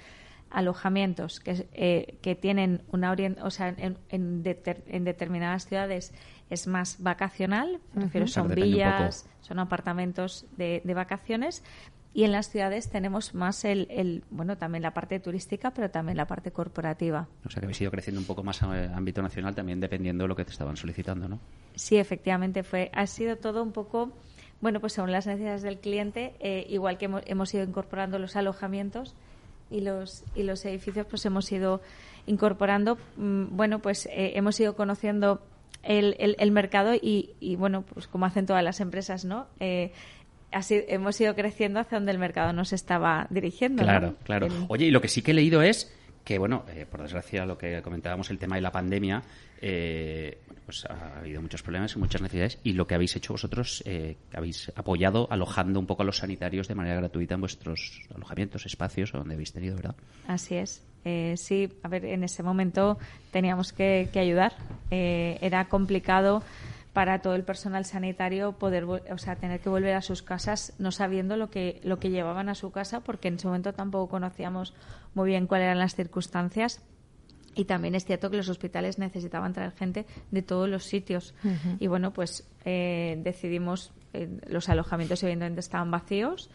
alojamientos 0.50 1.40
que, 1.40 1.66
eh, 1.74 2.18
que 2.22 2.36
tienen 2.36 2.82
una 2.92 3.12
orien- 3.16 3.38
o 3.42 3.50
sea, 3.52 3.70
en, 3.70 3.98
en 4.10 4.44
deter- 4.44 4.84
en 4.88 5.06
determinadas 5.06 5.66
ciudades 5.66 6.14
es 6.52 6.68
más 6.68 7.02
vacacional, 7.02 7.80
me 7.94 8.04
refiero, 8.04 8.28
Claro, 8.28 8.50
son 8.50 8.56
villas, 8.56 9.26
son 9.42 9.60
apartamentos 9.60 10.46
de, 10.58 10.82
de 10.84 10.94
vacaciones. 10.94 11.64
Y 12.14 12.26
en 12.26 12.34
las 12.34 12.50
ciudades 12.50 12.90
tenemos 12.90 13.34
más 13.34 13.64
el, 13.64 13.88
el, 13.90 14.26
bueno 14.30 14.58
también 14.58 14.84
la 14.84 14.94
parte 14.94 15.22
turística 15.22 15.72
pero 15.72 15.90
también 15.90 16.18
la 16.18 16.28
parte 16.28 16.52
corporativa. 16.52 17.30
O 17.46 17.50
sea 17.50 17.62
que 17.62 17.68
habéis 17.68 17.80
ido 17.80 17.90
creciendo 17.90 18.20
un 18.20 18.28
poco 18.28 18.44
más 18.44 18.62
a 18.64 18.98
ámbito 18.98 19.22
nacional 19.22 19.56
también 19.56 19.80
dependiendo 19.80 20.26
de 20.26 20.28
lo 20.28 20.36
que 20.36 20.44
te 20.44 20.52
estaban 20.52 20.76
solicitando 20.76 21.30
no 21.30 21.40
sí 21.76 21.96
efectivamente 21.98 22.64
fue 22.64 22.92
ha 22.94 23.08
sido 23.08 23.38
todo 23.38 23.64
un 23.64 23.72
poco 23.72 24.12
bueno 24.60 24.82
pues 24.82 24.92
según 24.92 25.14
las 25.14 25.26
necesidades 25.26 25.62
del 25.62 25.80
cliente 25.80 26.36
eh, 26.42 26.66
igual 26.70 26.98
que 26.98 27.06
hemos, 27.06 27.24
hemos, 27.28 27.54
ido 27.54 27.64
incorporando 27.64 28.20
los 28.20 28.36
alojamientos 28.36 29.16
y 29.70 29.80
los 29.80 30.26
y 30.36 30.44
los 30.44 30.66
edificios 30.66 31.08
pues 31.10 31.26
hemos 31.26 31.50
ido 31.50 31.82
incorporando 32.26 32.98
mm, 33.16 33.56
bueno 33.56 33.80
pues 33.80 34.08
eh, 34.08 34.34
hemos 34.36 34.60
ido 34.60 34.76
conociendo 34.76 35.42
el, 35.84 36.16
el, 36.20 36.36
el 36.40 36.52
mercado 36.52 36.94
y, 36.94 37.32
y, 37.40 37.56
bueno 37.56 37.84
pues 37.84 38.08
como 38.08 38.26
hacen 38.26 38.46
todas 38.46 38.64
las 38.64 38.80
empresas 38.80 39.26
no 39.26 39.48
eh, 39.60 39.92
así 40.52 40.84
hemos 40.88 41.20
ido 41.20 41.34
creciendo 41.36 41.80
hacia 41.80 41.98
donde 41.98 42.12
el 42.12 42.20
mercado 42.20 42.54
nos 42.54 42.74
estaba 42.74 43.28
dirigiendo. 43.30 43.84
Claro, 43.84 44.08
¿no? 44.08 44.16
claro. 44.24 44.46
El... 44.48 44.66
Oye, 44.68 44.86
y 44.86 44.92
lo 44.92 45.02
que 45.02 45.08
sí 45.08 45.22
que 45.22 45.32
he 45.32 45.34
leído 45.34 45.62
es 45.62 45.94
que, 46.24 46.38
bueno, 46.38 46.66
eh, 46.70 46.86
por 46.90 47.02
desgracia, 47.02 47.46
lo 47.46 47.58
que 47.58 47.82
comentábamos, 47.82 48.30
el 48.30 48.38
tema 48.38 48.56
de 48.56 48.62
la 48.62 48.72
pandemia, 48.72 49.24
eh, 49.62 50.40
bueno, 50.46 50.62
pues 50.66 50.86
ha 50.86 51.20
habido 51.20 51.42
muchos 51.42 51.64
problemas 51.64 51.96
y 51.96 52.00
muchas 52.00 52.22
necesidades. 52.22 52.60
Y 52.64 52.74
lo 52.74 52.86
que 52.86 52.96
habéis 52.96 53.16
hecho 53.16 53.34
vosotros, 53.34 53.84
eh, 53.86 54.18
habéis 54.34 54.72
apoyado 54.76 55.28
alojando 55.32 55.80
un 55.80 55.88
poco 55.88 56.04
a 56.04 56.06
los 56.06 56.18
sanitarios 56.18 56.68
de 56.68 56.76
manera 56.76 56.96
gratuita 56.98 57.36
en 57.36 57.42
vuestros 57.42 58.02
alojamientos, 58.14 58.66
espacios, 58.66 59.12
donde 59.12 59.34
habéis 59.34 59.54
tenido, 59.54 59.76
¿verdad? 59.76 59.96
Así 60.28 60.56
es. 60.56 60.86
Eh, 61.06 61.36
sí, 61.38 61.74
a 61.84 61.88
ver, 61.88 62.06
en 62.06 62.24
ese 62.24 62.44
momento 62.44 62.98
teníamos 63.32 63.74
que, 63.74 64.10
que 64.14 64.20
ayudar. 64.20 64.54
Eh, 64.92 65.38
era 65.42 65.66
complicado 65.66 66.44
para 66.94 67.20
todo 67.20 67.36
el 67.36 67.44
personal 67.44 67.86
sanitario 67.86 68.54
poder 68.54 68.84
o 68.84 69.18
sea 69.18 69.36
tener 69.36 69.62
que 69.62 69.70
volver 69.70 69.96
a 69.96 70.02
sus 70.02 70.22
casas 70.22 70.74
no 70.78 70.92
sabiendo 70.92 71.38
lo 71.38 71.50
que 71.50 71.80
lo 71.84 72.00
que 72.00 72.10
llevaban 72.10 72.50
a 72.50 72.56
su 72.56 72.72
casa 72.72 73.00
porque 73.00 73.30
en 73.30 73.36
ese 73.36 73.48
momento 73.48 73.74
tampoco 73.74 74.10
conocíamos 74.10 74.74
muy 75.14 75.30
bien 75.30 75.48
cuáles 75.48 75.66
eran 75.66 75.80
las 75.80 75.96
circunstancias 75.96 76.82
y 77.56 77.66
también 77.66 77.96
es 77.96 78.06
cierto 78.06 78.30
que 78.30 78.38
los 78.38 78.50
hospitales 78.50 78.98
necesitaban 78.98 79.54
traer 79.54 79.72
gente 79.72 80.06
de 80.32 80.42
todos 80.42 80.68
los 80.68 80.84
sitios 80.84 81.34
uh 81.44 81.48
-huh. 81.48 81.78
y 81.80 81.88
bueno 81.88 82.12
pues 82.12 82.46
eh, 82.66 83.18
decidimos 83.24 83.94
eh, 84.14 84.28
los 84.48 84.68
alojamientos 84.68 85.24
evidentemente 85.24 85.62
estaban 85.62 85.92
vacíos 85.92 86.50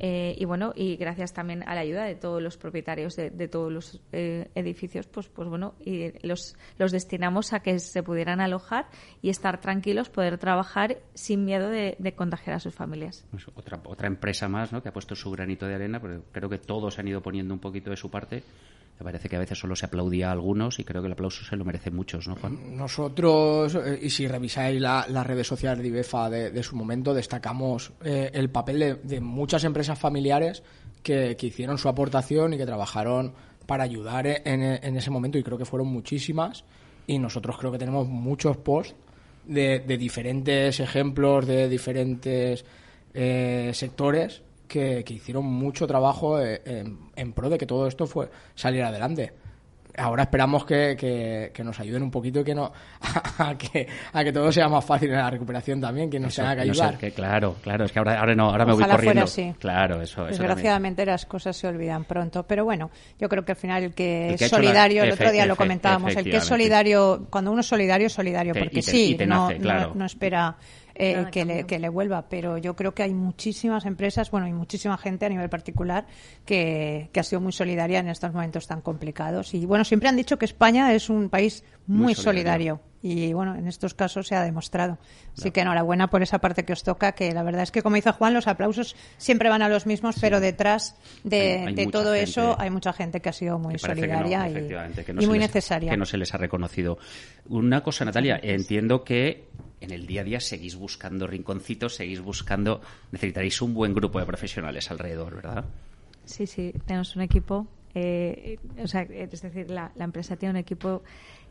eh, 0.00 0.34
y 0.36 0.44
bueno, 0.44 0.72
y 0.74 0.96
gracias 0.96 1.32
también 1.32 1.62
a 1.68 1.74
la 1.74 1.82
ayuda 1.82 2.04
de 2.04 2.16
todos 2.16 2.42
los 2.42 2.56
propietarios 2.56 3.14
de, 3.16 3.48
todos 3.48 3.72
los 3.72 4.00
eh, 4.12 4.50
edificios, 4.54 5.06
pues, 5.06 5.28
pues 5.28 5.48
bueno, 5.48 5.74
y 5.80 6.12
los, 6.26 6.56
los 6.78 6.90
destinamos 6.90 7.52
a 7.52 7.60
que 7.60 7.78
se 7.78 8.02
pudieran 8.02 8.40
alojar 8.40 8.88
y 9.22 9.30
estar 9.30 9.60
tranquilos, 9.60 10.08
poder 10.08 10.38
trabajar 10.38 10.98
sin 11.14 11.44
miedo 11.44 11.68
de, 11.68 11.96
contagiar 12.16 12.56
a 12.56 12.60
sus 12.60 12.74
familias. 12.74 13.26
Pues 13.30 13.46
otra, 13.54 13.80
otra 13.84 14.08
empresa 14.08 14.48
más, 14.48 14.72
¿no? 14.72 14.82
Que 14.82 14.88
ha 14.88 14.92
puesto 14.92 15.14
su 15.14 15.30
granito 15.30 15.66
de 15.66 15.74
arena, 15.74 16.00
porque 16.00 16.20
creo 16.32 16.48
que 16.48 16.58
todos 16.58 16.98
han 16.98 17.08
ido 17.08 17.22
poniendo 17.22 17.54
un 17.54 17.60
poquito 17.60 17.90
de 17.90 17.96
su 17.96 18.10
parte. 18.10 18.42
Me 18.98 19.04
parece 19.04 19.28
que 19.28 19.36
a 19.36 19.40
veces 19.40 19.58
solo 19.58 19.74
se 19.74 19.86
aplaudía 19.86 20.28
a 20.28 20.32
algunos 20.32 20.78
y 20.78 20.84
creo 20.84 21.02
que 21.02 21.06
el 21.06 21.12
aplauso 21.12 21.44
se 21.44 21.56
lo 21.56 21.64
merecen 21.64 21.96
muchos, 21.96 22.28
¿no, 22.28 22.36
Juan? 22.36 22.76
Nosotros, 22.76 23.74
eh, 23.74 23.98
y 24.02 24.10
si 24.10 24.28
revisáis 24.28 24.80
la, 24.80 25.06
las 25.08 25.26
redes 25.26 25.46
sociales 25.48 25.82
de 25.82 25.88
IBEFA 25.88 26.30
de, 26.30 26.62
su 26.62 26.76
momento, 26.76 27.12
destacamos 27.12 27.92
eh, 28.04 28.30
el 28.32 28.50
papel 28.50 29.00
de, 29.02 29.20
muchas 29.20 29.64
empresas 29.64 29.98
familiares 29.98 30.62
que, 31.02 31.36
que, 31.36 31.48
hicieron 31.48 31.76
su 31.76 31.88
aportación 31.88 32.54
y 32.54 32.56
que 32.56 32.66
trabajaron 32.66 33.32
para 33.66 33.82
ayudar 33.82 34.26
en, 34.26 34.62
en, 34.62 34.96
ese 34.96 35.10
momento, 35.10 35.38
y 35.38 35.42
creo 35.42 35.58
que 35.58 35.64
fueron 35.64 35.88
muchísimas. 35.88 36.64
Y 37.06 37.18
nosotros 37.18 37.56
creo 37.58 37.72
que 37.72 37.78
tenemos 37.78 38.06
muchos 38.06 38.56
posts 38.58 38.94
de, 39.44 39.80
de 39.80 39.98
diferentes 39.98 40.78
ejemplos, 40.78 41.46
de 41.46 41.68
diferentes 41.68 42.64
eh, 43.12 43.70
sectores 43.74 44.42
que, 44.68 45.04
que, 45.04 45.14
hicieron 45.14 45.44
mucho 45.44 45.86
trabajo 45.86 46.40
en, 46.40 46.98
en, 47.14 47.32
pro 47.32 47.48
de 47.48 47.58
que 47.58 47.66
todo 47.66 47.86
esto 47.86 48.06
fue 48.06 48.30
salir 48.54 48.82
adelante. 48.82 49.32
Ahora 49.96 50.24
esperamos 50.24 50.64
que, 50.64 50.96
que, 50.98 51.52
que 51.54 51.62
nos 51.62 51.78
ayuden 51.78 52.02
un 52.02 52.10
poquito 52.10 52.40
y 52.40 52.44
que 52.44 52.54
no 52.54 52.72
a, 53.00 53.22
a, 53.50 53.56
que 53.56 53.86
a 54.12 54.24
que 54.24 54.32
todo 54.32 54.50
sea 54.50 54.68
más 54.68 54.84
fácil 54.84 55.10
en 55.10 55.18
la 55.18 55.30
recuperación 55.30 55.80
también, 55.80 56.10
que 56.10 56.18
nos 56.18 56.32
eso, 56.32 56.42
tenga 56.42 56.56
que 56.56 56.62
ayudar. 56.62 56.94
No 56.94 56.98
sé, 56.98 57.06
que 57.06 57.12
claro, 57.12 57.54
claro, 57.62 57.84
es 57.84 57.92
que 57.92 57.98
ahora, 58.00 58.18
ahora 58.18 58.34
no, 58.34 58.50
ahora 58.50 58.64
Ojalá 58.64 58.66
me 58.66 58.72
voy 58.72 58.90
corriendo. 58.90 59.26
Fuera 59.26 59.50
así. 59.50 59.54
Claro, 59.60 60.02
eso. 60.02 60.24
Desgraciadamente 60.24 61.02
eso 61.02 61.10
las 61.12 61.26
cosas 61.26 61.56
se 61.56 61.68
olvidan 61.68 62.04
pronto, 62.04 62.42
pero 62.44 62.64
bueno, 62.64 62.90
yo 63.20 63.28
creo 63.28 63.44
que 63.44 63.52
al 63.52 63.58
final 63.58 63.84
el 63.84 63.94
que, 63.94 64.30
el 64.30 64.36
que 64.36 64.46
es 64.46 64.50
solidario, 64.50 65.02
la... 65.02 65.06
el 65.06 65.12
otro 65.12 65.30
día 65.30 65.46
lo 65.46 65.54
comentábamos, 65.54 66.16
el 66.16 66.24
que 66.24 66.38
es 66.38 66.44
solidario, 66.44 67.26
cuando 67.30 67.52
uno 67.52 67.60
es 67.60 67.66
solidario, 67.66 68.08
es 68.08 68.12
solidario, 68.12 68.52
porque 68.52 68.70
te, 68.76 68.82
sí, 68.82 69.14
te 69.16 69.26
no, 69.26 69.48
nace, 69.48 69.60
claro. 69.60 69.88
no, 69.90 69.94
no 69.94 70.06
espera 70.06 70.56
eh, 70.94 71.26
que, 71.30 71.44
le, 71.44 71.64
que 71.64 71.78
le 71.78 71.88
vuelva. 71.88 72.28
Pero 72.28 72.58
yo 72.58 72.76
creo 72.76 72.94
que 72.94 73.02
hay 73.02 73.14
muchísimas 73.14 73.84
empresas, 73.86 74.30
bueno, 74.30 74.46
y 74.46 74.52
muchísima 74.52 74.96
gente 74.98 75.26
a 75.26 75.28
nivel 75.28 75.48
particular 75.48 76.06
que, 76.44 77.10
que 77.12 77.20
ha 77.20 77.24
sido 77.24 77.40
muy 77.40 77.52
solidaria 77.52 77.98
en 77.98 78.08
estos 78.08 78.32
momentos 78.32 78.66
tan 78.66 78.80
complicados. 78.80 79.54
Y 79.54 79.66
bueno, 79.66 79.84
siempre 79.84 80.08
han 80.08 80.16
dicho 80.16 80.38
que 80.38 80.44
España 80.44 80.92
es 80.92 81.10
un 81.10 81.28
país 81.28 81.64
muy, 81.86 82.04
muy 82.04 82.14
solidario. 82.14 82.76
solidario. 82.76 82.94
Y 83.06 83.34
bueno, 83.34 83.54
en 83.54 83.68
estos 83.68 83.92
casos 83.92 84.26
se 84.28 84.34
ha 84.34 84.42
demostrado. 84.42 84.96
Así 85.36 85.50
que 85.50 85.60
enhorabuena 85.60 86.08
por 86.08 86.22
esa 86.22 86.38
parte 86.38 86.64
que 86.64 86.72
os 86.72 86.82
toca, 86.82 87.12
que 87.12 87.34
la 87.34 87.42
verdad 87.42 87.62
es 87.62 87.70
que, 87.70 87.82
como 87.82 87.96
dice 87.96 88.12
Juan, 88.12 88.32
los 88.32 88.48
aplausos 88.48 88.96
siempre 89.18 89.50
van 89.50 89.60
a 89.60 89.68
los 89.68 89.84
mismos, 89.84 90.14
sí. 90.14 90.22
pero 90.22 90.40
detrás 90.40 90.96
de, 91.22 91.58
hay, 91.58 91.66
hay 91.66 91.74
de 91.74 91.86
todo 91.88 92.14
gente, 92.14 92.22
eso 92.22 92.56
hay 92.58 92.70
mucha 92.70 92.94
gente 92.94 93.20
que 93.20 93.28
ha 93.28 93.34
sido 93.34 93.58
muy 93.58 93.78
solidaria 93.78 94.48
no, 94.48 94.58
y, 94.58 95.04
que 95.04 95.12
no 95.12 95.20
y 95.20 95.26
muy 95.26 95.38
les, 95.38 95.48
necesaria. 95.48 95.90
Que 95.90 95.98
no 95.98 96.06
se 96.06 96.16
les 96.16 96.32
ha 96.32 96.38
reconocido. 96.38 96.96
Una 97.46 97.82
cosa, 97.82 98.06
Natalia, 98.06 98.40
entiendo 98.42 99.04
que 99.04 99.48
en 99.80 99.90
el 99.90 100.06
día 100.06 100.22
a 100.22 100.24
día 100.24 100.40
seguís 100.40 100.76
buscando 100.76 101.26
rinconcitos, 101.26 101.94
seguís 101.94 102.20
buscando, 102.20 102.80
necesitaréis 103.12 103.60
un 103.62 103.74
buen 103.74 103.94
grupo 103.94 104.18
de 104.18 104.26
profesionales 104.26 104.90
alrededor, 104.90 105.36
¿verdad? 105.36 105.64
Sí, 106.24 106.46
sí, 106.46 106.72
tenemos 106.86 107.14
un 107.16 107.22
equipo, 107.22 107.66
eh, 107.94 108.58
o 108.82 108.86
sea, 108.86 109.02
es 109.02 109.42
decir, 109.42 109.70
la, 109.70 109.92
la, 109.94 110.04
empresa 110.04 110.36
tiene 110.36 110.52
un 110.52 110.56
equipo 110.56 111.02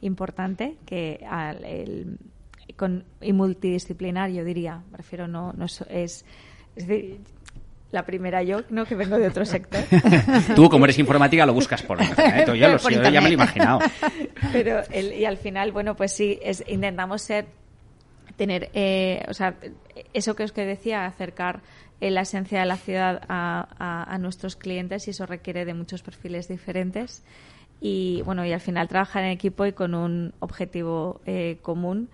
importante 0.02 0.78
que 0.86 1.24
al, 1.30 1.64
el, 1.64 2.18
con, 2.76 3.04
y 3.22 3.34
multidisciplinario, 3.34 4.44
diría, 4.44 4.82
me 4.92 4.98
refiero, 4.98 5.28
no, 5.28 5.54
no 5.54 5.66
es, 5.66 5.86
es, 5.90 6.26
decir, 6.76 7.20
la 7.92 8.04
primera 8.06 8.42
yo, 8.42 8.62
no 8.70 8.86
que 8.86 8.96
vengo 8.96 9.20
de 9.20 9.28
otro 9.28 9.46
sector. 9.46 9.82
Tú, 10.56 10.68
como 10.70 10.86
eres 10.86 10.98
informática, 10.98 11.46
lo 11.46 11.54
buscas 11.54 11.84
por 11.84 12.02
internet. 12.02 12.48
Yo, 12.56 12.68
lo 12.68 12.80
sé, 12.80 12.96
ya 12.96 13.22
me 13.22 13.22
lo 13.22 13.28
he 13.28 13.34
imaginado. 13.34 13.80
Pero 14.52 14.82
el, 14.92 15.14
y 15.14 15.26
al 15.26 15.38
final, 15.38 15.72
bueno, 15.72 15.96
pues 15.96 16.12
sí, 16.12 16.40
es, 16.42 16.64
intentamos 16.68 17.22
ser 17.22 17.46
tener, 18.36 18.70
eh, 18.74 19.24
o 19.28 19.34
sea, 19.34 19.56
eso 20.14 20.36
que 20.36 20.44
os 20.44 20.52
que 20.52 20.66
decía, 20.66 21.06
acercar 21.06 21.62
eh, 22.02 22.12
la 22.12 22.22
esencia 22.22 22.60
de 22.60 22.66
la 22.66 22.78
ciudad 22.78 23.22
a, 23.28 23.68
a, 23.78 24.14
a, 24.14 24.18
nuestros 24.18 24.56
clientes 24.56 25.08
y 25.08 25.12
eso 25.12 25.26
requiere 25.26 25.66
de 25.66 25.74
muchos 25.74 26.02
perfiles 26.02 26.48
diferentes 26.48 27.24
y 27.80 28.22
bueno, 28.24 28.46
y 28.46 28.54
al 28.54 28.62
final 28.62 28.88
trabajar 28.88 29.24
en 29.24 29.32
equipo 29.32 29.66
y 29.66 29.74
con 29.74 29.94
un 29.94 30.34
objetivo 30.40 31.22
eh, 31.26 31.58
común 31.62 32.10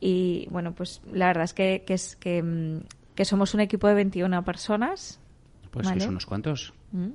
y 0.00 0.46
bueno, 0.50 0.72
pues 0.72 1.00
la 1.12 1.26
verdad 1.26 1.44
es 1.44 1.54
que, 1.54 1.82
que 1.86 1.94
es 1.94 2.14
que, 2.16 2.80
que, 3.14 3.24
somos 3.24 3.54
un 3.54 3.60
equipo 3.60 3.88
de 3.88 3.94
21 3.94 4.44
personas. 4.44 5.18
Pues 5.70 5.86
¿vale? 5.86 6.00
son 6.00 6.10
unos 6.10 6.26
cuantos. 6.26 6.74
¿Mm? 6.92 7.08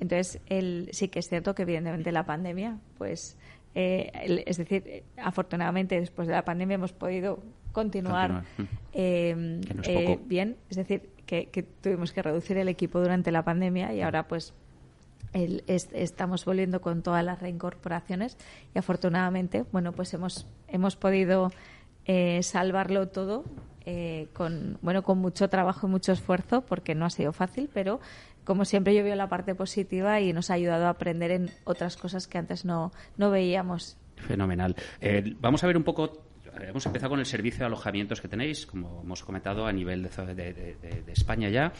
Entonces, 0.00 0.40
el, 0.46 0.88
sí 0.92 1.08
que 1.08 1.18
es 1.18 1.28
cierto 1.28 1.54
que 1.54 1.62
evidentemente 1.62 2.10
la 2.12 2.24
pandemia, 2.24 2.78
pues 2.98 3.36
eh, 3.74 4.44
es 4.46 4.56
decir, 4.56 5.04
afortunadamente 5.16 5.98
después 5.98 6.28
de 6.28 6.34
la 6.34 6.44
pandemia 6.44 6.76
hemos 6.76 6.92
podido 6.92 7.40
continuar, 7.72 8.44
continuar. 8.56 8.78
Eh, 8.92 9.34
no 9.74 9.82
es 9.82 9.88
eh, 9.88 10.18
bien, 10.24 10.56
es 10.70 10.76
decir, 10.76 11.10
que, 11.26 11.46
que, 11.46 11.64
tuvimos 11.64 12.12
que 12.12 12.22
reducir 12.22 12.56
el 12.56 12.68
equipo 12.68 13.00
durante 13.00 13.32
la 13.32 13.42
pandemia 13.44 13.92
y 13.92 14.02
ahora 14.02 14.28
pues 14.28 14.54
el, 15.32 15.64
es, 15.66 15.88
estamos 15.92 16.44
volviendo 16.44 16.80
con 16.80 17.02
todas 17.02 17.24
las 17.24 17.40
reincorporaciones 17.40 18.38
y 18.74 18.78
afortunadamente, 18.78 19.64
bueno, 19.72 19.90
pues 19.92 20.14
hemos, 20.14 20.46
hemos 20.68 20.94
podido 20.94 21.50
eh, 22.04 22.42
salvarlo 22.42 23.08
todo 23.08 23.44
con, 24.32 24.78
bueno, 24.80 25.02
con 25.02 25.18
mucho 25.18 25.50
trabajo 25.50 25.86
y 25.86 25.90
mucho 25.90 26.12
esfuerzo 26.12 26.62
porque 26.62 26.94
no 26.94 27.04
ha 27.04 27.10
sido 27.10 27.34
fácil, 27.34 27.68
pero 27.74 28.00
como 28.44 28.64
siempre 28.64 28.94
yo 28.94 29.02
veo 29.04 29.16
la 29.16 29.28
parte 29.28 29.54
positiva 29.54 30.20
y 30.20 30.32
nos 30.32 30.50
ha 30.50 30.54
ayudado 30.54 30.86
a 30.86 30.90
aprender 30.90 31.30
en 31.30 31.50
otras 31.64 31.96
cosas 31.96 32.26
que 32.26 32.38
antes 32.38 32.64
no, 32.64 32.92
no 33.16 33.30
veíamos. 33.30 33.96
Fenomenal. 34.16 34.76
Eh, 35.00 35.34
vamos 35.40 35.64
a 35.64 35.66
ver 35.66 35.76
un 35.76 35.84
poco 35.84 36.24
hemos 36.60 36.86
empezado 36.86 37.10
con 37.10 37.18
el 37.20 37.26
servicio 37.26 37.60
de 37.60 37.66
alojamientos 37.66 38.20
que 38.20 38.28
tenéis, 38.28 38.66
como 38.66 39.00
hemos 39.02 39.22
comentado 39.22 39.66
a 39.66 39.72
nivel 39.72 40.02
de, 40.02 40.34
de, 40.34 40.52
de, 40.52 41.02
de 41.02 41.12
España 41.12 41.48
ya. 41.48 41.72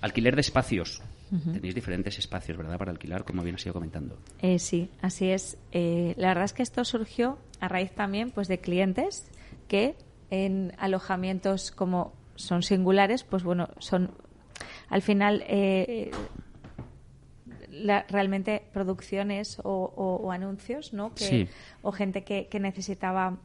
Alquiler 0.00 0.34
de 0.34 0.42
espacios. 0.42 1.00
Uh 1.30 1.36
-huh. 1.36 1.52
Tenéis 1.54 1.74
diferentes 1.74 2.18
espacios, 2.18 2.56
¿verdad?, 2.56 2.76
para 2.78 2.90
alquilar, 2.90 3.24
como 3.24 3.42
bien 3.42 3.54
has 3.54 3.64
ido 3.64 3.72
comentando. 3.72 4.18
Eh, 4.40 4.58
sí, 4.58 4.90
así 5.00 5.30
es. 5.30 5.56
Eh, 5.72 6.14
la 6.18 6.28
verdad 6.28 6.44
es 6.44 6.52
que 6.52 6.62
esto 6.62 6.84
surgió 6.84 7.38
a 7.60 7.68
raíz 7.68 7.92
también 7.92 8.30
pues, 8.30 8.46
de 8.46 8.58
clientes 8.58 9.30
que 9.68 9.96
en 10.30 10.72
alojamientos 10.78 11.70
como 11.70 12.12
son 12.34 12.62
singulares, 12.62 13.24
pues 13.24 13.42
bueno, 13.42 13.68
son 13.78 14.10
al 14.88 15.02
final 15.02 15.44
eh, 15.46 16.10
la, 17.70 18.04
realmente 18.08 18.62
producciones 18.72 19.58
o, 19.60 19.92
o, 19.96 20.16
o, 20.16 20.32
anuncios, 20.32 20.92
¿no? 20.92 21.14
Que, 21.14 21.24
sí. 21.24 21.48
O 21.82 21.92
gente 21.92 22.24
que, 22.24 22.46
que, 22.48 22.60
necesitaba 22.60 23.38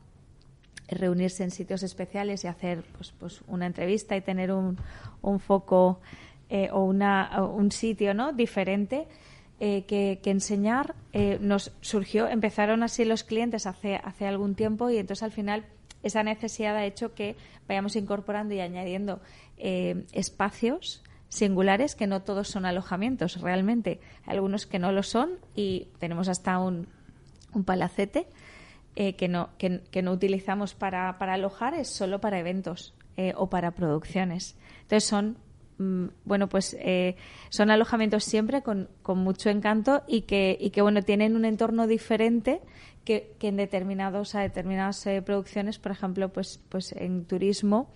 reunirse 0.88 1.44
en 1.44 1.52
sitios 1.52 1.84
especiales 1.84 2.44
y 2.44 2.48
hacer 2.48 2.84
pues, 2.98 3.14
pues 3.18 3.42
una 3.48 3.66
entrevista 3.66 4.16
y 4.16 4.22
tener 4.22 4.52
un, 4.52 4.78
un 5.22 5.39
foco 5.39 6.02
eh, 6.50 6.70
o, 6.72 6.84
una, 6.84 7.44
un 7.44 7.72
sitio 7.72 8.14
¿no? 8.14 8.34
diferente 8.34 9.08
eh, 9.60 9.86
que, 9.86 10.20
enseñar. 10.26 10.96
Eh, 11.14 11.38
nos 11.42 11.72
surgió, 11.82 12.28
empezaron 12.28 12.84
así 12.84 13.06
los 13.06 13.24
clientes 13.24 13.66
hace, 13.66 13.96
hace 13.96 14.28
algún 14.28 14.56
tiempo 14.56 14.89
y 14.89 14.98
entonces 14.98 15.24
al 15.24 15.32
final 15.32 15.66
esa 16.04 16.24
necesidad 16.24 16.76
ha 16.76 16.86
hecho 16.86 17.14
que 17.14 17.36
vayamos 17.68 17.96
incorporando 17.96 18.54
y 18.54 18.60
añadiendo 18.60 19.22
espacios 19.58 21.04
singulares 21.32 21.95
que 21.95 22.05
no 22.05 22.21
todos 22.21 22.47
son 22.47 22.65
alojamientos 22.65 23.41
realmente. 23.41 23.99
algunos 24.27 24.67
que 24.67 24.77
no 24.77 24.91
lo 24.91 25.01
son 25.01 25.39
y 25.55 25.88
tenemos 25.97 26.27
hasta 26.27 26.59
un, 26.59 26.88
un 27.53 27.63
palacete 27.63 28.27
que, 28.93 29.27
no, 29.27 29.49
que, 29.57 30.01
no 30.03 30.11
utilizamos 30.11 30.75
para, 30.75 31.17
para 31.17 31.34
alojar, 31.34 31.73
es 31.73 31.88
solo 31.88 32.21
para 32.21 32.39
eventos 32.39 32.93
o 33.36 33.49
para 33.49 33.71
producciones. 33.71 34.57
Entonces 34.84 35.05
son 35.05 35.38
Mm, 35.82 36.09
bueno, 36.25 36.47
pues 36.47 36.77
eh, 36.79 37.15
son 37.49 37.71
alojamientos 37.71 38.23
siempre 38.23 38.61
con, 38.61 38.88
con, 39.01 39.17
mucho 39.17 39.49
encanto 39.49 40.03
y 40.07 40.21
que, 40.21 40.55
y 40.59 40.69
que, 40.69 40.84
bueno, 40.84 41.01
tienen 41.01 41.36
un 41.36 41.43
entorno 41.43 41.88
diferente 41.88 42.61
que, 43.03 43.34
que 43.39 43.47
en 43.47 43.55
determinados, 43.57 44.36
a 44.36 44.41
determinadas 44.41 45.03
eh, 45.07 45.23
producciones, 45.23 45.79
por 45.79 45.91
ejemplo, 45.91 46.29
pues, 46.29 46.59
pues 46.69 46.91
en 46.91 47.25
turismo, 47.25 47.89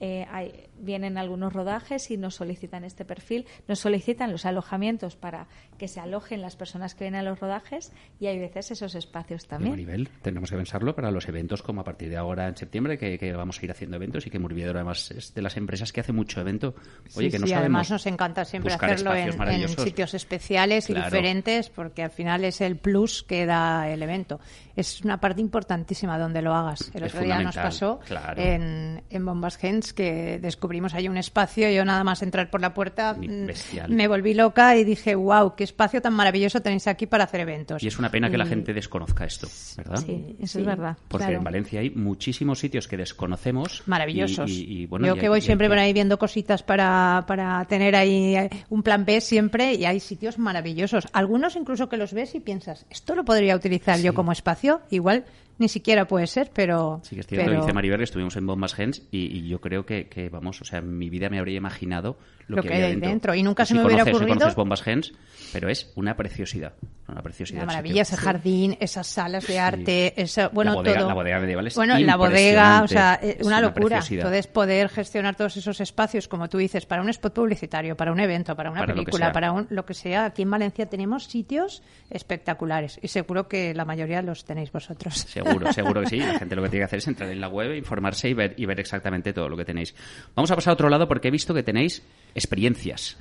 eh, 0.00 0.26
hay, 0.28 0.66
vienen 0.84 1.18
algunos 1.18 1.52
rodajes 1.52 2.10
y 2.10 2.16
nos 2.16 2.36
solicitan 2.36 2.84
este 2.84 3.04
perfil, 3.04 3.46
nos 3.68 3.80
solicitan 3.80 4.30
los 4.30 4.46
alojamientos 4.46 5.16
para 5.16 5.46
que 5.78 5.88
se 5.88 6.00
alojen 6.00 6.40
las 6.40 6.56
personas 6.56 6.94
que 6.94 7.04
vienen 7.04 7.20
a 7.20 7.22
los 7.24 7.40
rodajes 7.40 7.92
y 8.20 8.26
hay 8.26 8.38
veces 8.38 8.70
esos 8.70 8.94
espacios 8.94 9.46
también. 9.46 9.76
nivel, 9.76 10.08
tenemos 10.22 10.50
que 10.50 10.56
pensarlo 10.56 10.94
para 10.94 11.10
los 11.10 11.28
eventos 11.28 11.62
como 11.62 11.80
a 11.80 11.84
partir 11.84 12.08
de 12.10 12.16
ahora 12.16 12.48
en 12.48 12.56
septiembre 12.56 12.98
que, 12.98 13.32
vamos 13.34 13.60
a 13.60 13.64
ir 13.64 13.70
haciendo 13.70 13.96
eventos 13.96 14.26
y 14.26 14.30
que 14.30 14.38
Murviedro 14.38 14.78
además 14.78 15.10
es 15.10 15.34
de 15.34 15.42
las 15.42 15.56
empresas 15.56 15.92
que 15.92 16.00
hace 16.00 16.12
mucho 16.12 16.40
evento. 16.40 16.74
Oye, 17.16 17.30
que 17.30 17.38
no 17.38 17.46
además 17.56 17.90
nos 17.90 18.06
encanta 18.06 18.44
siempre 18.44 18.74
hacerlo 18.74 19.14
en, 19.14 19.68
sitios 19.68 20.14
especiales 20.14 20.90
y 20.90 20.94
diferentes 20.94 21.70
porque 21.70 22.02
al 22.02 22.10
final 22.10 22.44
es 22.44 22.60
el 22.60 22.76
plus 22.76 23.22
que 23.22 23.46
da 23.46 23.88
el 23.90 24.02
evento. 24.02 24.40
Es 24.76 25.02
una 25.02 25.18
parte 25.20 25.40
importantísima 25.40 26.18
donde 26.18 26.42
lo 26.42 26.54
hagas. 26.54 26.90
El 26.94 27.04
otro 27.04 27.20
día 27.20 27.40
nos 27.40 27.56
pasó 27.56 28.00
en, 28.36 29.02
en 29.08 29.24
Bombas 29.24 29.56
Gens 29.56 29.92
que 29.92 30.38
descubrimos 30.40 30.73
descubrimos 30.74 30.94
ahí 30.94 31.08
un 31.08 31.16
espacio, 31.16 31.70
yo 31.70 31.84
nada 31.84 32.02
más 32.02 32.22
entrar 32.22 32.50
por 32.50 32.60
la 32.60 32.74
puerta 32.74 33.14
mm, 33.14 33.48
me 33.88 34.08
volví 34.08 34.34
loca 34.34 34.76
y 34.76 34.82
dije, 34.82 35.14
wow, 35.14 35.54
qué 35.54 35.62
espacio 35.62 36.02
tan 36.02 36.14
maravilloso 36.14 36.60
tenéis 36.60 36.88
aquí 36.88 37.06
para 37.06 37.24
hacer 37.24 37.40
eventos. 37.40 37.82
Y 37.82 37.86
es 37.86 37.98
una 37.98 38.10
pena 38.10 38.28
que 38.28 38.36
la 38.36 38.46
gente 38.46 38.72
desconozca 38.72 39.24
esto, 39.24 39.46
¿verdad? 39.76 40.02
Sí, 40.04 40.36
eso 40.40 40.58
es 40.58 40.66
verdad. 40.66 40.96
Porque 41.06 41.32
en 41.32 41.44
Valencia 41.44 41.80
hay 41.80 41.90
muchísimos 41.90 42.58
sitios 42.58 42.88
que 42.88 42.96
desconocemos. 42.96 43.84
Maravillosos. 43.86 44.50
yo 44.50 45.16
que 45.16 45.28
voy 45.28 45.40
siempre 45.40 45.68
por 45.68 45.78
ahí 45.78 45.92
viendo 45.92 46.18
cositas 46.18 46.64
para, 46.64 47.24
para 47.28 47.64
tener 47.66 47.94
ahí 47.94 48.36
un 48.68 48.82
plan 48.82 49.04
B 49.04 49.20
siempre 49.20 49.74
y 49.74 49.84
hay 49.84 50.00
sitios 50.00 50.38
maravillosos. 50.38 51.06
Algunos 51.12 51.54
incluso 51.54 51.88
que 51.88 51.96
los 51.96 52.12
ves 52.12 52.34
y 52.34 52.40
piensas, 52.40 52.84
esto 52.90 53.14
lo 53.14 53.24
podría 53.24 53.54
utilizar 53.54 54.00
yo 54.00 54.12
como 54.12 54.32
espacio, 54.32 54.80
igual 54.90 55.24
ni 55.58 55.68
siquiera 55.68 56.06
puede 56.06 56.26
ser, 56.26 56.50
pero... 56.52 57.00
Sí, 57.02 57.14
que 57.14 57.20
es 57.20 57.26
cierto, 57.26 57.50
dice 57.50 57.72
Maribel, 57.72 57.98
que 57.98 58.04
estuvimos 58.04 58.36
en 58.36 58.46
Bombas 58.46 58.74
Gens 58.74 59.02
y, 59.10 59.46
yo 59.48 59.60
creo 59.60 59.86
que, 59.86 60.08
que, 60.08 60.28
vamos, 60.28 60.60
o 60.60 60.64
sea, 60.64 60.80
en 60.80 60.98
mi 60.98 61.10
vida 61.10 61.28
me 61.28 61.38
habría 61.38 61.56
imaginado 61.56 62.16
lo, 62.48 62.62
que, 62.62 62.72
hay 62.72 62.96
dentro. 62.96 63.34
Y 63.34 63.42
nunca 63.42 63.64
se 63.64 63.74
me 63.74 63.84
hubiera 63.84 64.02
ocurrido... 64.02 64.34
conoces 64.34 64.54
Bombas 64.54 64.82
Gens, 64.82 65.12
pero 65.52 65.68
es 65.68 65.92
una 65.94 66.16
preciosidad. 66.16 66.74
Una 67.06 67.22
preciosidad. 67.22 67.62
Una 67.62 67.66
maravilla, 67.66 68.02
ese 68.02 68.16
jardín, 68.16 68.76
esas 68.80 69.06
salas 69.06 69.46
de 69.46 69.58
arte, 69.58 70.14
bueno, 70.52 70.72
la 70.72 70.76
bodega, 70.76 70.98
todo. 70.98 71.08
La 71.08 71.14
bodega 71.14 71.40
medieval 71.40 71.66
es 71.66 71.74
Bueno, 71.74 71.98
la 71.98 72.16
bodega, 72.16 72.82
o 72.82 72.88
sea, 72.88 73.20
una, 73.42 73.60
locura. 73.60 74.00
Entonces, 74.08 74.46
poder 74.46 74.88
gestionar 74.88 75.36
todos 75.36 75.56
esos 75.56 75.80
espacios, 75.80 76.28
como 76.28 76.48
tú 76.48 76.58
dices, 76.58 76.86
para 76.86 77.02
un 77.02 77.10
spot 77.10 77.34
publicitario, 77.34 77.96
para 77.96 78.10
un 78.10 78.20
evento, 78.20 78.56
para 78.56 78.70
una 78.70 78.86
película, 78.86 79.32
para 79.32 79.52
un, 79.52 79.66
lo 79.70 79.84
que 79.84 79.94
sea. 79.94 80.26
Aquí 80.26 80.42
en 80.42 80.50
Valencia 80.50 80.86
tenemos 80.86 81.24
sitios 81.24 81.82
espectaculares 82.10 82.98
y 83.02 83.08
seguro 83.08 83.48
que 83.48 83.74
la 83.74 83.84
mayoría 83.84 84.22
los 84.22 84.44
tenéis 84.44 84.72
vosotros. 84.72 85.14
Seguro, 85.14 85.72
seguro 85.72 86.00
que 86.02 86.08
sí. 86.08 86.18
La 86.18 86.38
gente 86.38 86.56
lo 86.56 86.62
que 86.62 86.68
tiene 86.70 86.82
que 86.82 86.86
hacer 86.86 86.98
es 86.98 87.08
entrar 87.08 87.30
en 87.30 87.40
la 87.40 87.48
web, 87.48 87.74
informarse 87.74 88.28
y 88.28 88.34
ver, 88.34 88.54
y 88.56 88.66
ver 88.66 88.80
exactamente 88.80 89.32
todo 89.32 89.48
lo 89.48 89.56
que 89.56 89.64
tenéis. 89.64 89.94
Vamos 90.34 90.50
a 90.50 90.54
pasar 90.54 90.72
a 90.72 90.74
otro 90.74 90.88
lado 90.88 91.06
porque 91.06 91.28
he 91.28 91.30
visto 91.30 91.52
que 91.52 91.62
tenéis 91.62 92.02
experiencias. 92.34 93.16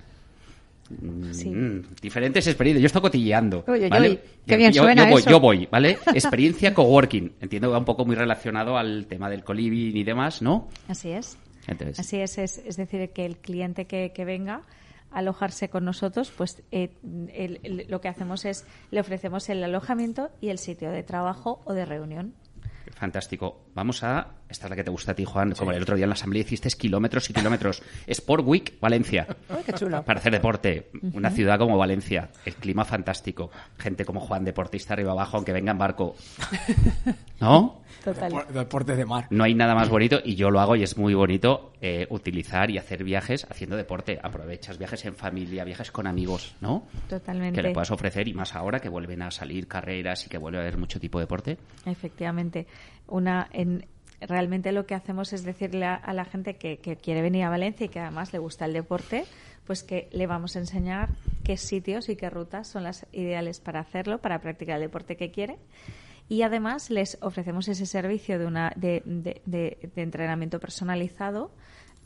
Mm, 0.89 1.79
diferentes 2.01 2.45
experiencias. 2.47 2.81
Yo 2.81 2.87
estoy 2.87 3.01
cotilleando. 3.01 3.63
¿vale? 3.65 4.21
qué 4.45 4.57
bien 4.57 4.71
yo, 4.71 4.83
suena 4.83 5.05
yo, 5.05 5.11
voy, 5.11 5.23
yo 5.23 5.39
voy, 5.39 5.67
¿vale? 5.71 5.97
Experiencia 6.13 6.73
coworking. 6.73 7.33
Entiendo 7.41 7.69
que 7.69 7.73
va 7.73 7.79
un 7.79 7.85
poco 7.85 8.05
muy 8.05 8.15
relacionado 8.15 8.77
al 8.77 9.07
tema 9.07 9.29
del 9.29 9.43
coliving 9.43 9.95
y 9.95 10.03
demás, 10.03 10.41
¿no? 10.41 10.67
Así 10.87 11.09
es. 11.09 11.37
Así 11.97 12.17
es, 12.17 12.37
es, 12.37 12.77
decir, 12.77 13.09
que 13.11 13.25
el 13.25 13.37
cliente 13.37 13.85
que, 13.85 14.25
venga 14.25 14.63
a 15.11 15.19
alojarse 15.19 15.69
con 15.69 15.85
nosotros, 15.85 16.31
pues 16.35 16.61
eh, 16.71 16.89
lo 17.87 18.01
que 18.01 18.09
hacemos 18.09 18.43
es 18.45 18.65
le 18.91 18.99
ofrecemos 18.99 19.47
el 19.49 19.63
alojamiento 19.63 20.29
y 20.41 20.49
el 20.49 20.57
sitio 20.57 20.91
de 20.91 21.03
trabajo 21.03 21.61
o 21.65 21.73
de 21.73 21.85
reunión. 21.85 22.33
Fantástico. 22.95 23.65
Vamos 23.73 24.03
a. 24.03 24.27
Esta 24.47 24.67
es 24.67 24.69
la 24.69 24.75
que 24.75 24.83
te 24.83 24.91
gusta 24.91 25.11
a 25.11 25.15
ti, 25.15 25.25
Juan. 25.25 25.53
Como 25.53 25.71
el 25.71 25.81
otro 25.81 25.95
día 25.95 26.05
en 26.05 26.09
la 26.09 26.13
asamblea 26.13 26.43
hiciste 26.43 26.69
kilómetros 26.69 27.29
y 27.29 27.33
kilómetros. 27.33 27.81
Sport 28.07 28.45
Week, 28.45 28.79
Valencia. 28.79 29.27
qué 29.65 29.73
chulo. 29.73 30.03
Para 30.03 30.19
hacer 30.19 30.31
deporte. 30.31 30.91
Una 31.13 31.31
ciudad 31.31 31.57
como 31.57 31.77
Valencia. 31.77 32.29
El 32.45 32.55
clima 32.55 32.85
fantástico. 32.85 33.49
Gente 33.77 34.05
como 34.05 34.19
Juan, 34.19 34.45
deportista 34.45 34.93
arriba 34.93 35.11
abajo, 35.11 35.37
aunque 35.37 35.53
venga 35.53 35.71
en 35.71 35.77
barco. 35.77 36.15
¿No? 37.39 37.82
Total. 38.03 38.31
De 38.85 39.05
mar. 39.05 39.27
No 39.29 39.43
hay 39.43 39.55
nada 39.55 39.75
más 39.75 39.87
bonito, 39.87 40.19
y 40.23 40.35
yo 40.35 40.49
lo 40.49 40.59
hago 40.59 40.75
y 40.75 40.83
es 40.83 40.97
muy 40.97 41.13
bonito, 41.13 41.71
eh, 41.79 42.05
utilizar 42.09 42.69
y 42.69 42.77
hacer 42.77 43.03
viajes 43.03 43.47
haciendo 43.49 43.77
deporte. 43.77 44.19
Aprovechas 44.21 44.77
viajes 44.77 45.05
en 45.05 45.15
familia, 45.15 45.63
viajes 45.63 45.91
con 45.91 46.05
amigos, 46.05 46.55
¿no? 46.59 46.85
Totalmente. 47.07 47.55
Que 47.55 47.67
le 47.67 47.73
puedas 47.73 47.91
ofrecer, 47.91 48.27
y 48.27 48.33
más 48.33 48.55
ahora 48.55 48.79
que 48.79 48.89
vuelven 48.89 49.21
a 49.21 49.31
salir 49.31 49.67
carreras 49.67 50.25
y 50.25 50.29
que 50.29 50.37
vuelve 50.37 50.57
a 50.57 50.61
haber 50.61 50.77
mucho 50.77 50.99
tipo 50.99 51.19
de 51.19 51.23
deporte. 51.23 51.57
Efectivamente. 51.85 52.67
Una, 53.07 53.47
en, 53.53 53.85
realmente 54.19 54.73
lo 54.73 54.85
que 54.85 54.95
hacemos 54.95 55.31
es 55.31 55.43
decirle 55.43 55.85
a, 55.85 56.13
la 56.13 56.25
gente 56.25 56.55
que, 56.55 56.77
que, 56.79 56.97
quiere 56.97 57.21
venir 57.21 57.43
a 57.43 57.49
Valencia 57.49 57.85
y 57.85 57.89
que 57.89 57.99
además 57.99 58.33
le 58.33 58.39
gusta 58.39 58.65
el 58.65 58.73
deporte, 58.73 59.23
pues 59.65 59.83
que 59.83 60.09
le 60.11 60.27
vamos 60.27 60.57
a 60.57 60.59
enseñar 60.59 61.09
qué 61.45 61.55
sitios 61.55 62.09
y 62.09 62.17
qué 62.17 62.29
rutas 62.29 62.67
son 62.67 62.83
las 62.83 63.05
ideales 63.13 63.61
para 63.61 63.79
hacerlo, 63.79 64.17
para 64.17 64.39
practicar 64.39 64.75
el 64.75 64.81
deporte 64.81 65.15
que 65.15 65.31
quiere 65.31 65.57
y 66.33 66.41
además 66.41 66.89
les 66.89 67.19
ofrecemos 67.21 67.67
ese 67.67 67.85
servicio 67.85 68.39
de, 68.39 68.47
una, 68.47 68.73
de, 68.75 69.03
de, 69.05 69.77
entrenamiento 69.95 70.59
personalizado 70.59 71.51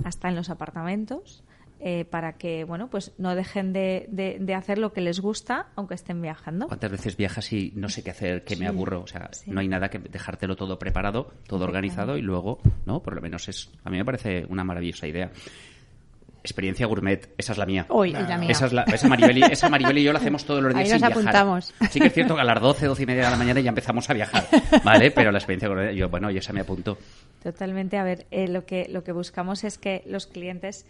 hasta 0.04 0.28
en 0.28 0.36
los 0.36 0.50
apartamentos 0.50 1.46
eh, 1.80 2.04
para 2.04 2.34
que 2.34 2.66
bueno 2.66 2.90
pues 2.90 3.14
no 3.18 3.36
dejen 3.36 3.72
de, 3.72 4.06
de, 4.10 4.54
hacer 4.54 4.80
lo 4.80 4.92
que 4.92 5.00
les 5.00 5.22
gusta 5.22 5.68
aunque 5.78 5.96
estén 5.96 6.22
viajando. 6.22 6.68
¿Cuántas 6.68 6.92
veces 6.92 7.16
viajas 7.16 7.54
y 7.54 7.72
no 7.78 7.88
sé 7.88 8.04
qué 8.04 8.12
hacer, 8.12 8.44
que 8.44 8.58
me 8.58 8.68
aburro? 8.68 9.02
O 9.02 9.08
sea, 9.08 9.30
no 9.46 9.62
hay 9.62 9.70
nada 9.70 9.90
que 9.90 10.00
dejártelo 10.00 10.58
todo 10.58 10.78
preparado, 10.78 11.32
todo 11.48 11.64
organizado 11.64 12.18
y 12.18 12.22
luego, 12.22 12.60
¿no? 12.86 13.02
Por 13.02 13.16
lo 13.16 13.22
menos 13.22 13.48
es 13.48 13.72
a 13.86 13.90
mí 13.90 13.98
me 13.98 14.04
parece 14.04 14.46
una 14.50 14.66
maravillosa 14.66 15.08
idea. 15.08 15.32
Experiencia 16.48 16.86
gourmet, 16.86 17.28
esa 17.38 17.52
es 17.52 17.58
la 17.58 17.66
mía. 17.66 17.86
Hoy, 17.90 18.14
la 18.14 18.38
mía. 18.38 18.50
Esa, 18.50 18.68
es 18.68 18.74
la, 18.74 18.84
esa, 18.84 19.10
Maribel, 19.10 19.44
esa 19.44 19.68
Maribel 19.70 19.98
y 19.98 20.04
yo 20.04 20.14
la 20.14 20.20
hacemos 20.20 20.46
todos 20.46 20.64
los 20.64 20.74
días 20.74 20.86
Ahí 20.86 20.98
nos 20.98 21.04
apuntamos. 21.04 21.74
Sí 21.92 22.00
que 22.00 22.08
es 22.08 22.14
cierto 22.14 22.36
que 22.36 22.42
a 22.42 22.46
las 22.46 22.62
12, 22.62 22.86
12 22.86 23.04
y 23.04 23.06
media 23.06 23.26
de 23.26 23.32
la 23.32 23.36
mañana 23.36 23.60
ya 23.60 23.68
empezamos 23.68 24.10
a 24.10 24.14
viajar, 24.14 24.48
¿vale? 24.86 25.12
Pero 25.12 25.30
la 25.30 25.40
experiencia 25.40 25.68
gourmet, 25.68 25.94
yo, 25.94 26.08
bueno, 26.08 26.32
yo 26.32 26.40
esa 26.40 26.54
me 26.54 26.62
apunto. 26.62 26.98
Totalmente. 27.44 27.98
A 27.98 28.06
ver, 28.06 28.28
eh, 28.32 28.48
lo, 28.48 28.66
que, 28.66 28.88
lo 28.90 29.04
que 29.04 29.12
buscamos 29.12 29.66
es 29.66 29.78
que 29.78 30.04
los 30.06 30.26
clientes, 30.26 30.86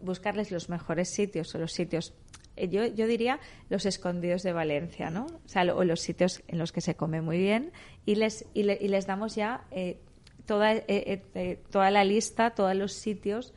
buscarles 0.00 0.50
los 0.50 0.70
mejores 0.70 1.10
sitios 1.10 1.54
o 1.54 1.58
los 1.58 1.72
sitios 1.72 2.14
eh, 2.56 2.68
yo, 2.68 2.86
yo 2.86 3.06
diría 3.06 3.38
los 3.68 3.84
escondidos 3.84 4.42
de 4.42 4.54
Valencia, 4.54 5.10
¿no? 5.10 5.26
O 5.26 5.48
sea, 5.48 5.62
o 5.74 5.84
los 5.84 6.00
sitios 6.00 6.42
en 6.48 6.58
los 6.58 6.72
que 6.72 6.80
se 6.80 6.94
come 6.94 7.20
muy 7.20 7.36
bien 7.36 7.70
y 8.06 8.14
les, 8.14 8.46
y, 8.54 8.62
les 8.62 9.06
damos 9.06 9.34
ya 9.34 9.64
eh, 9.72 9.98
toda, 10.46 10.72
toda 11.70 11.90
la 11.90 12.02
lista, 12.02 12.54
todos 12.54 12.74
los 12.74 12.94
sitios 12.94 13.52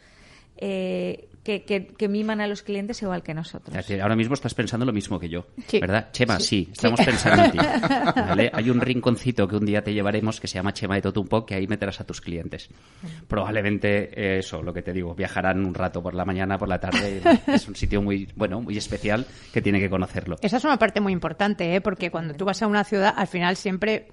eh, 1.46 1.64
que, 1.64 2.08
miman 2.08 2.42
a 2.42 2.48
los 2.48 2.64
clientes 2.64 3.02
igual 3.02 3.22
que 3.22 3.34
nosotros. 3.34 3.76
Ahora 4.02 4.16
mismo 4.16 4.34
estás 4.34 4.54
pensando 4.54 4.86
lo 4.86 4.94
mismo 4.94 5.20
que 5.20 5.30
yo, 5.30 5.46
¿verdad? 5.80 6.10
Chema, 6.12 6.40
sí, 6.40 6.70
estamos 6.72 7.00
pensando 7.00 7.44
en 7.44 7.52
ti. 7.52 7.58
Hay 8.54 8.70
un 8.70 8.82
rinconcito 8.82 9.48
que 9.48 9.56
un 9.56 9.66
día 9.66 9.84
te 9.84 9.94
llevaremos 9.94 10.40
que 10.40 10.48
se 10.48 10.56
llama 10.56 10.74
Chema 10.74 10.96
de 10.96 11.04
Totumpo, 11.04 11.46
que 11.46 11.54
ahí 11.54 11.68
meterás 11.68 12.02
a 12.02 12.04
tus 12.04 12.20
clientes. 12.22 12.70
Probablemente 13.28 14.10
eh, 14.14 14.40
eso, 14.40 14.64
lo 14.64 14.74
que 14.74 14.82
te 14.82 14.92
digo, 14.92 15.14
viajarán 15.14 15.64
un 15.64 15.74
rato 15.74 16.02
por 16.02 16.16
la 16.16 16.26
mañana, 16.26 16.58
por 16.58 16.68
la 16.68 16.80
tarde. 16.80 17.22
es 17.48 17.68
un 17.68 17.76
sitio 17.76 18.02
muy, 18.02 18.28
bueno, 18.36 18.62
muy 18.62 18.78
especial 18.78 19.26
que 19.54 19.62
tiene 19.62 19.80
que 19.80 19.90
conocerlo. 19.90 20.38
Esa 20.42 20.58
es 20.58 20.64
una 20.64 20.80
parte 20.80 21.00
muy 21.00 21.14
importante, 21.14 21.76
¿eh? 21.76 21.82
porque 21.82 22.10
cuando 22.10 22.34
tú 22.34 22.46
vas 22.46 22.62
a 22.64 22.68
una 22.68 22.84
ciudad, 22.84 23.14
al 23.16 23.28
final 23.28 23.56
siempre, 23.56 24.08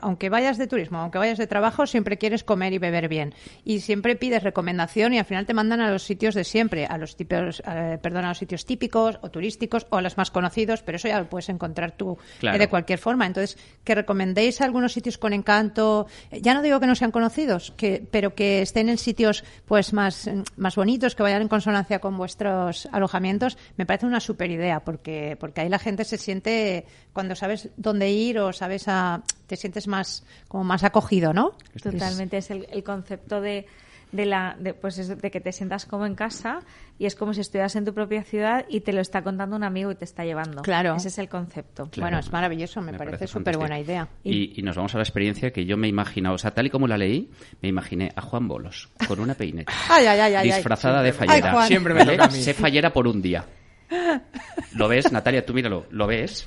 aunque 0.00 0.30
vayas 0.30 0.58
de 0.58 0.66
turismo, 0.66 0.98
aunque 0.98 1.18
vayas 1.18 1.38
de 1.38 1.46
trabajo, 1.46 1.86
siempre 1.86 2.18
quieres 2.18 2.42
comer 2.42 2.72
y 2.72 2.78
beber 2.78 3.08
bien. 3.08 3.34
Y 3.64 3.80
siempre 3.80 4.16
pides 4.16 4.42
recomendación 4.42 5.14
y 5.14 5.18
al 5.18 5.24
final 5.24 5.46
te 5.46 5.54
mandan 5.54 5.80
a 5.80 5.90
los 5.90 6.02
sitios 6.02 6.34
de 6.34 6.42
siempre 6.44 6.71
siempre 6.72 6.86
a 6.86 6.98
los 6.98 7.16
tipos, 7.16 7.62
eh, 7.66 7.98
perdón, 8.00 8.24
a 8.24 8.28
los 8.28 8.38
sitios 8.38 8.64
típicos 8.64 9.18
o 9.20 9.30
turísticos 9.30 9.86
o 9.90 9.96
a 9.96 10.02
los 10.02 10.16
más 10.16 10.30
conocidos, 10.30 10.82
pero 10.82 10.96
eso 10.96 11.08
ya 11.08 11.18
lo 11.18 11.28
puedes 11.28 11.48
encontrar 11.48 11.92
tú 11.92 12.16
eh, 12.40 12.58
de 12.58 12.68
cualquier 12.68 12.98
forma. 12.98 13.26
Entonces, 13.26 13.58
que 13.84 13.94
recomendéis 13.94 14.60
algunos 14.60 14.92
sitios 14.92 15.18
con 15.18 15.32
encanto, 15.32 16.06
eh, 16.30 16.40
ya 16.40 16.54
no 16.54 16.62
digo 16.62 16.80
que 16.80 16.86
no 16.86 16.94
sean 16.94 17.10
conocidos, 17.10 17.72
que, 17.76 18.02
pero 18.10 18.34
que 18.34 18.62
estén 18.62 18.88
en 18.88 18.98
sitios 18.98 19.44
pues 19.66 19.92
más, 19.92 20.26
mm, 20.26 20.42
más 20.56 20.76
bonitos, 20.76 21.14
que 21.14 21.22
vayan 21.22 21.42
en 21.42 21.48
consonancia 21.48 21.98
con 21.98 22.16
vuestros 22.16 22.88
alojamientos, 22.92 23.58
me 23.76 23.84
parece 23.84 24.06
una 24.06 24.20
super 24.20 24.50
idea, 24.50 24.80
porque, 24.80 25.36
porque 25.38 25.60
ahí 25.60 25.68
la 25.68 25.78
gente 25.78 26.04
se 26.04 26.16
siente, 26.16 26.86
cuando 27.12 27.34
sabes 27.34 27.68
dónde 27.76 28.10
ir 28.10 28.38
o 28.38 28.52
sabes 28.52 28.88
a, 28.88 29.22
te 29.46 29.56
sientes 29.56 29.86
más, 29.88 30.24
como 30.48 30.64
más 30.64 30.84
acogido, 30.84 31.34
¿no? 31.34 31.52
Totalmente, 31.82 32.38
es 32.38 32.50
el, 32.50 32.66
el 32.70 32.82
concepto 32.82 33.40
de, 33.40 33.66
de 34.12 34.26
la 34.26 34.56
de, 34.58 34.74
pues 34.74 34.98
eso, 34.98 35.16
de 35.16 35.30
que 35.30 35.40
te 35.40 35.52
sientas 35.52 35.86
como 35.86 36.06
en 36.06 36.14
casa 36.14 36.60
y 36.98 37.06
es 37.06 37.16
como 37.16 37.34
si 37.34 37.40
estuvieras 37.40 37.74
en 37.76 37.84
tu 37.84 37.94
propia 37.94 38.22
ciudad 38.22 38.64
y 38.68 38.80
te 38.80 38.92
lo 38.92 39.00
está 39.00 39.22
contando 39.22 39.56
un 39.56 39.64
amigo 39.64 39.90
y 39.90 39.94
te 39.94 40.04
está 40.04 40.24
llevando. 40.24 40.62
Claro. 40.62 40.94
Ese 40.94 41.08
es 41.08 41.18
el 41.18 41.28
concepto. 41.28 41.88
Claro. 41.90 42.04
Bueno, 42.04 42.18
es 42.18 42.30
maravilloso, 42.30 42.80
me, 42.80 42.92
Me 42.92 42.98
parece 42.98 43.16
parece 43.16 43.32
súper 43.32 43.56
buena 43.56 43.80
idea. 43.80 44.08
Y, 44.22 44.58
y 44.60 44.62
nos 44.62 44.76
vamos 44.76 44.94
a 44.94 44.98
la 44.98 45.02
experiencia 45.04 45.52
que 45.52 45.64
yo 45.64 45.76
me 45.76 45.86
he 45.86 45.90
imaginado, 45.90 46.34
o 46.34 46.38
sea, 46.38 46.52
tal 46.52 46.66
y 46.66 46.70
como 46.70 46.86
la 46.86 46.98
leí, 46.98 47.30
me 47.60 47.68
imaginé 47.68 48.12
a 48.14 48.20
Juan 48.20 48.46
Bolos 48.46 48.90
con 49.08 49.18
una 49.18 49.34
peineta, 49.34 49.72
Ay, 49.88 50.06
ay, 50.06 50.20
ay, 50.20 50.34
ay, 50.34 50.50
ay. 50.50 50.56
disfrazada 50.56 51.02
de 51.02 51.08
Ay, 51.08 51.12
fallera. 51.14 51.52
Juan. 51.52 51.68
Siempre 51.68 51.94
me 51.94 52.00
¿vale? 52.00 52.12
toca 52.12 52.24
a 52.24 52.28
mí. 52.28 52.38
Sé 52.42 52.54
fallera 52.54 52.92
por 52.92 53.08
un 53.08 53.22
día. 53.22 53.44
¿Lo 54.74 54.88
ves, 54.88 55.10
Natalia? 55.12 55.44
Tú 55.44 55.54
míralo, 55.54 55.86
¿lo 55.90 56.06
ves? 56.06 56.46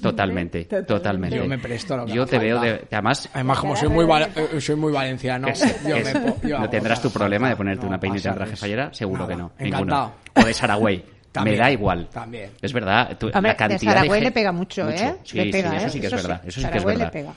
Totalmente, 0.00 0.64
totalmente. 0.64 1.36
Yo 1.36 1.44
me 1.46 1.58
presto 1.58 1.96
lo 1.96 2.06
que 2.06 2.12
Yo 2.12 2.26
te 2.26 2.38
veo 2.38 2.60
de, 2.60 2.84
además 2.90 3.28
Además, 3.32 3.58
como 3.58 3.76
soy 3.76 3.88
muy, 3.88 4.04
val- 4.04 4.30
eh, 4.34 4.60
soy 4.60 4.76
muy 4.76 4.92
valenciano, 4.92 5.48
es- 5.48 5.82
yo 5.86 5.96
me 5.96 6.00
es- 6.02 6.18
po- 6.18 6.36
yo 6.46 6.58
no 6.58 6.68
tendrás 6.70 7.00
tu 7.00 7.10
problema 7.10 7.48
de 7.48 7.56
ponerte 7.56 7.82
No, 7.82 7.88
una 7.88 8.00
peineta 8.00 8.28
en 8.30 8.34
traje 8.34 8.56
fallera, 8.56 8.92
seguro 8.92 9.22
Nada, 9.22 9.34
que 9.34 9.40
no. 9.42 9.52
Encantado. 9.58 10.06
Ninguno. 10.06 10.12
O 10.34 10.44
de 10.46 10.54
Saragüey. 10.54 11.04
Me 11.44 11.56
da 11.56 11.70
igual. 11.70 12.08
también. 12.12 12.50
Es 12.60 12.72
verdad. 12.74 13.16
tú- 13.18 13.28
Hombre, 13.28 13.42
la 13.42 13.48
de 13.48 13.56
cantidad 13.56 13.92
Saragüey 13.94 14.20
gen- 14.20 14.24
le 14.24 14.32
pega 14.32 14.52
mucho, 14.52 14.90
¿eh? 14.90 15.14
Sí, 15.24 15.36
Le 15.38 15.50
pega, 15.50 15.70
sí, 15.70 15.76
eso 15.76 15.86
¿eh? 15.86 15.90
sí 15.90 16.00
que 16.00 16.06
es 16.08 16.12
Eso 16.12 16.22
sí. 16.22 16.28
verdad. 16.28 16.42
Eso 16.46 16.60
sí 16.60 16.66
que 16.66 16.76
es 16.76 16.82
Saragüey 16.82 16.96
le 16.96 17.04
verdad. 17.04 17.12
pega. 17.12 17.32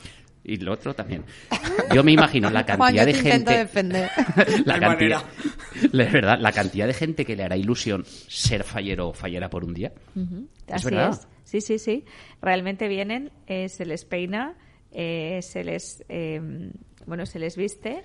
Y 0.47 0.57
lo 0.57 0.73
otro 0.73 0.93
también. 0.93 1.23
Yo 1.93 2.03
me 2.03 2.11
imagino 2.11 2.49
la 2.51 2.63
Juan, 2.65 2.77
cantidad 2.77 3.05
yo 3.07 3.13
de 3.13 3.13
te 3.23 3.31
gente. 3.31 3.57
defender. 3.57 4.09
la 4.65 4.79
cantidad. 4.79 5.23
La 5.91 6.03
es 6.05 6.13
verdad, 6.13 6.37
la 6.39 6.51
cantidad 6.51 6.85
de 6.87 6.93
gente 6.93 7.25
que 7.25 7.35
le 7.35 7.43
hará 7.43 7.57
ilusión 7.57 8.03
ser 8.05 8.63
fallero 8.63 9.09
o 9.09 9.13
fallera 9.13 9.49
por 9.49 9.63
un 9.63 9.73
día. 9.73 9.91
Es 10.67 10.73
Así 10.75 10.85
verdad. 10.85 11.09
es. 11.13 11.27
Sí, 11.43 11.61
sí, 11.61 11.79
sí. 11.79 12.05
Realmente 12.41 12.87
vienen, 12.87 13.31
eh, 13.47 13.69
se 13.69 13.85
les 13.85 14.05
peina, 14.05 14.53
eh, 14.91 15.39
se 15.41 15.63
les, 15.63 16.03
eh, 16.09 16.39
bueno, 17.07 17.25
se 17.25 17.39
les 17.39 17.55
viste. 17.57 18.03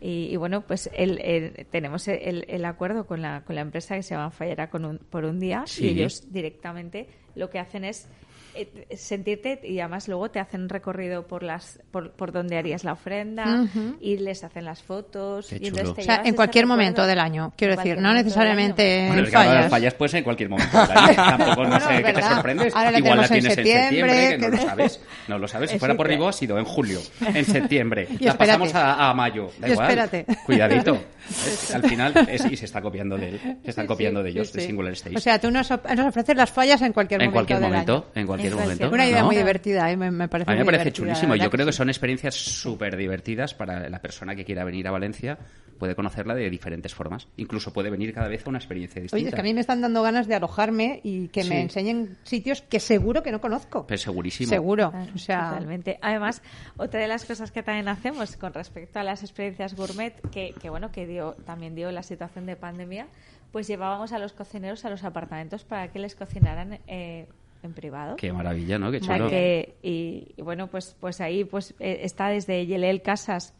Y, 0.00 0.28
y 0.32 0.36
bueno, 0.36 0.62
pues 0.66 0.90
el, 0.94 1.18
el- 1.20 1.66
tenemos 1.70 2.08
el, 2.08 2.44
el 2.48 2.64
acuerdo 2.64 3.06
con 3.06 3.22
la, 3.22 3.42
con 3.44 3.54
la 3.56 3.62
empresa 3.62 3.94
que 3.94 4.02
se 4.02 4.14
llama 4.14 4.30
Fallera 4.30 4.68
con 4.70 4.84
un- 4.84 4.98
por 4.98 5.24
un 5.24 5.38
día 5.40 5.64
Sí. 5.66 5.84
y 5.86 5.88
ellos 5.90 6.30
directamente 6.32 7.08
lo 7.34 7.48
que 7.50 7.58
hacen 7.58 7.84
es 7.84 8.06
eh, 8.54 8.86
sentirte 8.96 9.60
y 9.64 9.80
además 9.80 10.08
luego 10.08 10.30
te 10.30 10.40
hacen 10.40 10.62
un 10.62 10.68
recorrido 10.68 11.26
por 11.26 11.42
las 11.42 11.78
por, 11.90 12.12
por 12.12 12.32
donde 12.32 12.56
harías 12.58 12.84
la 12.84 12.92
ofrenda 12.92 13.66
y 14.00 14.16
les 14.18 14.44
hacen 14.44 14.64
las 14.64 14.82
fotos 14.82 15.48
Qué 15.48 15.56
y 15.60 15.66
entonces 15.68 15.82
chulo. 15.84 15.94
te 15.94 16.00
O 16.00 16.04
sea, 16.04 16.14
llevas 16.16 16.28
en 16.28 16.34
cualquier 16.34 16.64
recuerdo. 16.64 16.82
momento 16.82 17.06
del 17.06 17.18
año, 17.18 17.52
quiero 17.56 17.72
En 17.74 17.78
decir, 17.78 17.94
cualquier 17.94 18.02
no 18.02 18.14
necesariamente 18.14 19.00
año. 19.00 19.06
Bueno, 19.14 19.28
en 19.28 19.34
ahora 19.36 19.46
fallas. 19.48 19.62
las 19.62 19.70
fallas 19.70 19.94
puede 19.94 20.08
ser 20.10 20.18
en 20.18 20.24
cualquier 20.24 20.48
momento. 20.50 20.78
del 20.86 20.90
año. 20.98 21.14
Tampoco 21.16 21.64
no 21.66 21.80
sé 21.80 22.02
qué 22.02 22.12
te 22.12 22.22
sorprendes. 22.22 22.74
Ahora 22.76 22.90
la 22.90 22.98
Igual 22.98 23.16
la 23.18 23.22
en 23.24 23.32
tienes 23.32 23.58
en 23.58 23.64
septiembre, 23.64 24.28
que 24.30 24.38
no 24.38 24.48
lo 24.48 24.56
sabes. 24.58 25.00
No 25.28 25.38
lo 25.38 25.48
sabes. 25.48 25.70
Si 25.70 25.78
fuera 25.78 25.94
por 25.96 26.06
Ribó 26.08 26.28
ha 26.28 26.32
sido 26.32 26.58
en 26.58 26.64
julio, 26.64 27.00
en 27.20 27.44
septiembre. 27.44 28.06
Y 28.20 28.24
la 28.24 28.30
espérate. 28.32 28.58
pasamos 28.60 28.74
a, 28.74 29.10
a 29.10 29.14
mayo. 29.14 29.50
Da 29.58 29.68
Y 29.68 29.72
igual. 29.72 29.88
espérate. 29.90 30.26
Cuidadito. 30.46 30.98
Al 31.74 31.82
final, 31.82 32.12
es- 32.28 32.44
y 32.44 32.56
se 32.56 32.66
está 32.66 32.82
copiando 32.82 33.16
de 33.16 33.28
él. 33.30 33.40
Se 33.64 33.70
están 33.70 33.86
copiando 33.86 34.22
de 34.22 34.30
ellos, 34.30 34.48
Sí, 34.48 34.54
de 34.54 34.60
sí. 34.60 34.66
Singular 34.68 34.92
Stage. 34.92 35.16
O 35.16 35.20
sea, 35.20 35.38
tú 35.40 35.50
nos, 35.50 35.70
ofreces 35.70 36.36
las 36.36 36.50
fallas 36.50 36.82
en 36.82 36.92
cualquier 36.92 37.22
en 37.22 37.30
momento 37.30 37.34
cualquier 37.46 37.58
del 37.60 37.68
momento, 37.70 37.94
año. 37.94 38.04
en 38.14 38.26
cualquier 38.26 38.43
En 38.52 38.58
momento. 38.58 38.78
cualquier- 38.78 38.92
Una 38.92 39.06
idea 39.06 39.20
¿no? 39.20 39.26
muy 39.26 39.36
divertida, 39.36 39.90
¿eh? 39.90 39.96
me, 39.96 40.10
me 40.10 40.28
parece 40.28 40.50
A 40.50 40.54
mí 40.54 40.58
me 40.58 40.64
muy 40.64 40.72
parece 40.72 40.92
chulísimo. 40.92 41.34
Yo 41.36 41.50
creo 41.50 41.66
que 41.66 41.72
son 41.72 41.88
experiencias 41.88 42.34
súper 42.34 42.96
divertidas 42.96 43.54
para 43.54 43.88
la 43.88 44.00
persona 44.00 44.34
que 44.34 44.44
quiera 44.44 44.64
venir 44.64 44.86
a 44.88 44.90
Valencia. 44.90 45.38
Puede 45.78 45.96
conocerla 45.96 46.34
de 46.36 46.48
diferentes 46.50 46.94
formas. 46.94 47.26
Incluso 47.36 47.72
puede 47.72 47.90
venir 47.90 48.14
cada 48.14 48.28
vez 48.28 48.46
a 48.46 48.48
una 48.48 48.58
experiencia 48.58 49.02
distinta. 49.02 49.16
Oye, 49.20 49.28
es 49.28 49.34
que 49.34 49.40
a 49.40 49.44
mí 49.44 49.52
me 49.54 49.60
están 49.60 49.80
dando 49.80 50.02
ganas 50.02 50.28
de 50.28 50.34
alojarme 50.36 51.00
y 51.02 51.28
que 51.28 51.42
Sí. 51.42 51.48
me 51.48 51.62
enseñen 51.62 52.16
sitios 52.22 52.62
que 52.62 52.78
seguro 52.78 53.22
que 53.24 53.32
no 53.32 53.40
conozco. 53.40 53.84
Pues 53.86 54.02
segurísimo. 54.02 54.48
Seguro. 54.48 54.90
Claro, 54.92 55.12
O 55.14 55.18
sea, 55.18 55.48
Totalmente. 55.50 55.98
Además, 56.00 56.42
otra 56.76 57.00
de 57.00 57.08
las 57.08 57.24
cosas 57.24 57.50
que 57.50 57.62
también 57.64 57.88
hacemos 57.88 58.36
con 58.36 58.54
respecto 58.54 59.00
a 59.00 59.02
las 59.02 59.22
experiencias 59.24 59.74
gourmet, 59.74 60.14
que, 60.30 60.54
que 60.60 60.70
bueno, 60.70 60.92
que 60.92 61.06
dio, 61.06 61.34
también 61.44 61.74
dio 61.74 61.90
la 61.90 62.04
situación 62.04 62.46
de 62.46 62.54
pandemia, 62.54 63.08
pues 63.50 63.66
llevábamos 63.66 64.12
a 64.12 64.18
los 64.20 64.32
cocineros 64.32 64.84
a 64.84 64.90
los 64.90 65.02
apartamentos 65.04 65.64
para 65.64 65.88
que 65.90 65.98
les 65.98 66.14
cocinaran 66.14 66.78
eh, 66.86 67.26
en 67.64 67.74
privado. 67.74 68.16
Qué 68.16 68.32
maravilla, 68.32 68.78
¿no? 68.78 68.90
Qué 68.90 68.98
O 68.98 69.02
sea 69.04 69.16
chulo. 69.16 69.30
que- 69.30 69.76
y, 69.82 70.34
y 70.36 70.42
bueno, 70.42 70.68
pues, 70.68 70.96
pues 71.00 71.20
ahí 71.20 71.44
pues 71.44 71.74
eh, 71.80 72.00
está 72.02 72.28
desde 72.28 72.64
Yelel 72.66 73.02
Casas, 73.02 73.54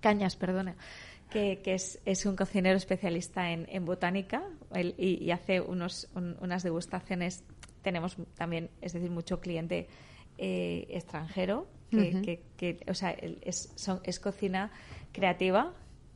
Cañas, 0.00 0.36
perdona, 0.36 0.76
que, 1.30 1.60
que 1.62 1.74
es, 1.74 2.00
es 2.04 2.26
un 2.26 2.36
cocinero 2.36 2.76
especialista 2.76 3.50
en, 3.50 3.66
en 3.70 3.84
botánica 3.84 4.42
él- 4.74 4.94
y, 4.98 5.22
y 5.24 5.30
hace 5.30 5.60
unos, 5.60 6.08
un- 6.14 6.36
unas 6.40 6.62
degustaciones. 6.62 7.42
Tenemos 7.82 8.16
también, 8.36 8.70
es 8.80 8.92
decir, 8.92 9.10
mucho 9.10 9.40
cliente 9.40 9.88
eh, 10.38 10.86
extranjero, 10.90 11.66
que, 11.90 12.10
Ujú. 12.10 12.22
que- 12.22 12.42
que, 12.56 12.80
o 12.90 12.94
sea, 12.94 13.10
es, 13.12 13.72
son- 13.76 14.00
es 14.04 14.18
cocina 14.20 14.70
creativa, 15.12 15.72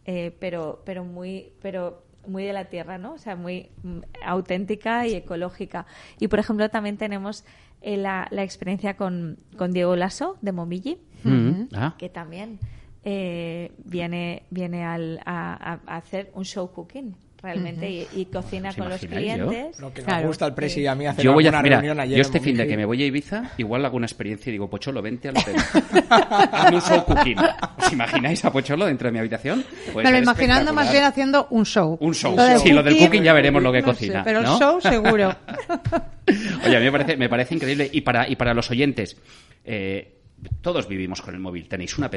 eh, 0.07 0.35
pero, 0.41 0.83
pero 0.85 1.05
muy, 1.05 1.53
pero 1.63 2.03
muy 2.29 2.45
de 2.45 2.53
la 2.53 2.67
tierra, 2.67 2.99
¿no? 2.99 3.15
O 3.15 3.19
sea, 3.19 3.35
muy 3.37 3.71
mm, 3.83 3.99
auténtica 4.25 5.07
y 5.07 5.15
ecológica. 5.15 5.87
Y 6.21 6.29
por 6.29 6.39
ejemplo, 6.39 6.69
también 6.69 6.97
tenemos 6.97 7.45
eh, 7.81 7.97
la, 7.97 8.29
la 8.31 8.43
experiencia 8.43 8.97
con, 8.97 9.39
con 9.57 9.73
Diego 9.73 9.97
Lasso 9.97 10.37
de 10.43 10.53
Momiji, 10.53 10.99
Mm, 11.25 11.69
ah, 11.75 11.95
que 11.99 12.09
también 12.09 12.59
eh, 13.05 13.73
viene, 13.85 14.45
viene 14.51 14.85
al- 14.85 15.21
a 15.27 15.81
hacer 15.87 16.31
un 16.35 16.45
show 16.45 16.71
cooking 16.73 17.17
realmente 17.43 17.89
y, 17.89 18.07
y 18.17 18.25
cocina 18.27 18.71
¿Os 18.71 18.77
con 18.77 18.89
los 18.89 19.01
yo? 19.01 19.09
clientes. 19.09 19.79
Lo 19.81 19.93
que 19.93 20.01
nos 20.01 20.07
Claro. 20.07 20.27
gusta 20.29 20.45
al 20.45 20.55
presi 20.55 20.81
y 20.81 20.87
a 20.87 20.95
mí 20.95 21.07
hacer 21.07 21.25
Yo 21.25 21.33
voy 21.33 21.45
a, 21.47 21.49
alguna 21.49 21.63
mira, 21.63 21.77
reunión 21.77 22.01
ayer 22.01 22.17
yo 22.17 22.23
este 22.23 22.41
fin 22.41 22.57
de 22.57 22.67
que 22.67 22.77
me 22.77 22.85
voy 22.85 23.03
a 23.03 23.07
Ibiza, 23.07 23.53
igual 23.59 23.85
hago 23.85 23.97
una 23.97 24.07
experiencia 24.07 24.51
y 24.51 24.53
digo, 24.53 24.69
Pocholo, 24.69 25.01
vente 25.03 25.29
al 25.29 25.37
hotel. 25.39 25.55
Hazme 26.11 26.77
un 26.77 26.83
show 26.83 27.05
cooking. 27.05 27.37
¿Os 27.79 27.93
imagináis 27.93 28.45
a 28.45 28.53
Pocholo 28.53 28.87
dentro 28.87 29.09
de 29.09 29.13
mi 29.13 29.19
habitación? 29.21 29.65
Puede 29.93 30.07
me 30.07 30.13
lo 30.13 30.23
imaginando 30.25 30.73
más 30.73 30.91
bien 30.91 31.05
haciendo 31.05 31.47
un 31.51 31.65
show. 31.65 31.97
Un 32.01 32.15
show. 32.15 32.35
del 32.37 32.59
Sí, 32.59 32.71
lo 32.71 32.83
del 32.83 32.99
cooking 32.99 33.23
ya 33.23 33.33
veremos 33.33 33.63
lo 33.63 33.73
que 33.73 33.81
no 33.81 33.87
sé, 33.87 33.93
cocina, 33.93 34.23
pero 34.25 34.43
¿no? 34.43 34.55
el 34.55 34.59
show 34.59 34.81
seguro. 34.81 35.37
Oye, 36.67 36.77
a 36.77 36.81
mí 36.81 36.85
me 36.87 36.93
parece, 36.93 37.17
me 37.17 37.29
parece 37.29 37.55
increíble. 37.55 37.89
Y 37.93 38.01
para, 38.03 38.29
y 38.29 38.37
para 38.37 38.53
los 38.55 38.71
oyentes, 38.71 39.17
eh, 39.65 40.17
todos 40.61 40.89
vivimos 40.89 41.23
con 41.23 41.35
el 41.35 41.41
móvil. 41.41 41.69
Tenéis 41.69 41.97
una 41.99 42.09
app, 42.09 42.15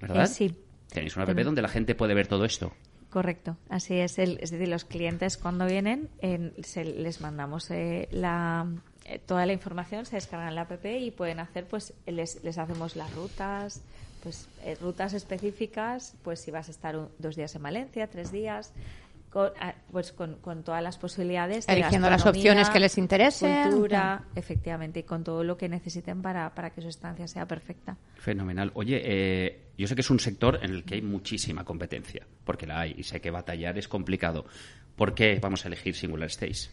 ¿verdad? 0.00 0.24
Eh, 0.24 0.26
sí. 0.26 0.54
Tenéis 0.92 1.16
una 1.16 1.24
app 1.24 1.36
donde 1.38 1.62
la 1.62 1.68
gente 1.68 1.94
puede 1.94 2.14
ver 2.14 2.26
todo 2.26 2.44
esto. 2.44 2.72
Correcto, 3.14 3.56
así 3.68 3.94
es. 3.94 4.18
El, 4.18 4.38
es 4.40 4.50
decir, 4.50 4.66
los 4.66 4.84
clientes 4.84 5.36
cuando 5.38 5.66
vienen 5.66 6.08
en- 6.20 6.52
se, 6.64 6.84
les 6.84 7.20
mandamos 7.20 7.70
eh, 7.70 8.08
la, 8.10 8.66
eh, 9.04 9.20
toda 9.24 9.46
la 9.46 9.52
información, 9.52 10.04
se 10.04 10.16
descargan 10.16 10.52
la 10.56 10.62
app 10.62 10.84
y 10.84 11.12
pueden 11.12 11.38
hacer, 11.38 11.64
pues 11.64 11.94
les, 12.06 12.42
les 12.42 12.58
hacemos 12.58 12.96
las 12.96 13.14
rutas, 13.14 13.82
pues 14.24 14.48
eh, 14.64 14.74
rutas 14.80 15.14
específicas, 15.14 16.16
pues 16.24 16.40
si 16.40 16.50
vas 16.50 16.66
a 16.66 16.72
estar 16.72 16.96
un- 16.96 17.08
dos 17.20 17.36
días 17.36 17.54
en 17.54 17.62
Valencia, 17.62 18.08
tres 18.10 18.32
días, 18.32 18.72
con, 19.34 19.50
ah, 19.58 19.74
pues 19.90 20.12
con, 20.12 20.36
con 20.36 20.62
todas 20.62 20.80
las 20.80 20.96
posibilidades. 20.96 21.66
de 21.66 21.72
Eligiendo 21.72 22.08
las 22.08 22.24
opciones 22.24 22.70
que 22.70 22.78
les 22.78 22.96
interesen. 22.96 23.68
Cultura, 23.68 24.22
efectivamente, 24.36 25.00
y 25.00 25.02
con 25.02 25.24
todo 25.24 25.42
lo 25.42 25.56
que 25.56 25.68
necesiten 25.68 26.22
para, 26.22 26.54
para 26.54 26.70
que 26.70 26.80
su 26.80 26.86
estancia 26.86 27.26
sea 27.26 27.44
perfecta. 27.44 27.96
Fenomenal. 28.14 28.70
Oye, 28.74 29.02
eh, 29.04 29.62
yo 29.76 29.88
sé 29.88 29.96
que 29.96 30.02
es 30.02 30.10
un 30.10 30.20
sector 30.20 30.60
en 30.62 30.70
el 30.70 30.84
que 30.84 30.94
hay 30.94 31.02
muchísima 31.02 31.64
competencia, 31.64 32.24
porque 32.44 32.64
la 32.64 32.78
hay, 32.78 32.94
y 32.96 33.02
sé 33.02 33.20
que 33.20 33.32
batallar 33.32 33.76
es 33.76 33.88
complicado. 33.88 34.44
¿Por 34.94 35.16
qué 35.16 35.40
vamos 35.42 35.64
a 35.64 35.68
elegir 35.68 35.96
Singular 35.96 36.28
Stage? 36.28 36.70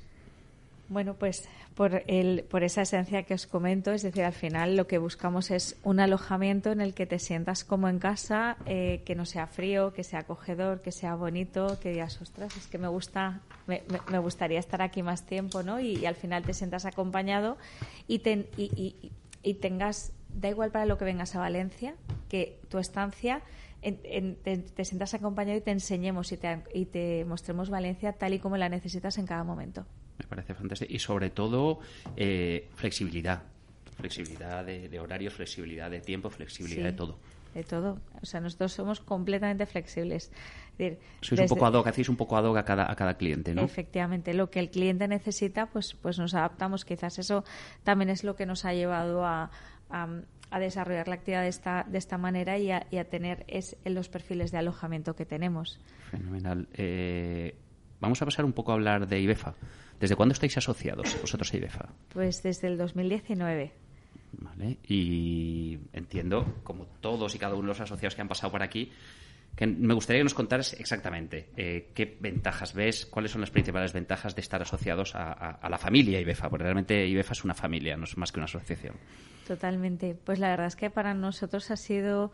Bueno, 0.91 1.13
pues 1.13 1.47
por, 1.73 2.03
el, 2.07 2.43
por 2.49 2.63
esa 2.65 2.81
esencia 2.81 3.23
que 3.23 3.33
os 3.33 3.47
comento, 3.47 3.93
es 3.93 4.01
decir, 4.01 4.25
al 4.25 4.33
final 4.33 4.75
lo 4.75 4.87
que 4.87 4.97
buscamos 4.97 5.49
es 5.49 5.77
un 5.83 6.01
alojamiento 6.01 6.69
en 6.73 6.81
el 6.81 6.93
que 6.93 7.05
te 7.05 7.17
sientas 7.17 7.63
como 7.63 7.87
en 7.87 7.97
casa, 7.97 8.57
eh, 8.65 9.01
que 9.05 9.15
no 9.15 9.25
sea 9.25 9.47
frío, 9.47 9.93
que 9.93 10.03
sea 10.03 10.19
acogedor, 10.19 10.81
que 10.81 10.91
sea 10.91 11.15
bonito, 11.15 11.79
que 11.79 11.91
digas, 11.91 12.21
ostras, 12.21 12.57
es 12.57 12.67
que 12.67 12.77
me 12.77 12.89
gusta, 12.89 13.39
me, 13.67 13.83
me- 14.11 14.17
gustaría 14.19 14.59
estar 14.59 14.81
aquí 14.81 15.01
más 15.01 15.25
tiempo, 15.25 15.63
¿no? 15.63 15.79
Y, 15.79 15.95
y 15.95 16.05
al 16.05 16.15
final 16.15 16.43
te 16.43 16.53
sientas 16.53 16.85
acompañado 16.85 17.57
y, 18.09 18.19
ten- 18.19 18.47
y, 18.57 18.63
y- 18.75 19.11
y 19.43 19.53
tengas, 19.53 20.11
da 20.35 20.49
igual 20.49 20.71
para 20.71 20.85
lo 20.85 20.97
que 20.97 21.05
vengas 21.05 21.33
a 21.37 21.39
Valencia, 21.39 21.95
que 22.27 22.59
tu 22.67 22.79
estancia 22.79 23.41
en- 23.81 24.01
en- 24.03 24.35
te, 24.35 24.57
te 24.57 24.83
sientas 24.83 25.13
acompañado 25.13 25.57
y 25.57 25.61
te 25.61 25.71
enseñemos 25.71 26.33
y 26.33 26.37
te, 26.37 26.59
y 26.73 26.85
te 26.85 27.23
mostremos 27.23 27.69
Valencia 27.69 28.11
tal 28.11 28.33
y 28.33 28.39
como 28.39 28.57
la 28.57 28.67
necesitas 28.67 29.17
en 29.17 29.25
cada 29.25 29.45
momento. 29.45 29.85
Me 30.21 30.27
parece 30.27 30.53
fantástico. 30.53 30.93
Y 30.93 30.99
sobre 30.99 31.29
todo, 31.29 31.79
eh, 32.15 32.69
flexibilidad. 32.75 33.43
Flexibilidad 33.97 34.63
de, 34.63 34.87
de 34.89 34.99
horarios, 34.99 35.33
flexibilidad 35.33 35.89
de 35.89 35.99
tiempo, 36.01 36.29
flexibilidad 36.29 36.81
Sí. 36.81 36.91
de 36.91 36.93
todo. 36.93 37.17
de 37.53 37.63
todo. 37.63 37.99
O 38.21 38.25
sea, 38.25 38.39
nosotros 38.39 38.71
somos 38.71 39.01
completamente 39.01 39.65
flexibles. 39.65 40.31
Es 40.79 40.97
Sois 41.21 41.41
un 41.41 41.47
poco 41.47 41.65
ad 41.65 41.73
hoc, 41.73 41.85
hacéis 41.87 42.07
un 42.09 42.15
poco 42.15 42.37
ad 42.37 42.45
hoc 42.45 42.57
a 42.57 42.63
cada, 42.63 42.89
a 42.89 42.95
cada 42.95 43.15
cliente, 43.15 43.53
¿no? 43.53 43.61
Efectivamente, 43.61 44.33
lo 44.33 44.49
que 44.49 44.59
el 44.59 44.69
cliente 44.69 45.07
necesita, 45.07 45.65
pues, 45.67 45.93
pues 45.93 46.17
nos 46.17 46.33
adaptamos. 46.33 46.85
Quizás 46.85 47.19
eso 47.19 47.43
también 47.83 48.09
es 48.09 48.23
lo 48.23 48.35
que 48.37 48.45
nos 48.45 48.63
ha 48.63 48.73
llevado 48.73 49.25
a, 49.25 49.51
a, 49.89 50.59
desarrollar 50.59 51.07
la 51.09 51.15
actividad 51.15 51.41
de 51.43 51.49
esta, 51.49 51.85
de 51.87 51.97
esta 51.97 52.17
manera 52.17 52.57
y 52.57 52.71
a, 52.71 53.03
tener 53.09 53.43
es, 53.47 53.75
los 53.85 54.07
perfiles 54.07 54.51
de 54.51 54.57
alojamiento 54.57 55.15
que 55.15 55.25
tenemos. 55.25 55.77
Fenomenal. 56.09 56.67
Eh, 56.73 57.53
vamos 57.99 58.21
a 58.21 58.25
pasar 58.25 58.45
un 58.45 58.53
poco 58.53 58.71
a 58.71 58.75
hablar 58.75 59.07
de 59.07 59.19
IBEFA. 59.19 59.55
¿Desde 60.01 60.15
cuándo 60.15 60.33
estáis 60.33 60.57
asociados 60.57 61.15
vosotros 61.21 61.53
a 61.53 61.57
IBEFA? 61.57 61.89
Pues 62.11 62.41
desde 62.41 62.67
el 62.67 62.77
2019. 62.77 63.71
Vale. 64.33 64.79
Y 64.87 65.77
entiendo, 65.93 66.55
como 66.63 66.87
todos 67.01 67.35
y 67.35 67.37
cada 67.37 67.53
uno 67.53 67.61
de 67.61 67.67
los 67.67 67.81
asociados 67.81 68.15
que 68.15 68.21
han 68.21 68.27
pasado 68.27 68.51
por 68.51 68.63
aquí, 68.63 68.91
que 69.55 69.67
me 69.67 69.93
gustaría 69.93 70.21
que 70.21 70.23
nos 70.23 70.33
contaras 70.33 70.73
exactamente 70.73 71.49
eh, 71.55 71.91
qué 71.93 72.17
ventajas 72.19 72.73
ves, 72.73 73.05
cuáles 73.05 73.31
son 73.31 73.41
las 73.41 73.51
principales 73.51 73.93
ventajas 73.93 74.33
de 74.33 74.41
estar 74.41 74.61
asociados 74.61 75.13
a, 75.13 75.69
la 75.69 75.77
familia 75.77 76.19
IBEFA, 76.19 76.49
porque 76.49 76.63
realmente 76.63 77.05
IBEFA 77.05 77.33
es 77.33 77.43
una 77.43 77.53
familia, 77.53 77.95
no 77.95 78.05
es 78.05 78.17
más 78.17 78.31
que 78.31 78.39
una 78.39 78.45
asociación. 78.45 78.95
Totalmente. 79.47 80.15
Pues 80.15 80.39
la 80.39 80.49
verdad 80.49 80.67
es 80.67 80.75
que 80.75 80.89
para 80.89 81.13
nosotros 81.13 81.69
ha 81.69 81.75
sido 81.75 82.31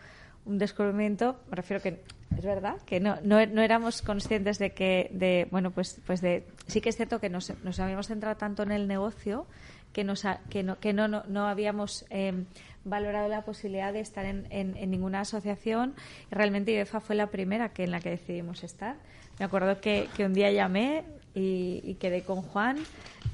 un 0.48 0.58
descubrimiento, 0.58 1.38
me 1.50 1.56
refiero 1.56 1.84
que 1.84 2.02
es 2.38 2.46
verdad 2.46 2.78
que 2.86 3.00
no, 3.00 3.18
no, 3.24 3.40
éramos 3.40 4.02
conscientes 4.02 4.60
de 4.60 4.72
que, 4.72 5.10
de, 5.12 5.48
bueno, 5.50 5.72
pues, 5.72 6.00
pues 6.06 6.22
de, 6.22 6.46
sí 6.68 6.82
que 6.82 6.90
es 6.90 6.96
cierto 6.96 7.20
que 7.20 7.30
nos, 7.30 7.52
nos 7.64 7.80
habíamos 7.80 8.08
centrado 8.08 8.36
tanto 8.38 8.64
en 8.64 8.72
el 8.72 8.88
negocio 8.88 9.48
que, 9.94 10.04
nos 10.04 10.24
que, 10.50 10.64
no, 10.64 10.80
que 10.80 10.94
no, 10.94 11.08
no, 11.08 11.48
habíamos 11.48 12.06
eh, 12.10 12.46
valorado 12.84 13.28
la 13.28 13.44
posibilidad 13.44 13.94
de 13.94 14.02
estar 14.02 14.26
en, 14.26 14.46
en, 14.52 14.92
ninguna 14.92 15.22
asociación. 15.22 15.96
Realmente 16.30 16.72
IBEFA 16.72 17.00
fue 17.00 17.16
la 17.16 17.28
primera 17.28 17.70
que 17.70 17.84
en 17.84 17.92
la 17.92 18.00
que 18.00 18.12
decidimos 18.12 18.64
estar. 18.64 18.98
Me 19.40 19.46
acuerdo 19.46 19.82
que, 19.82 20.08
que 20.16 20.26
un 20.26 20.34
día 20.34 20.52
llamé 20.52 21.06
y, 21.38 21.96
quedé 21.96 22.22
con 22.22 22.42
Juan. 22.42 22.78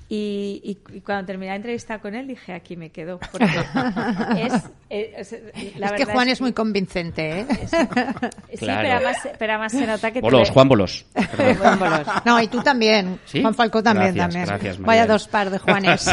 Y, 0.10 0.78
cuando 1.06 1.26
terminé 1.26 1.52
la 1.52 1.56
entrevista 1.56 2.00
con 2.00 2.14
él 2.14 2.28
dije 2.28 2.54
aquí 2.54 2.76
me 2.78 2.92
quedo 2.92 3.20
porque 3.20 3.46
es, 4.38 4.70
es, 4.90 5.36
que 5.98 6.06
Juan 6.06 6.28
es, 6.28 6.40
muy 6.40 6.54
convincente 6.54 7.40
¿eh? 7.40 7.48
sí 8.54 8.68
pero, 9.40 9.54
además, 9.54 9.72
se 9.72 9.88
nota 9.88 10.12
que 10.12 10.22
bolos 10.22 10.52
Juan 10.52 10.70
bolos. 10.70 11.06
no 12.26 12.42
y 12.42 12.48
tú 12.48 12.62
también. 12.62 13.20
Juan 13.32 13.56
Falcó 13.56 13.82
también 13.82 14.16
también. 14.16 14.48
vaya 14.80 15.08
dos 15.08 15.28
par 15.28 15.50
de 15.50 15.58
Juanes. 15.58 16.08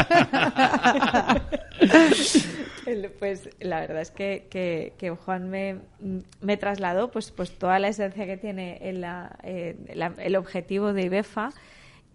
Pues 3.19 3.49
la 3.59 3.81
verdad 3.81 4.01
es 4.01 4.11
que, 4.11 4.47
que, 4.97 5.09
Juan 5.11 5.49
me, 5.49 5.77
me, 6.41 6.57
trasladó 6.57 7.11
pues, 7.11 7.31
pues 7.31 7.51
toda 7.57 7.79
la 7.79 7.89
esencia 7.89 8.25
que 8.25 8.37
tiene 8.37 8.79
el, 8.81 9.05
eh, 9.43 9.75
el 10.17 10.35
objetivo 10.35 10.91
de 10.91 11.03
IBEFA 11.03 11.51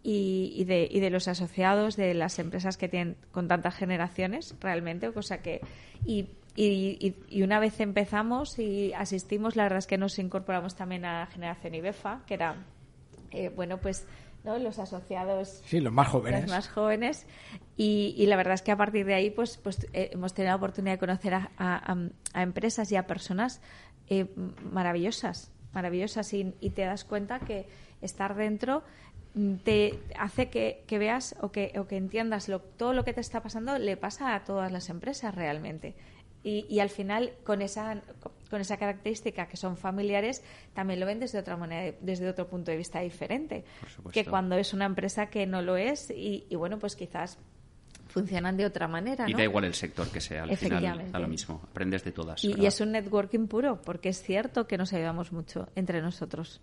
y, 0.09 0.53
y, 0.55 0.65
de, 0.67 0.87
y, 0.89 1.01
de, 1.01 1.11
los 1.11 1.27
asociados 1.27 1.97
de 1.97 2.15
las 2.15 2.39
empresas 2.39 2.77
que 2.77 2.89
tienen 2.89 3.17
con 3.33 3.49
tantas 3.49 3.75
generaciones 3.75 4.55
realmente, 4.61 5.13
cosa 5.13 5.43
que... 5.43 5.61
Y, 6.05 6.29
y, 6.55 7.43
una 7.43 7.59
vez 7.59 7.81
empezamos 7.81 8.57
y 8.61 8.93
asistimos, 8.93 9.57
la 9.57 9.65
verdad 9.65 9.81
es 9.81 9.89
que 9.89 9.99
nos 9.99 10.21
incorporamos 10.21 10.77
también 10.77 11.05
a 11.05 11.27
generación 11.27 11.75
IBEFA, 11.75 12.23
que 12.25 12.35
era, 12.35 12.55
eh, 13.33 13.49
bueno, 13.49 13.79
pues 13.79 14.07
los 14.45 14.79
asociados 14.79 15.61
sí 15.67 15.81
los 15.81 15.93
más 15.93 16.07
jóvenes. 16.07 16.43
los 16.43 16.51
más 16.51 16.69
jóvenes. 16.69 17.27
Y, 17.77 18.25
la 18.27 18.37
verdad 18.37 18.55
es 18.55 18.63
que 18.63 18.71
a 18.71 18.77
partir 18.77 19.05
de 19.07 19.15
ahí 19.15 19.31
pues 19.31 19.57
pues 19.57 19.89
eh, 19.93 20.11
hemos 20.13 20.35
tenido 20.35 20.53
la 20.53 20.57
oportunidad 20.57 20.95
de 20.95 20.99
conocer 20.99 21.35
a, 21.35 21.51
a, 21.59 22.43
empresas 22.43 22.93
y 22.93 22.97
a 22.97 23.09
personas 23.09 23.61
eh, 24.09 24.27
maravillosas 24.71 25.51
maravillosas. 25.77 26.33
Y, 26.33 26.45
te 26.75 26.83
das 26.83 27.05
cuenta 27.05 27.39
que 27.39 27.69
estar 28.01 28.35
dentro 28.35 28.83
te 29.65 29.99
hace 30.19 30.49
que, 30.49 30.83
que 30.87 30.99
veas 30.99 31.37
o 31.41 31.53
que, 31.53 31.73
o 31.79 31.87
que 31.87 31.97
entiendas 31.97 32.49
lo, 32.49 32.61
todo 32.61 32.95
lo 32.95 33.05
que 33.05 33.13
te 33.13 33.21
está 33.21 33.43
pasando 33.43 33.79
le 33.79 33.97
pasa 33.97 34.35
a 34.35 34.45
todas 34.45 34.73
las 34.73 34.89
empresas 34.89 35.35
realmente. 35.35 35.95
Y, 36.43 36.65
y, 36.69 36.79
al 36.79 36.91
final 36.91 37.33
con 37.45 37.61
esa 37.61 38.01
con 38.49 38.61
esa 38.61 38.77
característica 38.77 39.49
que 39.49 39.57
son 39.57 39.77
familiares 39.77 40.45
también 40.75 41.01
lo 41.01 41.07
ven 41.07 41.19
desde 41.19 41.41
otra 41.41 41.57
manera 41.57 41.97
desde 42.01 42.29
otro 42.29 42.47
punto 42.47 42.71
de 42.71 42.77
vista 42.77 43.01
diferente 43.01 43.65
que 44.13 44.25
cuando 44.25 44.55
es 44.55 44.73
una 44.73 44.85
empresa 44.85 45.27
que 45.27 45.45
no 45.45 45.61
lo 45.61 45.77
es 45.77 46.09
y, 46.09 46.47
bueno 46.55 46.79
pues 46.79 46.95
quizás 46.95 47.37
funcionan 48.07 48.57
de 48.57 48.65
otra 48.65 48.87
manera 48.87 49.29
y 49.29 49.35
da 49.35 49.43
igual 49.43 49.65
el 49.65 49.75
sector 49.75 50.09
que 50.09 50.21
sea 50.21 50.45
al 50.45 50.57
final 50.57 51.11
a 51.13 51.19
lo 51.19 51.27
mismo 51.27 51.63
aprendes 51.69 52.05
de 52.05 52.13
todas. 52.13 52.45
Y, 52.45 52.55
y, 52.61 52.67
es 52.67 52.81
un 52.81 52.93
networking 52.93 53.49
puro 53.49 53.83
porque 53.83 54.11
es 54.11 54.23
cierto 54.23 54.69
que 54.69 54.79
nos 54.79 54.93
ayudamos 54.93 55.33
mucho 55.33 55.69
entre 55.75 56.01
nosotros 56.01 56.61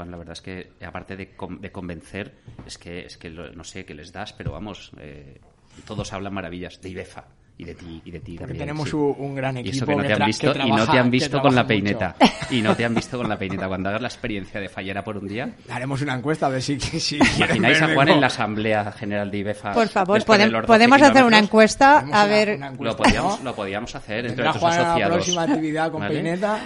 Juan 0.00 0.10
la 0.10 0.16
verdad 0.16 0.32
es 0.32 0.40
que 0.40 0.72
aparte 0.82 1.14
de, 1.14 1.34
de 1.60 1.72
convencer 1.72 2.32
es 2.66 2.78
que 2.78 3.04
es 3.04 3.18
que 3.18 3.28
no 3.28 3.64
sé 3.64 3.84
qué 3.84 3.94
les 3.94 4.12
das 4.12 4.32
pero 4.32 4.52
vamos 4.52 4.92
eh, 4.98 5.38
todos 5.86 6.14
hablan 6.14 6.32
maravillas 6.32 6.80
de 6.80 6.88
IBEFA 6.88 7.28
y 7.60 7.64
de 7.64 7.74
ti 7.74 8.02
y 8.04 8.10
de 8.10 8.20
ti 8.20 8.36
Porque 8.38 8.54
tenemos 8.54 8.92
un, 8.94 9.34
gran 9.34 9.56
equipo 9.58 9.74
y 9.74 9.76
eso 9.76 9.86
que 9.86 9.96
no 9.96 10.02
te 10.02 10.12
han 10.14 10.26
visto 10.26 10.52
y 10.54 10.70
no 10.72 10.86
te 10.86 10.98
han 10.98 11.10
visto 11.10 11.42
con 11.42 11.54
la 11.54 11.66
peineta. 11.66 12.16
Y 12.50 12.62
no 12.62 12.74
te 12.74 12.84
han 12.84 12.94
visto 12.94 13.18
con 13.18 13.28
la 13.28 13.38
peineta. 13.38 13.68
Cuando 13.68 13.90
hagas 13.90 14.02
la 14.02 14.08
experiencia 14.08 14.60
de 14.60 14.68
fallera 14.68 15.04
por 15.04 15.18
un 15.18 15.28
día. 15.28 15.50
Haremos 15.68 16.00
una 16.02 16.14
encuesta 16.14 16.46
a 16.46 16.48
ver 16.48 16.62
si, 16.62 16.80
si 16.80 17.16
imagináis 17.16 17.82
a 17.82 17.94
Juan 17.94 18.08
en 18.08 18.20
la 18.20 18.26
asamblea 18.28 18.90
general 18.92 19.30
de 19.30 19.38
IBEFA 19.38 19.72
por 19.72 19.88
favor 19.88 20.24
podemos 20.66 21.02
hacer 21.02 21.24
una 21.24 21.38
encuesta 21.38 22.06
a 22.12 22.26
ver 22.26 22.58
lo 22.78 22.96
podíamos 22.96 23.42
lo 23.42 23.54
podíamos 23.54 23.94
hacer 23.94 24.26
entre 24.26 24.48
otros 24.48 24.62
asociados 24.62 25.00
la 25.00 25.08
próxima 25.08 25.42
actividad 25.42 25.92
con 25.92 26.06
peineta. 26.06 26.60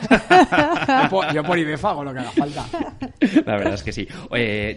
Yo, 1.35 1.43
por, 1.43 1.59
IBEFA 1.59 1.91
hago 1.91 2.05
lo 2.05 2.13
que 2.13 2.21
haga 2.21 2.31
falta. 2.31 2.67
La 3.45 3.57
verdad 3.57 3.75
es 3.75 3.83
que 3.83 3.93
sí. 3.93 4.07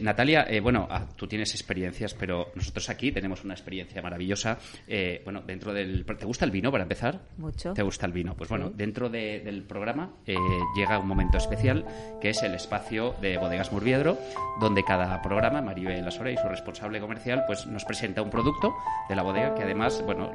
Natalia 0.02 0.46
eh, 0.50 0.60
bueno 0.60 0.88
ah, 0.90 1.06
tú 1.16 1.28
tienes 1.28 1.54
experiencias 1.54 2.14
pero 2.14 2.52
nosotros 2.56 2.90
aquí 2.90 3.12
tenemos 3.12 3.44
una 3.44 3.54
experiencia 3.54 4.02
maravillosa. 4.02 4.58
Eh, 4.88 5.22
bueno 5.24 5.42
dentro 5.46 5.74
del 5.74 6.06
¿Te 6.16 6.26
gusta 6.26 6.46
el 6.46 6.52
vino 6.52 6.72
para 6.72 6.84
empezar? 6.84 7.20
Mucho. 7.38 7.74
¿Te 7.74 7.82
gusta 7.82 8.06
el 8.06 8.12
vino? 8.12 8.36
Pues 8.36 8.50
bueno, 8.50 8.72
dentro 8.74 9.10
del 9.10 9.64
programa 9.64 10.12
eh, 10.26 10.36
llega 10.76 11.00
un 11.00 11.08
momento 11.08 11.38
especial 11.38 11.86
que 12.22 12.30
es 12.30 12.42
el 12.44 12.54
espacio 12.54 13.16
de 13.22 13.38
Bodegas 13.38 13.72
Murviedro, 13.72 14.18
donde 14.60 14.84
cada 14.84 15.22
programa, 15.22 15.62
Maribel 15.62 16.04
Lasora 16.04 16.32
y 16.32 16.38
su 16.38 16.48
responsable 16.48 17.00
comercial, 17.00 17.44
pues 17.46 17.66
nos 17.68 17.86
presenta 17.86 18.22
un 18.22 18.30
producto 18.30 18.76
de 19.10 19.16
la 19.16 19.24
bodega 19.24 19.56
que 19.56 19.64
además, 19.64 20.02
bueno, 20.06 20.32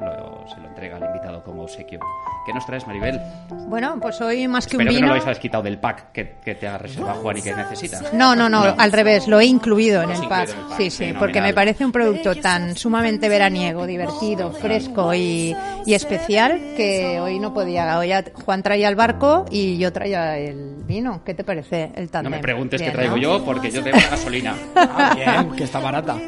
se 0.52 0.60
lo 0.60 0.68
entrega 0.68 0.96
al 0.96 1.04
invitado 1.04 1.42
como 1.42 1.62
obsequio. 1.62 2.00
¿Qué 2.46 2.52
nos 2.52 2.66
traes, 2.66 2.86
Maribel? 2.86 3.20
Bueno, 3.68 3.98
pues 4.00 4.20
hoy 4.20 4.46
más 4.48 4.66
que 4.66 4.76
un 4.76 4.84
vino... 4.84 4.92
que 4.92 5.00
no 5.00 5.14
lo 5.14 5.14
hayas 5.14 5.38
quitado 5.38 5.62
del 5.62 5.78
pack 5.78 6.12
que, 6.12 6.24
te 6.24 6.66
ha 6.66 6.78
reservado 6.78 7.20
Juan 7.20 7.38
y 7.38 7.42
que 7.42 7.54
necesitas. 7.54 8.12
No, 8.12 8.34
no, 8.34 8.48
no, 8.48 8.62
al 8.62 8.92
revés, 8.92 9.28
lo 9.28 9.40
he 9.40 9.46
incluido 9.46 10.02
en 10.02 10.10
el 10.10 10.28
pack. 10.28 10.50
Sí, 10.76 10.90
sí, 10.90 11.14
porque 11.18 11.40
me 11.40 11.54
parece 11.54 11.84
un 11.84 11.92
producto 11.92 12.34
tan 12.36 12.76
sumamente 12.76 13.28
veraniego, 13.28 13.86
divertido, 13.86 14.52
fresco 14.52 15.14
y, 15.14 15.54
y 15.84 15.94
especial 15.94 16.60
que 16.76 17.20
hoy 17.20 17.38
no 17.38 17.52
podía. 17.52 17.98
Hoy 17.98 18.10
Juan 18.44 18.62
traía 18.62 18.88
el 18.88 18.96
barco 18.96 19.44
y 19.50 19.78
yo 19.78 19.92
traía 19.92 20.38
el 20.38 20.76
vino. 20.86 21.22
¿Qué 21.24 21.34
te 21.34 21.44
parece 21.44 21.90
el 21.94 22.10
tándem? 22.10 22.30
No 22.30 22.36
me 22.36 22.42
preguntes 22.42 22.80
qué 22.80 22.90
traigo 22.90 23.16
yo 23.16 23.44
porque 23.44 23.70
yo 23.70 23.82
tengo 23.82 23.98
gasolina. 24.10 24.54
Ah, 24.94 25.14
bien, 25.14 25.56
que 25.56 25.64
está 25.64 25.78
barata. 25.78 26.18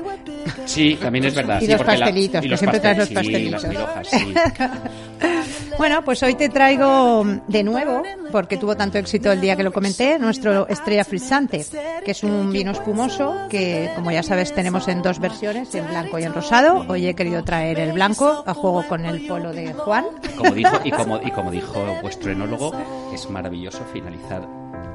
Sí, 0.64 0.99
también 1.01 1.26
es 1.26 1.35
verdad. 1.35 1.61
Y 1.61 1.66
los 1.66 1.82
pastelitos, 1.82 2.43
que 2.43 2.57
siempre 2.57 2.80
traes 2.80 2.99
los 2.99 3.09
pastelitos. 3.11 3.64
bueno, 5.78 6.05
pues 6.05 6.22
hoy 6.22 6.35
te 6.35 6.49
traigo 6.49 7.24
de 7.47 7.62
nuevo, 7.62 8.03
porque 8.32 8.57
tuvo 8.57 8.76
tanto 8.76 8.99
éxito 8.99 9.32
el 9.32 9.41
día 9.41 9.57
que 9.57 9.62
lo 9.62 9.72
comenté, 9.72 10.18
nuestro 10.18 10.66
Estrella 10.68 11.05
Frisante, 11.05 11.64
que 12.05 12.11
es 12.11 12.22
un 12.22 12.53
vino 12.53 12.72
espumoso 12.72 13.47
que, 13.51 13.91
como 13.95 14.11
ya 14.11 14.22
sabes, 14.22 14.55
tenemos 14.55 14.89
en 14.89 15.03
dos 15.03 15.18
versiones, 15.18 15.74
en 15.74 15.87
blanco 15.89 16.18
y 16.18 16.24
en 16.24 16.35
rosado. 16.35 16.85
Hoy 16.89 17.07
he 17.07 17.14
querido 17.14 17.43
traer 17.45 17.80
el 17.80 17.93
blanco 17.93 18.45
a 18.47 18.55
juego 18.55 18.87
con 18.89 19.05
el 19.05 19.24
polo 19.29 19.53
de 19.53 19.72
Juan. 19.72 20.05
Como 20.37 20.53
dijo, 20.53 20.77
y 20.85 20.91
como, 20.91 21.20
y 21.22 21.31
como 21.31 21.51
dijo 21.51 21.85
vuestro 22.03 22.33
enólogo, 22.33 22.72
es 23.12 23.29
maravilloso 23.31 23.85
finalizar 23.93 24.47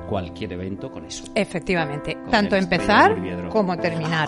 cualquier 0.10 0.54
evento 0.54 0.92
con 0.92 1.06
eso. 1.06 1.26
Efectivamente, 1.36 2.18
tanto 2.32 2.56
empezar 2.56 3.16
como 3.50 3.78
terminar. 3.78 4.28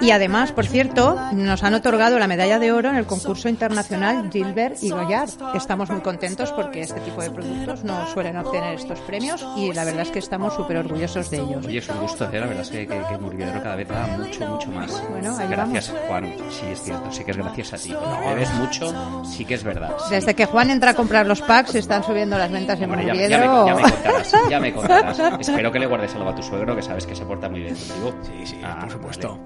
Y 0.00 0.12
además, 0.12 0.52
por 0.52 0.66
cierto, 0.66 1.16
nos 1.32 1.62
han 1.62 1.74
otorgado 1.74 2.18
la 2.18 2.26
medalla 2.26 2.58
de 2.58 2.72
oro 2.72 2.88
en 2.88 2.96
el 2.96 3.04
concurso 3.04 3.48
internacional 3.48 4.30
Gilbert 4.32 4.82
y 4.82 4.90
Goyard. 4.90 5.30
Estamos 5.54 5.90
muy 5.90 6.00
contentos 6.00 6.50
porque 6.52 6.80
este 6.80 7.00
tipo 7.00 7.20
de 7.20 7.30
productos 7.30 7.84
no 7.84 8.06
suelen 8.08 8.36
obtener 8.38 8.74
estos 8.74 8.98
premios 9.00 9.44
y 9.56 9.72
la 9.74 9.84
verdad 9.84 10.02
es 10.02 10.10
que 10.10 10.18
estamos 10.18 10.54
súper 10.54 10.78
orgullosos 10.78 11.30
de 11.30 11.38
ellos. 11.38 11.66
Oye, 11.66 11.78
es 11.78 11.88
un 11.88 11.98
gusto, 11.98 12.24
¿eh? 12.24 12.40
la 12.40 12.46
verdad 12.46 12.62
es 12.62 12.70
que, 12.70 12.86
que, 12.86 13.60
cada 13.62 13.76
vez 13.76 13.88
da 13.88 14.06
mucho, 14.06 14.46
mucho 14.46 14.70
más. 14.70 15.08
Bueno, 15.10 15.36
gracias, 15.50 15.92
Juan. 16.08 16.32
Sí, 16.50 16.66
es 16.72 16.82
cierto, 16.82 17.12
sí 17.12 17.24
que 17.24 17.32
es 17.32 17.36
gracias 17.36 17.72
a 17.74 17.76
ti. 17.76 17.90
No, 17.90 18.20
bebes 18.30 18.52
mucho, 18.54 19.24
sí 19.24 19.44
que 19.44 19.54
es 19.54 19.64
verdad. 19.64 19.94
Desde 20.08 20.34
que 20.34 20.46
Juan 20.46 20.70
entra 20.70 20.92
a 20.92 20.94
comprar 20.94 21.26
los 21.26 21.42
packs, 21.42 21.74
están 21.74 22.02
subiendo 22.04 22.38
las 22.38 22.50
ventas 22.50 22.80
en 22.80 22.88
Murviedro. 22.88 23.28
Ya, 23.28 23.74
me, 23.74 23.82
contarás, 23.82 24.32
ya 24.48 24.60
me 24.60 24.72
contarás. 24.72 25.09
Espero 25.10 25.72
que 25.72 25.78
le 25.78 25.86
guardes 25.86 26.14
algo 26.14 26.28
a 26.30 26.34
tu 26.34 26.42
suegro, 26.42 26.76
que 26.76 26.82
sabes 26.82 27.06
que 27.06 27.14
se 27.14 27.24
porta 27.24 27.48
muy 27.48 27.60
bien 27.60 27.74
contigo. 27.74 28.14
Sí, 28.22 28.46
sí, 28.46 28.60
ah, 28.62 28.78
por 28.80 28.90
supuesto. 28.90 29.38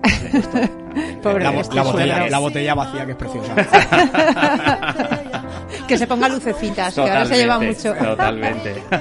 la, 1.73 1.83
botella, 1.83 2.29
la, 2.29 2.39
botella, 2.39 2.75
vacía, 2.75 3.07
que 3.07 3.13
es 3.13 3.17
preciosa. 3.17 3.55
que 5.89 5.99
se 5.99 6.07
ponga 6.07 6.29
lucecitas, 6.29 6.95
que 6.95 7.01
ahora 7.01 7.27
se 7.27 7.37
lleva 7.37 7.59
mucho. 7.59 7.95
Totalmente. 7.95 8.83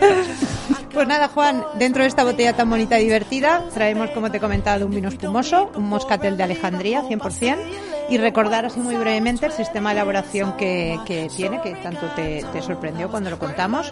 Pues 0.93 1.07
nada, 1.07 1.27
Juan, 1.27 1.63
dentro 1.79 2.03
de 2.03 2.07
esta 2.07 2.23
botella 2.23 2.53
tan 2.53 2.69
bonita 2.69 2.99
y 2.99 3.05
divertida, 3.05 3.65
traemos, 3.73 4.11
como 4.11 4.29
te 4.29 4.37
he 4.37 4.39
comentado, 4.39 4.85
un 4.85 4.91
vino 4.91 5.09
espumoso, 5.09 5.71
un 5.73 5.89
moscatel 5.89 6.37
de 6.37 6.43
Alejandría, 6.43 7.01
100%, 7.01 7.57
y 8.09 8.17
recordar 8.19 8.67
así 8.67 8.79
muy 8.79 8.95
brevemente 8.95 9.47
el 9.47 9.53
sistema 9.53 9.89
de 9.89 9.95
elaboración 9.95 10.55
que, 10.55 10.99
que 11.03 11.29
tiene, 11.35 11.59
que 11.61 11.71
tanto 11.71 12.05
te, 12.15 12.45
te 12.53 12.61
sorprendió 12.61 13.09
cuando 13.09 13.31
lo 13.31 13.39
contamos. 13.39 13.91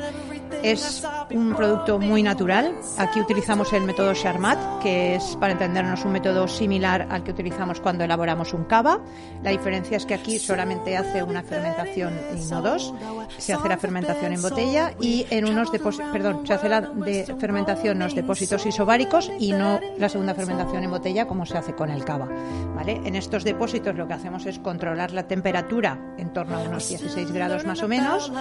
Es 0.64 1.04
un 1.32 1.56
producto 1.56 1.99
muy 1.99 2.24
natural. 2.24 2.76
Aquí 2.97 3.20
utilizamos 3.20 3.72
el 3.74 3.84
método 3.84 4.14
Charmat, 4.14 4.82
que 4.82 5.16
es, 5.16 5.36
para 5.39 5.54
entendernos, 5.54 6.06
un 6.06 6.12
método 6.12 6.47
similar 6.47 7.08
al 7.10 7.24
que 7.24 7.32
utilizamos 7.32 7.80
cuando 7.80 8.04
elaboramos 8.04 8.54
un 8.54 8.66
cava. 8.66 8.99
La 9.43 9.52
diferencia 9.52 9.97
es 9.97 10.06
que 10.06 10.14
aquí 10.14 10.39
solamente 10.39 10.95
hace 10.97 11.24
una 11.24 11.43
fermentación 11.43 12.14
y 12.36 12.45
no 12.49 12.62
dos. 12.62 12.93
Se 13.38 13.54
hace 13.54 13.70
la 13.70 13.78
fermentación 13.78 14.34
en 14.34 14.41
botella 14.41 14.93
y 14.99 15.26
en 15.30 15.45
unos 15.47 15.72
depósitos, 15.72 16.12
perdón, 16.12 16.45
se 16.45 16.54
hace 16.54 16.70
la 16.70 16.91
fermentación 17.39 17.97
en 17.97 18.04
los 18.04 18.16
depósitos 18.16 18.66
isobáricos 18.66 19.32
y 19.39 19.54
no 19.54 19.80
la 19.97 20.10
segunda 20.10 20.34
fermentación 20.36 20.84
en 20.84 20.91
botella 20.91 21.28
como 21.28 21.45
se 21.45 21.58
hace 21.58 21.74
con 21.74 21.89
el 21.89 22.06
cava. 22.06 22.28
¿vale? 22.76 23.02
En 23.06 23.16
estos 23.16 23.43
depósitos 23.43 23.95
lo 23.95 24.08
que 24.08 24.14
hacemos 24.14 24.45
es 24.45 24.60
controlar 24.60 25.12
la 25.12 25.28
temperatura 25.28 25.97
en 26.18 26.34
torno 26.34 26.58
a 26.58 26.60
unos 26.62 26.88
16 26.88 27.32
grados 27.32 27.66
más 27.66 27.82
o 27.84 27.88
menos 27.88 28.32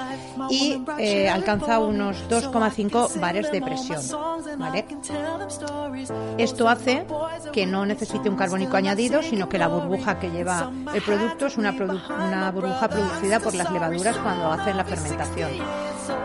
y 0.50 0.82
eh, 0.98 1.28
alcanza 1.28 1.78
unos 2.00 2.28
2,5 2.28 3.20
bares 3.20 3.50
de 3.52 3.60
presión. 3.60 4.00
¿vale? 4.58 4.86
Esto 6.38 6.68
hace 6.68 7.06
que 7.52 7.66
no 7.66 7.84
necesite 7.84 8.28
un 8.28 8.36
carbónico 8.36 8.76
añadido, 8.76 9.22
sino 9.22 9.48
que 9.48 9.58
la 9.58 9.68
burbuja 9.68 10.18
que 10.18 10.30
lleva 10.30 10.70
el 10.94 11.02
producto 11.02 11.46
es 11.46 11.56
una, 11.56 11.76
produ 11.76 11.98
burbuja 12.52 12.88
producida 12.88 13.40
por 13.40 13.54
las 13.54 13.70
levaduras 13.70 14.16
cuando 14.18 14.50
hacen 14.52 14.76
la 14.76 14.84
fermentación. 14.84 15.50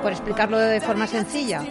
Por 0.01 0.11
explicarlo 0.11 0.57
de 0.57 0.81
forma 0.81 1.05
sencilla, 1.07 1.63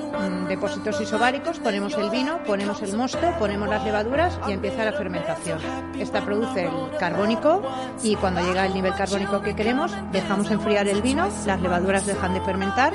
depósitos 0.48 1.00
isobáricos, 1.00 1.58
ponemos 1.58 1.94
el 1.94 2.10
vino, 2.10 2.38
ponemos 2.44 2.82
el 2.82 2.96
mosto, 2.96 3.32
ponemos 3.38 3.68
las 3.68 3.84
levaduras 3.84 4.38
y 4.48 4.52
empieza 4.52 4.84
la 4.84 4.92
fermentación. 4.92 5.58
Esta 5.98 6.24
produce 6.24 6.64
el 6.64 6.96
carbónico 6.98 7.62
y 8.02 8.16
cuando 8.16 8.40
llega 8.40 8.66
el 8.66 8.74
nivel 8.74 8.94
carbónico 8.94 9.40
que 9.40 9.56
queremos, 9.56 9.92
dejamos 10.12 10.50
enfriar 10.50 10.86
el 10.88 11.02
vino, 11.02 11.28
las 11.46 11.60
levaduras 11.60 12.06
dejan 12.06 12.34
de 12.34 12.40
fermentar 12.42 12.92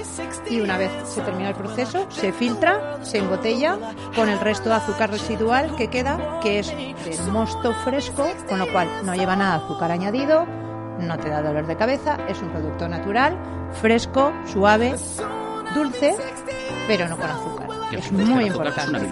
y 0.49 0.61
una 0.61 0.77
vez 0.77 0.91
se 1.05 1.21
termina 1.21 1.49
el 1.49 1.55
proceso, 1.55 2.05
se 2.09 2.31
filtra, 2.31 2.99
se 3.03 3.19
embotella 3.19 3.77
con 4.15 4.29
el 4.29 4.39
resto 4.39 4.69
de 4.69 4.75
azúcar 4.75 5.11
residual 5.11 5.75
que 5.75 5.89
queda, 5.89 6.39
que 6.41 6.59
es 6.59 6.67
del 6.67 7.31
mosto 7.31 7.73
fresco, 7.83 8.27
con 8.47 8.59
lo 8.59 8.71
cual 8.71 8.87
no 9.03 9.15
lleva 9.15 9.35
nada 9.35 9.59
de 9.59 9.65
azúcar 9.65 9.91
añadido, 9.91 10.45
no 10.99 11.17
te 11.17 11.29
da 11.29 11.41
dolor 11.41 11.65
de 11.65 11.75
cabeza, 11.75 12.17
es 12.27 12.41
un 12.41 12.49
producto 12.49 12.87
natural, 12.87 13.37
fresco, 13.81 14.33
suave, 14.45 14.95
dulce, 15.73 16.15
pero 16.87 17.07
no 17.07 17.17
con 17.17 17.29
azúcar. 17.29 17.69
Es 17.91 18.11
muy 18.11 18.45
importante. 18.45 19.09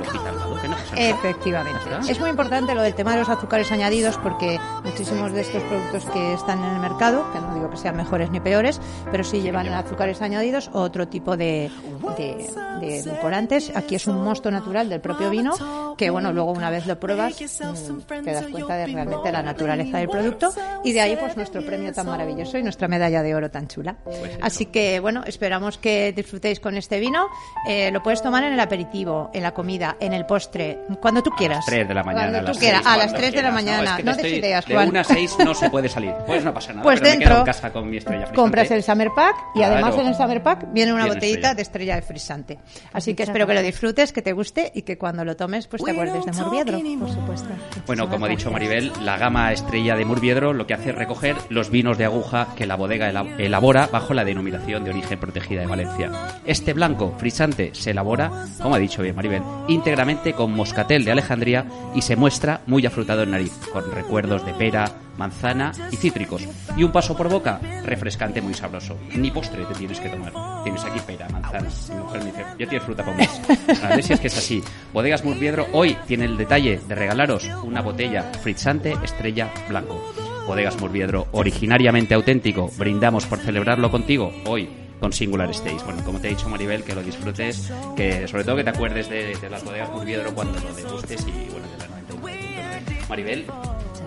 Efectivamente. 0.95 1.81
Es 2.09 2.19
muy 2.19 2.29
importante 2.29 2.75
lo 2.75 2.81
del 2.81 2.93
tema 2.93 3.13
de 3.13 3.19
los 3.19 3.29
azúcares 3.29 3.71
añadidos 3.71 4.17
porque 4.17 4.59
muchísimos 4.83 5.31
de 5.31 5.41
estos 5.41 5.63
productos 5.63 6.05
que 6.05 6.33
están 6.33 6.63
en 6.63 6.75
el 6.75 6.79
mercado, 6.79 7.31
que 7.33 7.39
no 7.39 7.56
digo 7.67 7.71
que 7.71 7.77
sean 7.77 7.95
mejores 7.97 8.31
ni 8.31 8.39
peores, 8.39 8.79
pero 9.11 9.23
sí 9.23 9.41
llevan 9.41 9.67
azúcares 9.69 10.21
añadidos 10.21 10.69
o 10.73 10.79
otro 10.81 11.07
tipo 11.07 11.35
de, 11.37 11.69
de, 12.17 12.47
de 12.79 12.97
edulcorantes. 12.99 13.75
Aquí 13.75 13.95
es 13.95 14.07
un 14.07 14.23
mosto 14.23 14.49
natural 14.51 14.89
del 14.89 15.01
propio 15.01 15.29
vino 15.29 15.95
que, 15.97 16.09
bueno, 16.09 16.31
luego 16.31 16.51
una 16.51 16.69
vez 16.69 16.85
lo 16.85 16.99
pruebas 16.99 17.33
mm, 17.33 18.23
te 18.23 18.31
das 18.33 18.45
cuenta 18.47 18.75
de 18.75 18.85
realmente 18.87 19.31
la 19.31 19.41
naturaleza 19.41 19.97
del 19.97 20.09
producto 20.09 20.53
y 20.83 20.93
de 20.93 21.01
ahí 21.01 21.15
pues 21.17 21.35
nuestro 21.35 21.65
premio 21.65 21.91
tan 21.93 22.05
maravilloso 22.07 22.57
y 22.57 22.63
nuestra 22.63 22.87
medalla 22.87 23.21
de 23.21 23.35
oro 23.35 23.49
tan 23.51 23.67
chula. 23.67 23.95
Así 24.41 24.67
que, 24.67 24.99
bueno, 24.99 25.23
esperamos 25.25 25.77
que 25.77 26.13
disfrutéis 26.13 26.59
con 26.59 26.77
este 26.77 26.99
vino. 26.99 27.27
Eh, 27.67 27.91
lo 27.91 28.01
puedes 28.03 28.21
tomar 28.21 28.43
en 28.43 28.53
el 28.53 28.59
aperitivo, 28.59 29.29
en 29.33 29.43
la 29.43 29.53
comida, 29.53 29.97
en 29.99 30.13
el 30.13 30.25
postre, 30.25 30.79
cuando 31.01 31.21
tú 31.23 31.31
quieras. 31.31 31.65
3 31.65 31.87
de 31.87 31.93
la 31.93 32.03
mañana. 32.03 32.23
Cuando 32.27 32.37
a 32.37 32.41
tú 32.41 32.47
las 32.47 32.57
quieras, 32.57 32.81
a 32.85 32.89
las 32.97 33.05
cuando 33.07 33.17
3 33.17 33.33
de 33.33 33.41
la 33.41 33.51
mañana. 33.51 33.83
es 33.91 33.97
que 33.97 34.03
No, 34.03 34.11
te 34.15 34.17
des 34.21 34.25
estoy- 34.31 34.39
ideas, 34.39 34.65
de 34.65 34.73
Juan. 34.75 34.89
1 34.89 34.99
a 34.99 35.03
6 35.03 35.35
no 35.43 35.53
se 35.55 35.69
puede 35.69 35.89
salir. 35.89 36.13
Pues 36.25 36.43
no 36.43 36.53
pasa 36.53 36.71
nada. 36.73 36.83
Pues 36.83 36.99
pero 36.99 37.05
me 37.11 37.17
dentro 37.17 37.29
quedo 37.29 37.39
en 37.39 37.45
casa 37.57 37.73
con 37.73 37.89
mi 37.89 37.97
estrella 37.97 38.21
frisante. 38.27 38.35
Compras 38.41 38.71
el 38.71 38.83
Summer 38.83 39.09
Pack 39.15 39.35
y 39.55 39.59
Claro. 39.59 39.73
además 39.75 39.95
en 39.97 40.07
el 40.07 40.15
Summer 40.15 40.43
Pack 40.43 40.67
viene 40.73 40.93
una 40.93 41.03
Viene 41.03 41.15
botellita 41.15 41.37
estrella. 41.51 41.55
de 41.55 41.61
estrella 41.61 41.95
de 41.95 42.01
frisante. 42.01 42.59
Así 42.93 43.13
que 43.15 43.23
espero 43.23 43.47
que 43.47 43.53
lo 43.53 43.61
disfrutes, 43.61 44.13
que 44.13 44.21
te 44.21 44.33
guste 44.33 44.71
y 44.73 44.83
que 44.83 44.97
cuando 44.97 45.25
lo 45.25 45.35
tomes 45.35 45.67
pues 45.67 45.83
te 45.83 45.91
acuerdes 45.91 46.25
de 46.25 46.31
Morbiedro, 46.31 46.79
por 46.99 47.09
supuesto. 47.09 47.49
Bueno, 47.85 48.09
como 48.09 48.25
ha 48.25 48.29
dicho 48.29 48.51
Maribel, 48.51 48.91
la 49.01 49.17
gama 49.17 49.51
estrella 49.51 49.95
de 49.95 50.05
Murviedro 50.05 50.53
lo 50.53 50.67
que 50.67 50.73
hace 50.73 50.89
es 50.91 50.95
recoger 50.95 51.35
los 51.49 51.69
vinos 51.69 51.97
de 51.97 52.05
aguja 52.05 52.47
que 52.55 52.65
la 52.65 52.75
bodega 52.75 53.09
ela- 53.09 53.25
elabora 53.37 53.87
bajo 53.91 54.13
la 54.13 54.23
denominación 54.23 54.83
de 54.83 54.91
origen 54.91 55.19
protegida 55.19 55.61
de 55.61 55.67
Valencia. 55.67 56.11
Este 56.45 56.73
blanco 56.73 57.13
frisante 57.17 57.71
se 57.73 57.91
elabora, 57.91 58.45
como 58.61 58.75
ha 58.75 58.79
dicho 58.79 59.01
bien 59.01 59.15
Maribel, 59.15 59.41
íntegramente 59.67 60.33
con 60.33 60.51
moscatel 60.53 61.03
de 61.05 61.11
Alejandría 61.11 61.65
y 61.95 62.01
se 62.01 62.15
muestra 62.15 62.61
muy 62.67 62.85
afrutado 62.85 63.23
en 63.23 63.31
nariz, 63.31 63.53
con 63.71 63.91
recuerdos 63.91 64.45
de 64.45 64.53
pera, 64.53 64.91
manzana 65.17 65.71
y 65.91 65.95
cítricos. 65.95 66.47
Y 66.75 66.83
un 66.83 66.91
paso 66.91 67.15
por 67.15 67.29
boca, 67.29 67.59
refrescante 67.83 68.41
muy 68.41 68.53
sabroso. 68.53 68.97
Ni 69.15 69.31
postre 69.31 69.65
te 69.65 69.73
tienes 69.73 69.99
que 69.99 70.09
tomar. 70.09 70.33
Tienes 70.63 70.83
aquí 70.83 70.99
pera, 71.05 71.27
manzana. 71.29 71.69
Mi 71.89 71.95
mujer 71.95 72.19
me 72.19 72.25
dice, 72.27 72.45
yo 72.59 72.67
tienes 72.67 72.83
fruta 72.83 73.03
con 73.03 73.17
más. 73.17 73.41
A 73.83 73.89
ver 73.89 74.03
si 74.03 74.13
es 74.13 74.19
que 74.19 74.27
es 74.27 74.37
así. 74.37 74.63
Bodegas 74.93 75.23
Murviedro 75.23 75.67
hoy 75.73 75.97
tiene 76.07 76.25
el 76.25 76.37
detalle 76.37 76.79
de 76.87 76.95
regalaros 76.95 77.49
una 77.63 77.81
botella 77.81 78.23
fritzante 78.41 78.95
estrella 79.03 79.49
blanco. 79.67 80.01
Bodegas 80.47 80.79
Murviedro, 80.79 81.27
originariamente 81.33 82.13
auténtico, 82.13 82.71
brindamos 82.77 83.25
por 83.25 83.39
celebrarlo 83.39 83.91
contigo 83.91 84.31
hoy 84.45 84.69
con 84.99 85.13
Singular 85.13 85.49
Stage. 85.51 85.83
Bueno, 85.83 86.03
como 86.03 86.19
te 86.19 86.27
he 86.27 86.29
dicho 86.31 86.49
Maribel, 86.49 86.83
que 86.83 86.95
lo 86.95 87.03
disfrutes, 87.03 87.71
que 87.95 88.27
sobre 88.27 88.43
todo 88.43 88.55
que 88.55 88.63
te 88.63 88.69
acuerdes 88.69 89.09
de, 89.09 89.35
de 89.35 89.49
las 89.49 89.63
bodegas 89.63 89.91
Murviedro 89.91 90.33
cuando 90.33 90.59
lo 90.59 90.73
degustes 90.73 91.25
y 91.27 91.49
bueno, 91.51 91.67
de 91.67 91.77
la 91.77 91.87
99.9. 92.21 93.09
Maribel, 93.09 93.45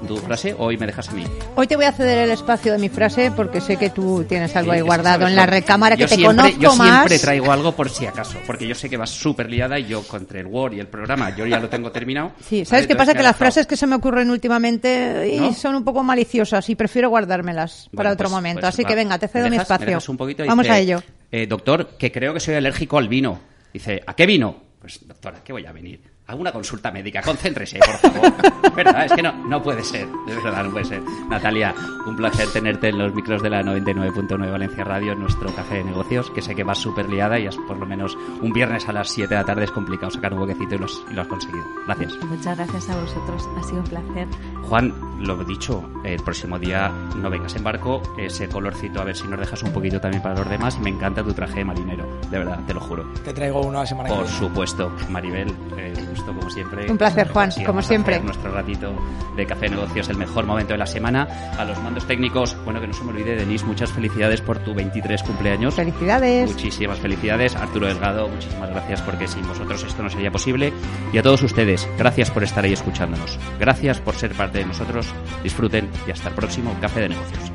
tu 0.07 0.17
frase, 0.17 0.55
hoy 0.59 0.77
me 0.77 0.87
dejas 0.87 1.09
a 1.09 1.13
mí. 1.13 1.25
Hoy 1.57 1.67
te 1.67 1.77
voy 1.77 1.85
a 1.85 1.93
ceder 1.93 2.19
el 2.19 2.31
espacio 2.31 2.73
de 2.73 2.79
mi 2.79 2.89
frase 2.89 3.31
porque 3.31 3.61
sé 3.61 3.77
que 3.77 3.91
tú 3.91 4.25
tienes 4.29 4.55
algo 4.57 4.71
Sí, 4.71 4.75
ahí 4.75 4.79
es 4.79 4.83
que 4.85 4.87
guardado 4.89 5.27
en 5.27 5.37
la 5.37 5.47
recámara 5.47 5.97
que 5.97 6.03
yo 6.03 6.09
te 6.09 6.15
siempre, 6.17 6.37
conozco 6.37 6.61
yo 6.61 6.75
más. 6.77 6.89
siempre 6.89 7.19
traigo 7.19 7.53
algo 7.53 7.73
por 7.73 7.91
si 7.91 8.07
acaso, 8.07 8.39
porque 8.47 8.67
yo 8.67 8.75
sé 8.75 8.89
que 8.91 8.97
vas 8.97 9.11
súper 9.11 9.51
liada 9.51 9.79
y 9.79 9.87
yo 9.87 10.03
contra 10.03 10.41
el 10.41 10.47
Word 10.47 10.75
y 10.75 10.81
el 10.81 10.87
programa, 10.89 11.35
yo 11.37 11.47
ya 11.47 11.59
lo 11.61 11.69
tengo 11.69 11.91
terminado. 11.93 12.33
Sí, 12.41 12.57
¿vale? 12.57 12.65
¿sabes 12.67 12.87
qué 12.87 12.93
Entonces 12.93 12.97
pasa? 13.15 13.19
Que 13.19 13.23
las 13.25 13.37
frases 13.37 13.67
que 13.67 13.77
se 13.77 13.87
me 13.87 13.95
ocurren 13.97 14.31
últimamente 14.31 15.31
y 15.35 15.41
¿No? 15.41 15.53
son 15.55 15.75
un 15.77 15.85
poco 15.85 16.03
maliciosas 16.03 16.69
y 16.71 16.75
prefiero 16.75 17.09
guardármelas 17.11 17.89
para 17.95 18.09
Bueno, 18.09 18.13
otro 18.13 18.25
pues- 18.25 18.33
momento. 18.33 18.61
pues 18.61 18.75
Así 18.75 18.85
que 18.85 18.95
va. 18.95 18.97
venga, 18.97 19.19
te 19.19 19.27
¿Me 19.27 19.33
cedo 19.33 19.45
mi 19.45 19.51
dejas- 19.59 19.69
me 19.81 19.87
espacio. 19.93 20.11
un 20.13 20.17
poquito? 20.17 20.45
Vamos 20.47 20.65
Dice, 20.65 20.75
a 20.75 20.79
ello. 20.79 21.03
eh, 21.31 21.47
doctor, 21.47 21.91
que 21.99 22.11
creo 22.11 22.35
que 22.35 22.41
soy 22.41 22.55
alérgico 22.55 22.99
al 22.99 23.09
vino. 23.09 23.39
Dice, 23.73 24.03
¿a 24.07 24.15
qué 24.15 24.27
vino? 24.27 24.57
Pues, 24.81 25.07
doctora, 25.07 25.39
¿qué 25.45 25.53
voy 25.53 25.65
a 25.67 25.73
venir? 25.73 26.01
Alguna 26.31 26.53
consulta 26.53 26.93
médica, 26.93 27.21
concéntrese, 27.23 27.81
por 27.81 28.13
favor. 28.13 28.33
Es 28.63 28.75
verdad, 28.77 29.05
es 29.05 29.13
que 29.13 29.23
no, 29.23 29.33
no 29.49 29.61
puede 29.61 29.83
ser, 29.83 30.07
de 30.27 30.35
verdad, 30.37 30.63
no 30.65 30.71
puede 30.71 30.85
ser. 30.85 31.03
Natalia, 31.29 31.75
un 32.07 32.15
placer 32.15 32.47
tenerte 32.53 32.89
en 32.91 32.99
los 32.99 33.13
micros 33.13 33.43
de 33.43 33.51
la 33.51 33.63
99.9 33.63 34.51
Valencia 34.53 34.85
Radio, 34.85 35.13
en 35.13 35.19
nuestro 35.21 35.53
café 35.55 35.77
de 35.79 35.85
negocios, 35.85 36.31
que 36.31 36.41
sé 36.41 36.55
que 36.55 36.63
vas 36.63 36.79
súper 36.79 37.09
liada 37.09 37.37
y 37.41 37.47
es 37.47 37.57
por 37.67 37.77
lo 37.79 37.85
menos 37.87 38.17
un 38.41 38.53
viernes 38.53 38.89
a 38.89 38.93
las 38.93 39.09
7 39.11 39.29
de 39.29 39.41
la 39.41 39.45
tarde 39.45 39.65
es 39.65 39.73
complicado 39.73 40.11
sacar 40.13 40.33
un 40.33 40.41
huequecito 40.43 40.77
y, 40.77 40.79
los- 40.79 41.05
y 41.11 41.15
lo 41.15 41.23
has 41.23 41.29
conseguido. 41.29 41.65
Gracias. 41.87 42.13
Muchas 42.23 42.57
gracias 42.57 42.89
a 42.91 43.01
vosotros, 43.01 43.49
ha 43.59 43.63
sido 43.65 43.79
un 43.79 43.87
placer. 43.89 44.29
Juan, 44.69 44.95
lo 45.19 45.37
dicho, 45.45 45.83
el 46.05 46.23
próximo 46.23 46.59
día 46.61 46.93
no 47.17 47.29
vengas 47.29 47.57
en 47.57 47.65
barco, 47.65 48.01
ese 48.17 48.49
colorcito 48.49 49.01
a 49.01 49.05
ver 49.05 49.17
si 49.17 49.27
nos 49.27 49.41
dejas 49.41 49.63
un 49.65 49.73
poquito 49.73 50.01
también 50.01 50.23
para 50.23 50.37
los 50.37 50.49
demás. 50.49 50.79
Me 50.79 50.91
encanta 50.91 51.25
tu 51.25 51.33
traje 51.33 51.57
de 51.59 51.65
marinero, 51.65 52.07
de 52.31 52.39
verdad, 52.39 52.61
te 52.69 52.73
lo 52.75 52.81
juro. 52.81 53.05
Te 53.25 53.33
traigo 53.35 53.61
uno 53.63 53.79
a 53.79 53.81
la 53.83 53.87
semana 53.87 54.09
que 54.11 54.15
Por 54.15 54.25
viene. 54.25 54.39
supuesto, 54.39 54.93
Maribel, 55.11 55.49
eh, 55.77 55.93
un 56.09 56.13
gusto 56.21 56.35
como 56.35 56.51
siempre. 56.51 56.91
Un 56.91 56.99
placer, 56.99 57.29
Juan, 57.29 57.51
como 57.65 57.83
siempre. 57.83 58.21
Nuestro 58.21 58.53
ratito 58.53 58.93
de 59.37 59.47
café 59.47 59.67
de 59.69 59.71
negocios, 59.71 60.09
el 60.09 60.17
mejor 60.17 60.47
momento 60.47 60.73
de 60.73 60.79
la 60.79 60.87
semana. 60.87 61.27
A 61.59 61.65
los 61.65 61.81
mandos 61.83 62.07
técnicos, 62.07 62.57
bueno, 62.65 62.81
que 62.81 62.87
no 62.87 62.93
se 62.93 63.05
me 63.05 63.11
olvide, 63.11 63.37
Denise, 63.37 63.65
muchas 63.65 63.91
felicidades 63.93 64.41
por 64.41 64.59
tu 64.59 64.75
23 64.75 65.23
cumpleaños. 65.23 65.75
Felicidades. 65.75 66.51
Muchísimas 66.51 66.99
felicidades. 66.99 67.57
Arturo 67.57 67.87
Delgado, 67.87 68.29
muchísimas 68.29 68.71
gracias 68.71 69.03
porque 69.03 69.27
sin 69.27 69.47
vosotros 69.47 69.83
esto 69.83 70.03
no 70.03 70.11
sería 70.11 70.31
posible. 70.31 70.73
Y 71.13 71.19
a 71.19 71.23
todos 71.23 71.43
ustedes, 71.43 71.89
gracias 71.99 72.31
por 72.31 72.45
estar 72.45 72.65
ahí 72.65 72.73
escuchándonos. 72.73 73.39
Gracias 73.59 74.01
por 74.01 74.15
ser 74.15 74.33
parte 74.33 74.59
de 74.59 74.67
nosotros. 74.67 75.07
Disfruten 75.43 75.89
y 76.07 76.11
hasta 76.11 76.29
el 76.29 76.35
próximo 76.35 76.77
Café 76.81 77.01
de 77.01 77.09
Negocios. 77.11 77.51